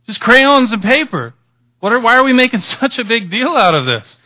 Just 0.07 0.21
crayons 0.21 0.73
and 0.73 0.83
paper. 0.83 1.35
What 1.81 1.93
are, 1.93 2.01
why 2.01 2.17
are 2.17 2.25
we 2.25 2.33
making 2.33 2.61
such 2.81 2.99
a 2.99 3.05
big 3.05 3.31
deal 3.31 3.51
out 3.51 3.75
of 3.75 3.85
this? 3.85 4.17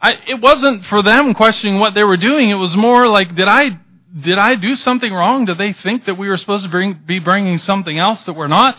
I, 0.00 0.18
it 0.26 0.40
wasn't 0.40 0.84
for 0.86 1.00
them 1.00 1.32
questioning 1.32 1.78
what 1.78 1.94
they 1.94 2.02
were 2.02 2.16
doing. 2.16 2.50
It 2.50 2.54
was 2.54 2.74
more 2.76 3.06
like, 3.06 3.36
did 3.36 3.46
I, 3.46 3.78
did 4.20 4.38
I 4.38 4.56
do 4.56 4.74
something 4.74 5.12
wrong? 5.12 5.44
Did 5.44 5.58
they 5.58 5.72
think 5.72 6.06
that 6.06 6.18
we 6.18 6.28
were 6.28 6.36
supposed 6.36 6.64
to 6.64 6.70
bring, 6.70 6.98
be 7.06 7.20
bringing 7.20 7.58
something 7.58 7.96
else 7.96 8.24
that 8.24 8.32
we're 8.32 8.48
not? 8.48 8.76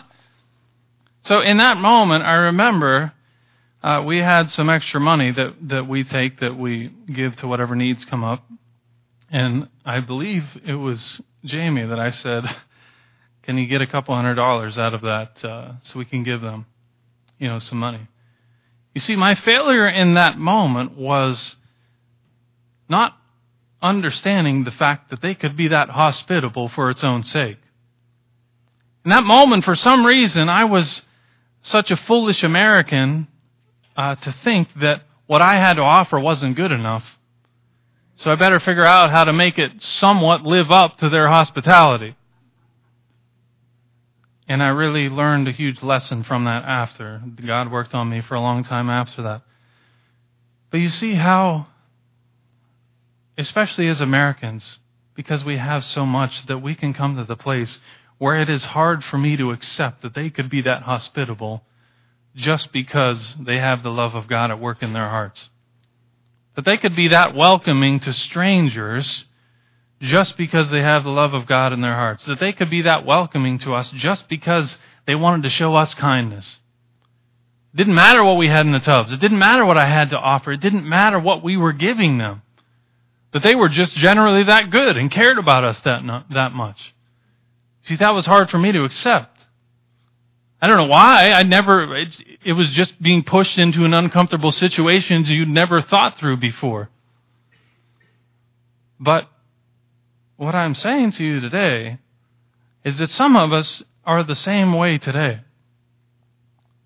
So 1.22 1.40
in 1.40 1.56
that 1.56 1.78
moment, 1.78 2.24
I 2.24 2.34
remember 2.34 3.14
uh, 3.84 4.02
we 4.02 4.18
had 4.18 4.50
some 4.50 4.70
extra 4.70 4.98
money 4.98 5.30
that, 5.30 5.56
that 5.68 5.86
we 5.86 6.04
take 6.04 6.40
that 6.40 6.56
we 6.56 6.90
give 7.06 7.36
to 7.36 7.46
whatever 7.46 7.76
needs 7.76 8.06
come 8.06 8.24
up. 8.24 8.42
And 9.30 9.68
I 9.84 10.00
believe 10.00 10.42
it 10.64 10.76
was 10.76 11.20
Jamie 11.44 11.84
that 11.84 11.98
I 11.98 12.08
said, 12.08 12.44
Can 13.42 13.58
you 13.58 13.66
get 13.66 13.82
a 13.82 13.86
couple 13.86 14.14
hundred 14.14 14.36
dollars 14.36 14.78
out 14.78 14.94
of 14.94 15.02
that 15.02 15.44
uh, 15.44 15.72
so 15.82 15.98
we 15.98 16.06
can 16.06 16.22
give 16.22 16.40
them, 16.40 16.64
you 17.38 17.46
know, 17.46 17.58
some 17.58 17.78
money? 17.78 18.08
You 18.94 19.02
see, 19.02 19.16
my 19.16 19.34
failure 19.34 19.86
in 19.86 20.14
that 20.14 20.38
moment 20.38 20.96
was 20.96 21.54
not 22.88 23.12
understanding 23.82 24.64
the 24.64 24.70
fact 24.70 25.10
that 25.10 25.20
they 25.20 25.34
could 25.34 25.58
be 25.58 25.68
that 25.68 25.90
hospitable 25.90 26.70
for 26.70 26.88
its 26.88 27.04
own 27.04 27.22
sake. 27.22 27.58
In 29.04 29.10
that 29.10 29.24
moment, 29.24 29.62
for 29.62 29.74
some 29.74 30.06
reason, 30.06 30.48
I 30.48 30.64
was 30.64 31.02
such 31.60 31.90
a 31.90 31.96
foolish 31.96 32.42
American 32.42 33.28
uh, 33.96 34.14
to 34.16 34.32
think 34.44 34.68
that 34.80 35.02
what 35.26 35.42
I 35.42 35.54
had 35.54 35.74
to 35.74 35.82
offer 35.82 36.18
wasn't 36.18 36.56
good 36.56 36.72
enough. 36.72 37.04
So 38.16 38.30
I 38.30 38.36
better 38.36 38.60
figure 38.60 38.84
out 38.84 39.10
how 39.10 39.24
to 39.24 39.32
make 39.32 39.58
it 39.58 39.82
somewhat 39.82 40.42
live 40.42 40.70
up 40.70 40.98
to 40.98 41.08
their 41.08 41.28
hospitality. 41.28 42.16
And 44.46 44.62
I 44.62 44.68
really 44.68 45.08
learned 45.08 45.48
a 45.48 45.52
huge 45.52 45.82
lesson 45.82 46.22
from 46.22 46.44
that 46.44 46.64
after. 46.64 47.22
God 47.44 47.72
worked 47.72 47.94
on 47.94 48.10
me 48.10 48.20
for 48.20 48.34
a 48.34 48.40
long 48.40 48.62
time 48.62 48.90
after 48.90 49.22
that. 49.22 49.42
But 50.70 50.78
you 50.78 50.88
see 50.88 51.14
how, 51.14 51.68
especially 53.38 53.88
as 53.88 54.00
Americans, 54.00 54.78
because 55.14 55.44
we 55.44 55.56
have 55.56 55.84
so 55.84 56.04
much, 56.04 56.46
that 56.46 56.58
we 56.58 56.74
can 56.74 56.92
come 56.92 57.16
to 57.16 57.24
the 57.24 57.36
place 57.36 57.78
where 58.18 58.40
it 58.40 58.50
is 58.50 58.64
hard 58.64 59.02
for 59.02 59.16
me 59.16 59.36
to 59.36 59.50
accept 59.50 60.02
that 60.02 60.14
they 60.14 60.30
could 60.30 60.50
be 60.50 60.62
that 60.62 60.82
hospitable 60.82 61.62
just 62.34 62.72
because 62.72 63.34
they 63.40 63.58
have 63.58 63.82
the 63.82 63.90
love 63.90 64.14
of 64.14 64.26
God 64.26 64.50
at 64.50 64.60
work 64.60 64.82
in 64.82 64.92
their 64.92 65.08
hearts. 65.08 65.48
That 66.56 66.64
they 66.64 66.76
could 66.76 66.96
be 66.96 67.08
that 67.08 67.34
welcoming 67.34 68.00
to 68.00 68.12
strangers 68.12 69.24
just 70.00 70.36
because 70.36 70.70
they 70.70 70.82
have 70.82 71.04
the 71.04 71.10
love 71.10 71.34
of 71.34 71.46
God 71.46 71.72
in 71.72 71.80
their 71.80 71.94
hearts. 71.94 72.26
That 72.26 72.40
they 72.40 72.52
could 72.52 72.70
be 72.70 72.82
that 72.82 73.06
welcoming 73.06 73.58
to 73.60 73.74
us 73.74 73.90
just 73.90 74.28
because 74.28 74.76
they 75.06 75.14
wanted 75.14 75.42
to 75.44 75.50
show 75.50 75.74
us 75.74 75.94
kindness. 75.94 76.46
It 77.72 77.78
didn't 77.78 77.94
matter 77.94 78.22
what 78.22 78.36
we 78.36 78.48
had 78.48 78.66
in 78.66 78.72
the 78.72 78.78
tubs. 78.78 79.12
It 79.12 79.20
didn't 79.20 79.38
matter 79.38 79.64
what 79.64 79.78
I 79.78 79.86
had 79.86 80.10
to 80.10 80.18
offer. 80.18 80.52
It 80.52 80.60
didn't 80.60 80.88
matter 80.88 81.18
what 81.18 81.42
we 81.42 81.56
were 81.56 81.72
giving 81.72 82.18
them. 82.18 82.42
That 83.32 83.42
they 83.42 83.56
were 83.56 83.68
just 83.68 83.94
generally 83.96 84.44
that 84.44 84.70
good 84.70 84.96
and 84.96 85.10
cared 85.10 85.38
about 85.38 85.64
us 85.64 85.80
that, 85.80 86.24
that 86.30 86.52
much. 86.52 86.94
See, 87.86 87.96
that 87.96 88.14
was 88.14 88.26
hard 88.26 88.48
for 88.48 88.58
me 88.58 88.70
to 88.72 88.84
accept. 88.84 89.33
I 90.64 90.66
don't 90.66 90.78
know 90.78 90.86
why. 90.86 91.28
I 91.32 91.42
never, 91.42 91.94
it, 91.94 92.08
it 92.42 92.54
was 92.54 92.70
just 92.70 92.98
being 93.02 93.22
pushed 93.22 93.58
into 93.58 93.84
an 93.84 93.92
uncomfortable 93.92 94.50
situation 94.50 95.26
you'd 95.26 95.46
never 95.46 95.82
thought 95.82 96.16
through 96.16 96.38
before. 96.38 96.88
But 98.98 99.28
what 100.38 100.54
I'm 100.54 100.74
saying 100.74 101.10
to 101.12 101.22
you 101.22 101.38
today 101.38 101.98
is 102.82 102.96
that 102.96 103.10
some 103.10 103.36
of 103.36 103.52
us 103.52 103.82
are 104.06 104.24
the 104.24 104.34
same 104.34 104.72
way 104.72 104.96
today. 104.96 105.40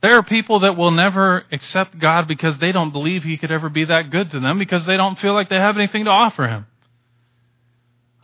There 0.02 0.14
are 0.14 0.24
people 0.24 0.58
that 0.60 0.76
will 0.76 0.90
never 0.90 1.44
accept 1.52 2.00
God 2.00 2.26
because 2.26 2.58
they 2.58 2.72
don't 2.72 2.92
believe 2.92 3.22
He 3.22 3.36
could 3.36 3.52
ever 3.52 3.68
be 3.68 3.84
that 3.84 4.10
good 4.10 4.32
to 4.32 4.40
them 4.40 4.58
because 4.58 4.86
they 4.86 4.96
don't 4.96 5.20
feel 5.20 5.34
like 5.34 5.50
they 5.50 5.54
have 5.54 5.76
anything 5.76 6.06
to 6.06 6.10
offer 6.10 6.48
Him. 6.48 6.66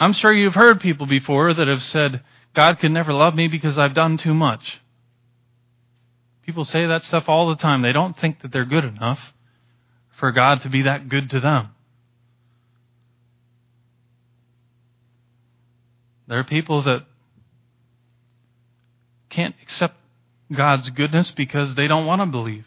I'm 0.00 0.14
sure 0.14 0.32
you've 0.32 0.54
heard 0.54 0.80
people 0.80 1.06
before 1.06 1.54
that 1.54 1.68
have 1.68 1.84
said, 1.84 2.24
God 2.56 2.80
could 2.80 2.90
never 2.90 3.12
love 3.12 3.36
me 3.36 3.46
because 3.46 3.78
I've 3.78 3.94
done 3.94 4.16
too 4.16 4.34
much. 4.34 4.80
People 6.46 6.64
say 6.64 6.86
that 6.86 7.02
stuff 7.04 7.28
all 7.28 7.48
the 7.48 7.56
time. 7.56 7.82
They 7.82 7.92
don't 7.92 8.18
think 8.18 8.42
that 8.42 8.52
they're 8.52 8.64
good 8.64 8.84
enough 8.84 9.18
for 10.18 10.30
God 10.30 10.62
to 10.62 10.68
be 10.68 10.82
that 10.82 11.08
good 11.08 11.30
to 11.30 11.40
them. 11.40 11.70
There 16.26 16.38
are 16.38 16.44
people 16.44 16.82
that 16.82 17.04
can't 19.30 19.54
accept 19.62 19.96
God's 20.52 20.88
goodness 20.90 21.30
because 21.30 21.74
they 21.74 21.86
don't 21.86 22.06
want 22.06 22.22
to 22.22 22.26
believe. 22.26 22.66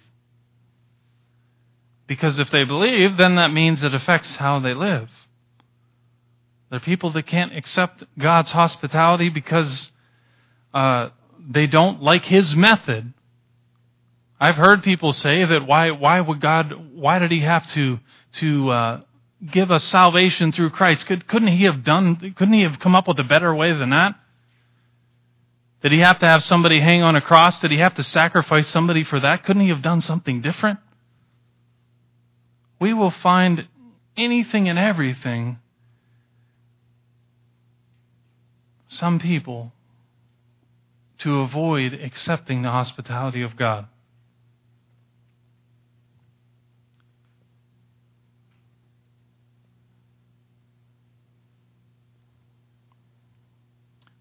Because 2.08 2.40
if 2.40 2.50
they 2.52 2.64
believe, 2.64 3.18
then 3.18 3.36
that 3.36 3.52
means 3.52 3.84
it 3.84 3.94
affects 3.94 4.36
how 4.36 4.60
they 4.60 4.74
live. 4.74 5.10
There 6.70 6.78
are 6.78 6.82
people 6.82 7.12
that 7.12 7.28
can't 7.28 7.56
accept 7.56 8.04
God's 8.18 8.52
hospitality 8.52 9.30
because 9.30 9.90
uh, 10.74 11.10
they 11.40 11.68
don't 11.68 12.02
like 12.02 12.26
His 12.26 12.56
method. 12.56 13.14
I've 14.40 14.56
heard 14.56 14.84
people 14.84 15.12
say 15.14 15.46
that 15.46 15.66
why 15.66 15.92
why 15.92 16.20
would 16.22 16.42
God 16.42 16.74
why 16.94 17.20
did 17.20 17.32
He 17.32 17.42
have 17.42 17.70
to 17.72 18.00
to 18.34 18.70
uh, 18.70 19.02
give 19.52 19.72
us 19.72 19.84
salvation 19.84 20.52
through 20.52 20.72
Christ? 20.72 21.06
Could, 21.06 21.28
couldn't 21.28 21.50
He 21.50 21.64
have 21.64 21.84
done? 21.84 22.34
Couldn't 22.36 22.54
He 22.54 22.62
have 22.62 22.80
come 22.80 22.96
up 22.96 23.08
with 23.08 23.20
a 23.20 23.24
better 23.24 23.54
way 23.54 23.74
than 23.74 23.90
that? 23.90 24.16
Did 25.82 25.92
He 25.92 26.00
have 26.00 26.20
to 26.20 26.28
have 26.28 26.44
somebody 26.44 26.80
hang 26.80 27.04
on 27.04 27.16
a 27.16 27.22
cross? 27.22 27.60
Did 27.60 27.72
He 27.72 27.78
have 27.78 27.96
to 27.96 28.04
sacrifice 28.04 28.68
somebody 28.68 29.04
for 29.04 29.20
that? 29.20 29.44
Couldn't 29.44 29.64
He 29.64 29.70
have 29.70 29.82
done 29.82 30.02
something 30.02 30.42
different? 30.42 30.80
We 32.80 32.94
will 32.94 33.12
find 33.12 33.68
anything 34.16 34.70
and 34.70 34.78
everything 34.78 35.60
some 38.88 39.20
people 39.20 39.72
to 41.20 41.40
avoid 41.40 41.94
accepting 41.94 42.62
the 42.62 42.70
hospitality 42.70 43.42
of 43.42 43.56
God. 43.56 43.88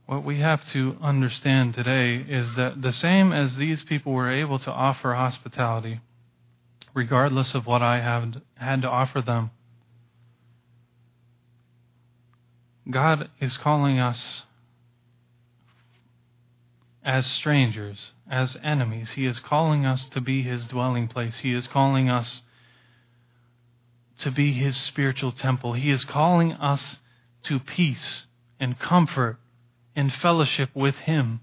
What 0.06 0.24
we 0.24 0.38
have 0.38 0.64
to 0.68 0.96
understand 1.02 1.74
today 1.74 2.16
is 2.16 2.54
that 2.54 2.80
the 2.80 2.92
same 2.92 3.32
as 3.32 3.56
these 3.56 3.82
people 3.82 4.12
were 4.12 4.30
able 4.30 4.60
to 4.60 4.70
offer 4.70 5.14
hospitality, 5.14 6.00
regardless 6.94 7.56
of 7.56 7.66
what 7.66 7.82
I 7.82 8.00
have 8.00 8.40
had 8.54 8.82
to 8.82 8.90
offer 8.90 9.20
them, 9.20 9.50
God 12.88 13.30
is 13.40 13.56
calling 13.56 13.98
us 13.98 14.42
as 17.04 17.26
strangers, 17.26 18.12
as 18.30 18.56
enemies. 18.62 19.12
He 19.12 19.26
is 19.26 19.40
calling 19.40 19.84
us 19.84 20.06
to 20.06 20.20
be 20.20 20.42
His 20.42 20.66
dwelling 20.66 21.08
place. 21.08 21.40
He 21.40 21.52
is 21.52 21.66
calling 21.66 22.08
us 22.08 22.42
to 24.18 24.30
be 24.30 24.52
His 24.52 24.76
spiritual 24.76 25.32
temple. 25.32 25.72
He 25.72 25.90
is 25.90 26.04
calling 26.04 26.52
us 26.52 26.98
to 27.44 27.58
peace 27.58 28.26
and 28.60 28.78
comfort 28.78 29.38
and 29.96 30.12
fellowship 30.12 30.70
with 30.74 30.94
Him. 30.96 31.40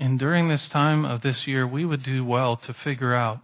And 0.00 0.18
during 0.18 0.48
this 0.48 0.68
time 0.68 1.04
of 1.04 1.22
this 1.22 1.46
year, 1.46 1.66
we 1.66 1.84
would 1.84 2.04
do 2.04 2.24
well 2.24 2.56
to 2.56 2.72
figure 2.72 3.14
out 3.14 3.40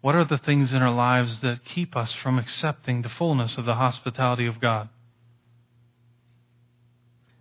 what 0.00 0.14
are 0.14 0.24
the 0.24 0.38
things 0.38 0.72
in 0.72 0.80
our 0.80 0.94
lives 0.94 1.40
that 1.40 1.64
keep 1.64 1.96
us 1.96 2.12
from 2.12 2.38
accepting 2.38 3.02
the 3.02 3.08
fullness 3.08 3.58
of 3.58 3.64
the 3.64 3.74
hospitality 3.74 4.46
of 4.46 4.60
God. 4.60 4.88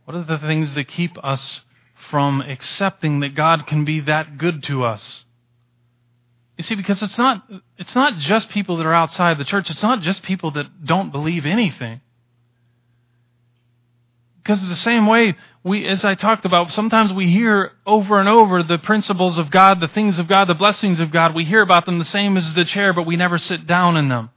What 0.06 0.18
are 0.18 0.24
the 0.24 0.40
things 0.40 0.74
that 0.74 0.88
keep 0.88 1.24
us 1.24 1.62
from 2.10 2.42
accepting 2.42 3.20
that 3.20 3.36
God 3.36 3.68
can 3.68 3.86
be 3.86 4.00
that 4.02 4.40
good 4.40 4.64
to 4.64 4.84
us? 4.84 5.24
You 6.58 6.64
see, 6.64 6.76
because 6.76 7.04
it's 7.04 7.18
not, 7.18 7.44
it's 7.78 7.96
not 7.96 8.18
just 8.18 8.50
people 8.50 8.78
that 8.78 8.86
are 8.86 8.94
outside 8.94 9.38
the 9.38 9.46
church. 9.46 9.70
It's 9.70 9.84
not 9.84 10.02
just 10.02 10.24
people 10.24 10.52
that 10.52 10.86
don't 10.86 11.12
believe 11.12 11.46
anything. 11.46 12.02
Because 14.46 14.68
the 14.70 14.76
same 14.76 15.08
way 15.08 15.34
we, 15.64 15.88
as 15.88 16.06
I 16.06 16.14
talked 16.14 16.46
about, 16.46 16.72
sometimes 16.72 17.12
we 17.12 17.32
hear 17.32 17.72
over 17.84 18.20
and 18.20 18.30
over 18.30 18.62
the 18.62 18.78
principles 18.78 19.40
of 19.40 19.50
God, 19.50 19.80
the 19.80 19.88
things 19.88 20.20
of 20.20 20.28
God, 20.28 20.48
the 20.48 20.54
blessings 20.54 21.00
of 21.00 21.10
God. 21.10 21.34
We 21.34 21.46
hear 21.46 21.64
about 21.64 21.88
them 21.88 21.98
the 21.98 22.06
same 22.06 22.38
as 22.38 22.54
the 22.54 22.64
chair, 22.64 22.94
but 22.94 23.08
we 23.08 23.16
never 23.16 23.40
sit 23.40 23.66
down 23.66 23.98
in 23.98 24.08
them. 24.08 24.30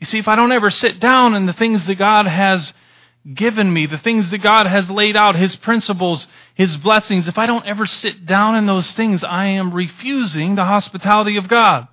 You 0.00 0.06
see, 0.06 0.18
if 0.18 0.26
I 0.26 0.34
don't 0.34 0.50
ever 0.50 0.68
sit 0.70 0.98
down 0.98 1.36
in 1.36 1.46
the 1.46 1.52
things 1.52 1.86
that 1.86 1.94
God 1.94 2.26
has 2.26 2.72
given 3.32 3.72
me, 3.72 3.86
the 3.86 3.98
things 3.98 4.32
that 4.32 4.38
God 4.38 4.66
has 4.66 4.90
laid 4.90 5.16
out, 5.16 5.36
His 5.36 5.54
principles, 5.54 6.26
His 6.56 6.76
blessings, 6.76 7.28
if 7.28 7.38
I 7.38 7.46
don't 7.46 7.66
ever 7.66 7.86
sit 7.86 8.26
down 8.26 8.56
in 8.56 8.66
those 8.66 8.90
things, 8.94 9.22
I 9.22 9.46
am 9.46 9.72
refusing 9.72 10.56
the 10.56 10.64
hospitality 10.64 11.36
of 11.36 11.46
God. 11.46 11.86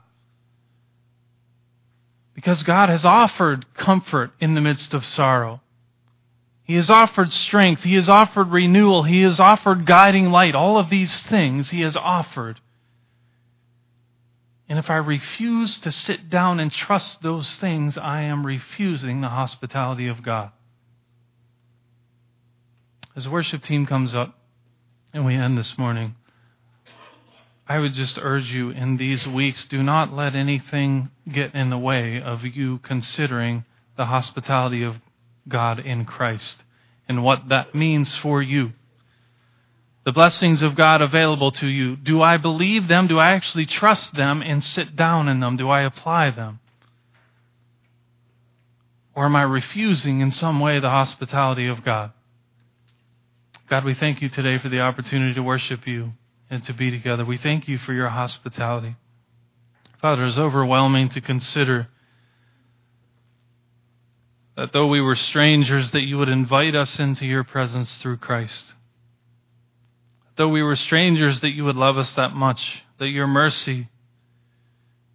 Because 2.33 2.63
God 2.63 2.89
has 2.89 3.05
offered 3.05 3.75
comfort 3.75 4.31
in 4.41 4.55
the 4.55 4.61
midst 4.61 4.95
of 4.95 5.05
sorrow. 5.05 5.61
He 6.65 6.75
has 6.75 6.89
offered 6.89 7.31
strength. 7.31 7.83
He 7.83 7.93
has 7.93 8.09
offered 8.09 8.49
renewal. 8.49 9.03
He 9.03 9.21
has 9.21 9.39
offered 9.39 9.85
guiding 9.85 10.31
light. 10.31 10.55
All 10.55 10.77
of 10.77 10.89
these 10.89 11.23
things 11.23 11.69
He 11.69 11.81
has 11.81 11.95
offered. 11.95 12.59
And 14.67 14.79
if 14.79 14.89
I 14.89 14.95
refuse 14.95 15.77
to 15.79 15.91
sit 15.91 16.29
down 16.29 16.59
and 16.59 16.71
trust 16.71 17.21
those 17.21 17.55
things, 17.57 17.99
I 17.99 18.21
am 18.21 18.45
refusing 18.45 19.21
the 19.21 19.29
hospitality 19.29 20.07
of 20.07 20.23
God. 20.23 20.51
As 23.15 23.25
the 23.25 23.29
worship 23.29 23.61
team 23.61 23.85
comes 23.85 24.15
up 24.15 24.37
and 25.13 25.23
we 25.23 25.35
end 25.35 25.55
this 25.55 25.77
morning, 25.77 26.15
I 27.67 27.77
would 27.79 27.93
just 27.93 28.17
urge 28.19 28.51
you 28.51 28.71
in 28.71 28.97
these 28.97 29.27
weeks 29.27 29.65
do 29.65 29.81
not 29.83 30.13
let 30.13 30.35
anything 30.35 31.11
get 31.31 31.53
in 31.55 31.69
the 31.69 31.77
way 31.77 32.21
of 32.21 32.43
you 32.43 32.79
considering 32.79 33.65
the 33.97 34.05
hospitality 34.05 34.83
of 34.83 34.97
God 35.47 35.79
in 35.79 36.05
Christ 36.05 36.63
and 37.07 37.23
what 37.23 37.49
that 37.49 37.75
means 37.75 38.15
for 38.17 38.41
you. 38.41 38.71
The 40.05 40.11
blessings 40.11 40.61
of 40.61 40.75
God 40.75 41.01
available 41.01 41.51
to 41.51 41.67
you. 41.67 41.95
Do 41.95 42.21
I 42.21 42.37
believe 42.37 42.87
them? 42.87 43.07
Do 43.07 43.17
I 43.17 43.31
actually 43.31 43.65
trust 43.65 44.13
them 44.13 44.41
and 44.41 44.63
sit 44.63 44.95
down 44.95 45.27
in 45.27 45.39
them? 45.39 45.57
Do 45.57 45.69
I 45.69 45.81
apply 45.81 46.31
them? 46.31 46.59
Or 49.15 49.25
am 49.25 49.35
I 49.35 49.43
refusing 49.43 50.19
in 50.19 50.31
some 50.31 50.59
way 50.59 50.79
the 50.79 50.89
hospitality 50.89 51.67
of 51.67 51.83
God? 51.83 52.11
God, 53.67 53.83
we 53.83 53.95
thank 53.95 54.21
you 54.21 54.29
today 54.29 54.59
for 54.59 54.69
the 54.69 54.81
opportunity 54.81 55.33
to 55.33 55.41
worship 55.41 55.87
you 55.87 56.11
and 56.51 56.63
to 56.65 56.73
be 56.73 56.91
together. 56.91 57.25
We 57.25 57.37
thank 57.37 57.67
you 57.67 57.79
for 57.79 57.93
your 57.93 58.09
hospitality. 58.09 58.95
Father, 59.99 60.25
it's 60.25 60.37
overwhelming 60.37 61.09
to 61.09 61.21
consider 61.21 61.87
that 64.57 64.73
though 64.73 64.87
we 64.87 65.01
were 65.01 65.15
strangers, 65.15 65.91
that 65.91 66.03
you 66.03 66.17
would 66.17 66.29
invite 66.29 66.75
us 66.75 66.99
into 66.99 67.25
your 67.25 67.43
presence 67.43 67.97
through 67.97 68.17
Christ. 68.17 68.73
Though 70.37 70.49
we 70.49 70.63
were 70.63 70.75
strangers, 70.75 71.41
that 71.41 71.51
you 71.51 71.65
would 71.65 71.75
love 71.75 71.97
us 71.97 72.13
that 72.13 72.33
much, 72.33 72.83
that 72.99 73.07
your 73.09 73.27
mercy 73.27 73.89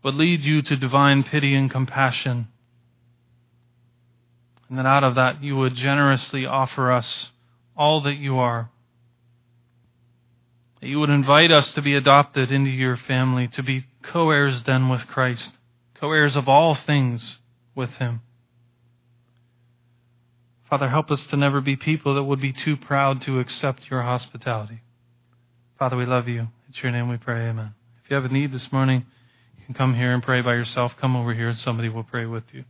would 0.03 0.15
lead 0.15 0.43
you 0.43 0.63
to 0.63 0.77
divine 0.77 1.23
pity 1.23 1.55
and 1.55 1.71
compassion 1.71 2.49
And 4.71 4.79
that 4.79 4.87
out 4.87 5.05
of 5.05 5.17
that 5.17 5.43
you 5.43 5.57
would 5.57 5.75
generously 5.75 6.47
offer 6.47 6.93
us 6.93 7.31
all 7.77 8.01
that 8.03 8.15
you 8.15 8.39
are. 8.39 8.71
That 10.81 10.87
you 10.89 11.01
would 11.01 11.11
invite 11.11 11.51
us 11.51 11.73
to 11.73 11.83
be 11.83 11.95
adopted 11.95 12.53
into 12.53 12.71
your 12.71 12.97
family, 12.97 13.49
to 13.49 13.63
be 13.65 13.85
co 14.03 14.31
heirs 14.31 14.63
then 14.63 14.89
with 14.89 15.07
Christ, 15.09 15.53
co 15.95 16.13
heirs 16.13 16.37
of 16.37 16.49
all 16.49 16.75
things 16.77 17.39
with 17.75 17.91
Him. 17.95 18.23
Father, 20.71 20.89
help 20.89 21.11
us 21.11 21.25
to 21.25 21.37
never 21.37 21.61
be 21.61 21.75
people 21.75 22.15
that 22.15 22.23
would 22.23 22.41
be 22.41 22.53
too 22.53 22.77
proud 22.77 23.21
to 23.23 23.41
accept 23.41 23.91
your 23.91 24.03
hospitality. 24.03 24.83
Father, 25.81 25.97
we 25.97 26.07
love 26.07 26.29
you. 26.29 26.47
It's 26.69 26.81
your 26.81 26.93
name 26.93 27.09
we 27.09 27.17
pray. 27.17 27.49
Amen. 27.49 27.75
If 28.05 28.11
you 28.11 28.15
have 28.15 28.25
a 28.25 28.29
need 28.29 28.53
this 28.53 28.71
morning, 28.71 29.05
you 29.59 29.65
can 29.65 29.75
come 29.75 29.97
here 29.97 30.13
and 30.15 30.23
pray 30.23 30.43
by 30.43 30.55
yourself. 30.55 30.97
Come 30.97 31.17
over 31.17 31.35
here 31.35 31.49
and 31.49 31.59
somebody 31.59 31.89
will 31.89 32.05
pray 32.05 32.25
with 32.25 32.45
you. 32.53 32.65